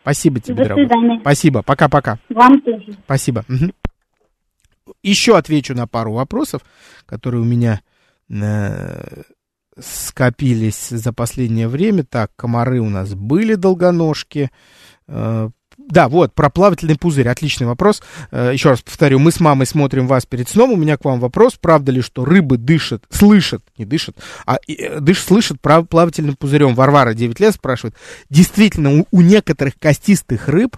Спасибо 0.02 0.40
тебе, 0.40 0.54
До 0.56 0.62
дорогой. 0.64 0.86
свидания. 0.86 1.20
Спасибо. 1.20 1.62
Пока-пока. 1.62 2.18
Вам 2.28 2.60
тоже. 2.60 2.94
Спасибо. 3.04 3.44
Мгм. 3.48 3.72
Еще 5.02 5.36
отвечу 5.36 5.74
на 5.74 5.86
пару 5.86 6.12
вопросов, 6.12 6.62
которые 7.06 7.42
у 7.42 7.44
меня 7.44 7.80
скопились 9.80 10.88
за 10.88 11.12
последнее 11.12 11.68
время. 11.68 12.04
Так, 12.04 12.32
комары 12.36 12.80
у 12.80 12.88
нас 12.88 13.14
были 13.14 13.54
долгоножки. 13.54 14.50
Э, 15.06 15.50
да, 15.76 16.08
вот, 16.08 16.34
про 16.34 16.50
плавательный 16.50 16.98
пузырь. 16.98 17.28
Отличный 17.28 17.66
вопрос. 17.66 18.02
Э, 18.30 18.50
еще 18.52 18.70
раз 18.70 18.82
повторю, 18.82 19.18
мы 19.18 19.30
с 19.30 19.40
мамой 19.40 19.66
смотрим 19.66 20.06
вас 20.06 20.26
перед 20.26 20.48
сном. 20.48 20.72
У 20.72 20.76
меня 20.76 20.96
к 20.96 21.04
вам 21.04 21.20
вопрос. 21.20 21.56
Правда 21.60 21.92
ли, 21.92 22.02
что 22.02 22.24
рыбы 22.24 22.58
дышат, 22.58 23.04
слышат, 23.10 23.62
не 23.78 23.84
дышат, 23.84 24.16
а 24.46 24.58
э, 24.66 25.00
дыш, 25.00 25.20
слышат 25.20 25.60
плавательным 25.60 26.36
пузырем? 26.36 26.74
Варвара 26.74 27.14
9 27.14 27.40
лет 27.40 27.54
спрашивает. 27.54 27.94
Действительно, 28.28 29.00
у, 29.00 29.06
у 29.10 29.20
некоторых 29.20 29.78
костистых 29.78 30.48
рыб 30.48 30.76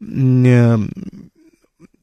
э, 0.00 0.78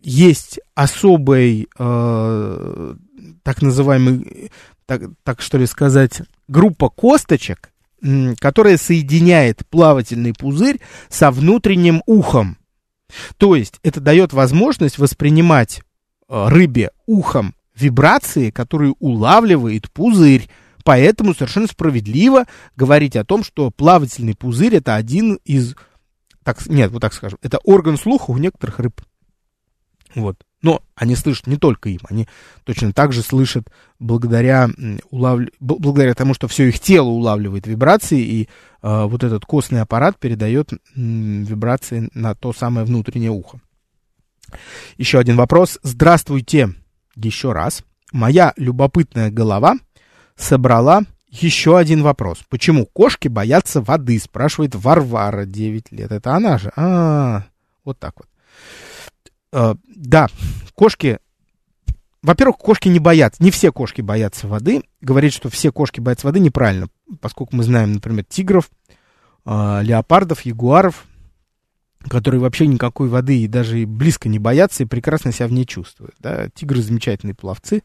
есть 0.01 0.59
особый, 0.75 1.69
э, 1.77 2.95
так 3.43 3.61
называемый, 3.61 4.51
так, 4.89 5.03
так 5.21 5.39
что 5.39 5.59
ли 5.59 5.67
сказать, 5.67 6.23
группа 6.47 6.89
косточек, 6.89 7.71
которая 8.39 8.75
соединяет 8.75 9.61
плавательный 9.69 10.33
пузырь 10.33 10.79
со 11.09 11.29
внутренним 11.29 12.01
ухом. 12.07 12.57
То 13.37 13.55
есть 13.55 13.79
это 13.83 13.99
дает 13.99 14.33
возможность 14.33 14.97
воспринимать 14.97 15.81
э, 16.27 16.47
рыбе 16.47 16.89
ухом 17.05 17.53
вибрации, 17.75 18.49
которые 18.49 18.95
улавливает 18.97 19.91
пузырь. 19.91 20.49
Поэтому 20.83 21.35
совершенно 21.35 21.67
справедливо 21.67 22.45
говорить 22.75 23.15
о 23.15 23.23
том, 23.23 23.43
что 23.43 23.69
плавательный 23.69 24.33
пузырь 24.33 24.77
это 24.77 24.95
один 24.95 25.35
из, 25.45 25.75
так, 26.43 26.65
нет, 26.65 26.89
вот 26.89 27.03
так 27.03 27.13
скажем, 27.13 27.37
это 27.43 27.59
орган 27.59 27.95
слуха 27.95 28.31
у 28.31 28.37
некоторых 28.39 28.79
рыб. 28.79 28.99
Вот. 30.15 30.37
Но 30.61 30.81
они 30.95 31.15
слышат 31.15 31.47
не 31.47 31.55
только 31.55 31.89
им, 31.89 31.99
они 32.09 32.27
точно 32.65 32.91
так 32.91 33.13
же 33.13 33.21
слышат 33.21 33.69
благодаря, 33.99 34.67
бл- 35.11 35.49
благодаря 35.59 36.13
тому, 36.13 36.33
что 36.33 36.47
все 36.49 36.67
их 36.67 36.79
тело 36.79 37.07
улавливает 37.07 37.65
вибрации, 37.65 38.19
и 38.19 38.43
э, 38.43 38.47
вот 39.05 39.23
этот 39.23 39.45
костный 39.45 39.81
аппарат 39.81 40.19
передает 40.19 40.71
м, 40.97 41.43
вибрации 41.43 42.09
на 42.13 42.35
то 42.35 42.51
самое 42.51 42.85
внутреннее 42.85 43.31
ухо. 43.31 43.61
Еще 44.97 45.19
один 45.19 45.37
вопрос. 45.37 45.79
Здравствуйте 45.83 46.73
еще 47.15 47.53
раз. 47.53 47.83
Моя 48.11 48.53
любопытная 48.57 49.29
голова 49.29 49.75
собрала 50.35 51.03
еще 51.29 51.77
один 51.77 52.01
вопрос. 52.01 52.39
Почему 52.49 52.85
кошки 52.85 53.27
боятся 53.27 53.81
воды? 53.81 54.19
Спрашивает 54.19 54.73
Варвара, 54.75 55.45
9 55.45 55.91
лет. 55.91 56.11
Это 56.11 56.33
она 56.33 56.57
же. 56.57 56.71
А, 56.75 57.45
вот 57.85 57.99
так 57.99 58.13
вот. 58.17 58.28
А, 59.51 59.75
да, 59.95 60.27
кошки... 60.75 61.19
Во-первых, 62.21 62.57
кошки 62.57 62.89
не 62.89 62.99
боятся. 62.99 63.41
Не 63.41 63.49
все 63.49 63.71
кошки 63.71 64.01
боятся 64.01 64.47
воды. 64.47 64.83
Говорить, 64.99 65.33
что 65.33 65.49
все 65.49 65.71
кошки 65.71 66.01
боятся 66.01 66.27
воды, 66.27 66.39
неправильно. 66.39 66.89
Поскольку 67.21 67.55
мы 67.55 67.63
знаем, 67.63 67.93
например, 67.93 68.25
тигров, 68.25 68.69
э, 69.45 69.79
леопардов, 69.83 70.41
ягуаров, 70.41 71.05
которые 72.09 72.41
вообще 72.41 72.67
никакой 72.67 73.07
воды 73.07 73.41
и 73.41 73.47
даже 73.47 73.85
близко 73.85 74.27
не 74.27 74.37
боятся 74.37 74.83
и 74.83 74.85
прекрасно 74.85 75.31
себя 75.31 75.47
в 75.47 75.53
ней 75.53 75.65
чувствуют. 75.65 76.15
Да? 76.19 76.49
Тигры 76.49 76.81
замечательные 76.81 77.35
пловцы. 77.35 77.83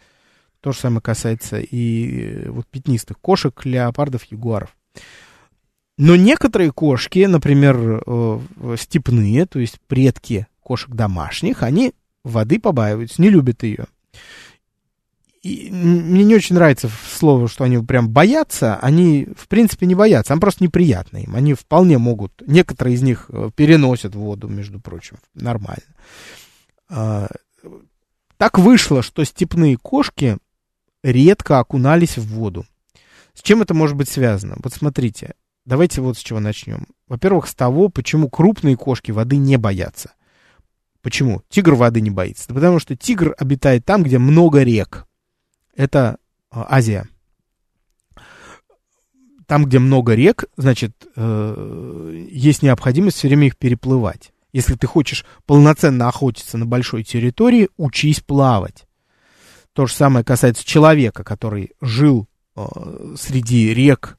То 0.60 0.72
же 0.72 0.80
самое 0.80 1.00
касается 1.00 1.60
и 1.60 2.46
э, 2.46 2.50
вот 2.50 2.66
пятнистых 2.66 3.20
кошек, 3.20 3.64
леопардов, 3.64 4.24
ягуаров. 4.24 4.76
Но 5.96 6.16
некоторые 6.16 6.72
кошки, 6.72 7.24
например, 7.26 8.02
э, 8.04 8.40
степные, 8.78 9.46
то 9.46 9.60
есть 9.60 9.78
предки 9.86 10.48
кошек 10.64 10.90
домашних, 10.90 11.62
они 11.62 11.92
воды 12.24 12.58
побаиваются, 12.58 13.22
не 13.22 13.30
любят 13.30 13.62
ее. 13.62 13.86
И 15.42 15.68
мне 15.70 16.24
не 16.24 16.34
очень 16.34 16.54
нравится 16.54 16.90
слово, 17.10 17.48
что 17.48 17.64
они 17.64 17.76
прям 17.76 18.08
боятся. 18.08 18.76
Они, 18.76 19.28
в 19.36 19.46
принципе, 19.46 19.84
не 19.84 19.94
боятся. 19.94 20.32
Они 20.32 20.40
просто 20.40 20.64
неприятно 20.64 21.18
им. 21.18 21.36
Они 21.36 21.52
вполне 21.52 21.98
могут... 21.98 22.32
Некоторые 22.46 22.94
из 22.94 23.02
них 23.02 23.26
э, 23.28 23.50
переносят 23.54 24.14
воду, 24.14 24.48
между 24.48 24.80
прочим. 24.80 25.18
Нормально. 25.34 25.82
А, 26.88 27.28
так 28.38 28.58
вышло, 28.58 29.02
что 29.02 29.22
степные 29.24 29.76
кошки 29.76 30.38
редко 31.02 31.58
окунались 31.58 32.16
в 32.16 32.26
воду. 32.26 32.64
С 33.34 33.42
чем 33.42 33.60
это 33.60 33.74
может 33.74 33.96
быть 33.96 34.08
связано? 34.08 34.56
Вот 34.62 34.72
смотрите, 34.72 35.34
давайте 35.66 36.00
вот 36.00 36.16
с 36.16 36.22
чего 36.22 36.40
начнем. 36.40 36.86
Во-первых, 37.06 37.48
с 37.48 37.54
того, 37.54 37.90
почему 37.90 38.30
крупные 38.30 38.78
кошки 38.78 39.10
воды 39.10 39.36
не 39.36 39.58
боятся. 39.58 40.12
Почему? 41.05 41.42
Тигр 41.50 41.74
воды 41.74 42.00
не 42.00 42.09
боится. 42.11 42.48
Да 42.48 42.55
потому 42.55 42.78
что 42.78 42.96
тигр 42.96 43.34
обитает 43.38 43.84
там, 43.84 44.02
где 44.02 44.18
много 44.18 44.62
рек. 44.62 45.07
Это 45.76 46.16
а, 46.50 46.66
Азия. 46.70 47.07
Там, 49.46 49.66
где 49.66 49.78
много 49.78 50.14
рек, 50.14 50.46
значит, 50.57 51.07
э, 51.14 52.26
есть 52.30 52.62
необходимость 52.62 53.18
все 53.18 53.28
время 53.28 53.48
их 53.48 53.59
переплывать. 53.59 54.32
Если 54.55 54.76
ты 54.76 54.86
хочешь 54.86 55.26
полноценно 55.44 56.09
охотиться 56.09 56.57
на 56.57 56.64
большой 56.64 57.05
территории, 57.05 57.68
учись 57.76 58.20
плавать. 58.20 58.86
То 59.74 59.84
же 59.84 59.92
самое 59.92 60.24
касается 60.24 60.64
человека, 60.64 61.22
который 61.22 61.72
жил 61.82 62.26
э, 62.57 62.62
среди 63.18 63.74
рек, 63.74 64.16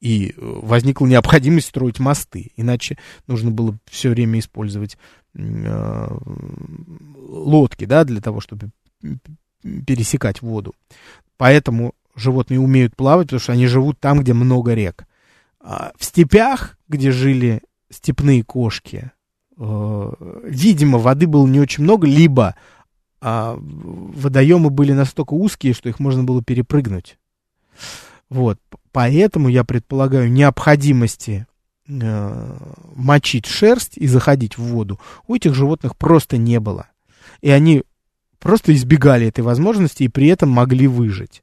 и 0.00 0.34
возникла 0.36 1.06
необходимость 1.06 1.68
строить 1.68 1.98
мосты. 1.98 2.52
Иначе 2.56 2.98
нужно 3.26 3.50
было 3.50 3.78
все 3.84 4.08
время 4.10 4.38
использовать 4.38 4.96
э, 5.34 6.18
лодки, 7.28 7.84
да, 7.84 8.04
для 8.04 8.20
того, 8.20 8.40
чтобы 8.40 8.70
пересекать 9.86 10.42
воду. 10.42 10.74
Поэтому 11.36 11.94
животные 12.16 12.60
умеют 12.60 12.96
плавать, 12.96 13.26
потому 13.26 13.40
что 13.40 13.52
они 13.52 13.66
живут 13.66 14.00
там, 14.00 14.20
где 14.20 14.32
много 14.32 14.74
рек. 14.74 15.06
А 15.60 15.92
в 15.98 16.04
степях, 16.04 16.78
где 16.88 17.12
жили 17.12 17.60
степные 17.90 18.42
кошки, 18.42 19.12
э, 19.58 20.12
видимо, 20.44 20.98
воды 20.98 21.26
было 21.26 21.46
не 21.46 21.60
очень 21.60 21.84
много, 21.84 22.06
либо 22.06 22.56
а 23.22 23.58
водоемы 23.60 24.70
были 24.70 24.92
настолько 24.92 25.34
узкие, 25.34 25.74
что 25.74 25.90
их 25.90 26.00
можно 26.00 26.24
было 26.24 26.42
перепрыгнуть. 26.42 27.18
Вот, 28.30 28.58
поэтому 28.92 29.48
я 29.48 29.64
предполагаю 29.64 30.30
необходимости 30.30 31.46
э, 31.88 32.56
мочить 32.94 33.46
шерсть 33.46 33.96
и 33.96 34.06
заходить 34.06 34.58
в 34.58 34.62
воду 34.62 35.00
у 35.26 35.34
этих 35.34 35.54
животных 35.54 35.96
просто 35.96 36.36
не 36.36 36.60
было. 36.60 36.88
И 37.40 37.50
они 37.50 37.84
просто 38.38 38.74
избегали 38.74 39.26
этой 39.26 39.42
возможности 39.42 40.02
и 40.02 40.08
при 40.08 40.28
этом 40.28 40.50
могли 40.50 40.86
выжить. 40.86 41.42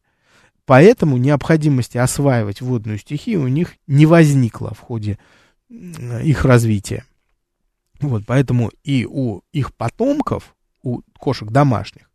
Поэтому 0.65 1.17
необходимости 1.17 1.97
осваивать 1.97 2.61
водную 2.61 2.97
стихию 2.97 3.43
у 3.43 3.47
них 3.47 3.75
не 3.87 4.05
возникло 4.05 4.73
в 4.73 4.79
ходе 4.79 5.17
их 5.69 6.43
развития. 6.43 7.05
Вот, 7.99 8.23
поэтому 8.27 8.71
и 8.83 9.07
у 9.09 9.41
их 9.53 9.73
потомков 9.73 10.55
у 10.83 11.01
кошек 11.17 11.49
домашних 11.49 12.06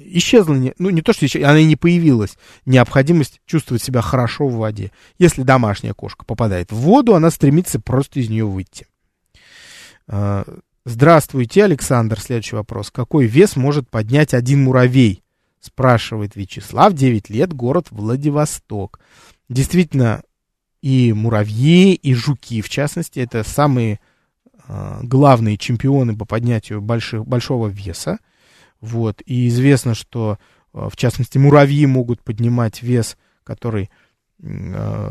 исчезла, 0.00 0.54
не, 0.54 0.74
ну 0.78 0.90
не 0.90 1.02
то, 1.02 1.12
что 1.12 1.26
исчезла, 1.26 1.50
она 1.50 1.60
и 1.60 1.64
не 1.64 1.76
появилась, 1.76 2.36
необходимость 2.66 3.40
чувствовать 3.46 3.82
себя 3.82 4.00
хорошо 4.00 4.48
в 4.48 4.56
воде. 4.56 4.90
Если 5.18 5.42
домашняя 5.42 5.94
кошка 5.94 6.24
попадает 6.24 6.72
в 6.72 6.76
воду, 6.76 7.14
она 7.14 7.30
стремится 7.30 7.80
просто 7.80 8.20
из 8.20 8.28
нее 8.28 8.44
выйти. 8.44 8.86
Э, 10.08 10.44
здравствуйте, 10.84 11.64
Александр. 11.64 12.20
Следующий 12.20 12.56
вопрос. 12.56 12.90
Какой 12.90 13.26
вес 13.26 13.56
может 13.56 13.88
поднять 13.88 14.34
один 14.34 14.64
муравей? 14.64 15.22
Спрашивает 15.60 16.36
Вячеслав, 16.36 16.92
9 16.92 17.30
лет, 17.30 17.52
город 17.54 17.86
Владивосток. 17.90 19.00
Действительно, 19.48 20.22
и 20.82 21.14
муравьи, 21.14 21.94
и 21.94 22.12
жуки, 22.12 22.60
в 22.60 22.68
частности, 22.68 23.18
это 23.18 23.42
самые 23.42 24.00
а, 24.66 25.00
главные 25.02 25.56
чемпионы 25.56 26.14
по 26.14 26.26
поднятию 26.26 26.82
больших, 26.82 27.26
большого 27.26 27.68
веса. 27.68 28.18
Вот. 28.84 29.22
И 29.24 29.48
известно, 29.48 29.94
что, 29.94 30.38
а, 30.74 30.90
в 30.90 30.96
частности, 30.96 31.38
муравьи 31.38 31.86
могут 31.86 32.22
поднимать 32.22 32.82
вес, 32.82 33.16
который 33.42 33.90
а, 34.42 35.10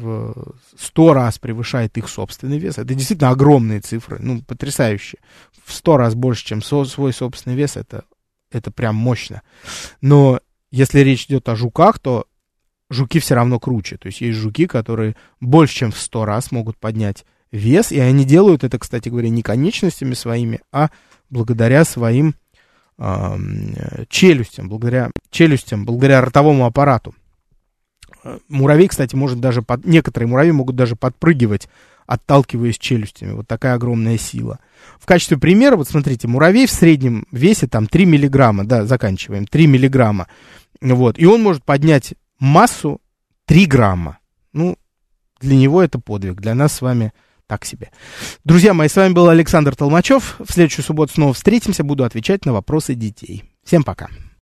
в 0.00 0.54
100 0.78 1.12
раз 1.12 1.38
превышает 1.38 1.98
их 1.98 2.08
собственный 2.08 2.58
вес. 2.58 2.78
Это 2.78 2.94
действительно 2.94 3.28
огромные 3.28 3.80
цифры, 3.80 4.16
ну, 4.20 4.40
потрясающие. 4.40 5.20
В 5.64 5.72
100 5.74 5.96
раз 5.98 6.14
больше, 6.14 6.46
чем 6.46 6.62
свой 6.62 7.12
собственный 7.12 7.56
вес, 7.56 7.76
это, 7.76 8.04
это 8.50 8.70
прям 8.70 8.96
мощно. 8.96 9.42
Но 10.00 10.40
если 10.70 11.00
речь 11.00 11.26
идет 11.26 11.50
о 11.50 11.56
жуках, 11.56 11.98
то 11.98 12.26
жуки 12.88 13.20
все 13.20 13.34
равно 13.34 13.60
круче. 13.60 13.98
То 13.98 14.06
есть 14.06 14.22
есть 14.22 14.38
жуки, 14.38 14.66
которые 14.66 15.14
больше, 15.40 15.74
чем 15.74 15.92
в 15.92 15.98
100 15.98 16.24
раз 16.24 16.52
могут 16.52 16.78
поднять 16.78 17.26
вес, 17.52 17.92
и 17.92 17.98
они 18.00 18.24
делают 18.24 18.64
это, 18.64 18.78
кстати 18.78 19.10
говоря, 19.10 19.28
не 19.28 19.42
конечностями 19.42 20.14
своими, 20.14 20.60
а 20.72 20.88
благодаря 21.30 21.84
своим 21.84 22.34
э, 22.98 23.36
челюстям, 24.08 24.68
благодаря 24.68 25.10
челюстям, 25.30 25.84
благодаря 25.84 26.20
ротовому 26.20 26.66
аппарату. 26.66 27.14
Муравей, 28.48 28.88
кстати, 28.88 29.14
может 29.14 29.40
даже, 29.40 29.62
под, 29.62 29.84
некоторые 29.84 30.28
муравьи 30.28 30.52
могут 30.52 30.76
даже 30.76 30.96
подпрыгивать, 30.96 31.68
отталкиваясь 32.06 32.78
челюстями. 32.78 33.32
Вот 33.32 33.46
такая 33.46 33.74
огромная 33.74 34.18
сила. 34.18 34.60
В 34.98 35.06
качестве 35.06 35.38
примера, 35.38 35.76
вот 35.76 35.88
смотрите, 35.88 36.28
муравей 36.28 36.66
в 36.66 36.70
среднем 36.70 37.26
весе 37.32 37.66
там 37.66 37.86
3 37.86 38.04
миллиграмма, 38.06 38.64
да, 38.64 38.86
заканчиваем, 38.86 39.46
3 39.46 39.66
миллиграмма. 39.66 40.28
Вот, 40.80 41.18
и 41.18 41.26
он 41.26 41.42
может 41.42 41.64
поднять 41.64 42.14
массу 42.38 43.00
3 43.46 43.66
грамма. 43.66 44.18
Ну, 44.52 44.76
для 45.40 45.56
него 45.56 45.82
это 45.82 45.98
подвиг, 45.98 46.40
для 46.40 46.54
нас 46.54 46.74
с 46.74 46.80
вами 46.82 47.12
так 47.46 47.64
себе. 47.64 47.90
Друзья 48.44 48.74
мои, 48.74 48.88
с 48.88 48.96
вами 48.96 49.12
был 49.12 49.28
Александр 49.28 49.76
Толмачев. 49.76 50.36
В 50.38 50.52
следующую 50.52 50.84
субботу 50.84 51.12
снова 51.14 51.34
встретимся. 51.34 51.84
Буду 51.84 52.04
отвечать 52.04 52.46
на 52.46 52.52
вопросы 52.52 52.94
детей. 52.94 53.44
Всем 53.64 53.82
пока. 53.82 54.08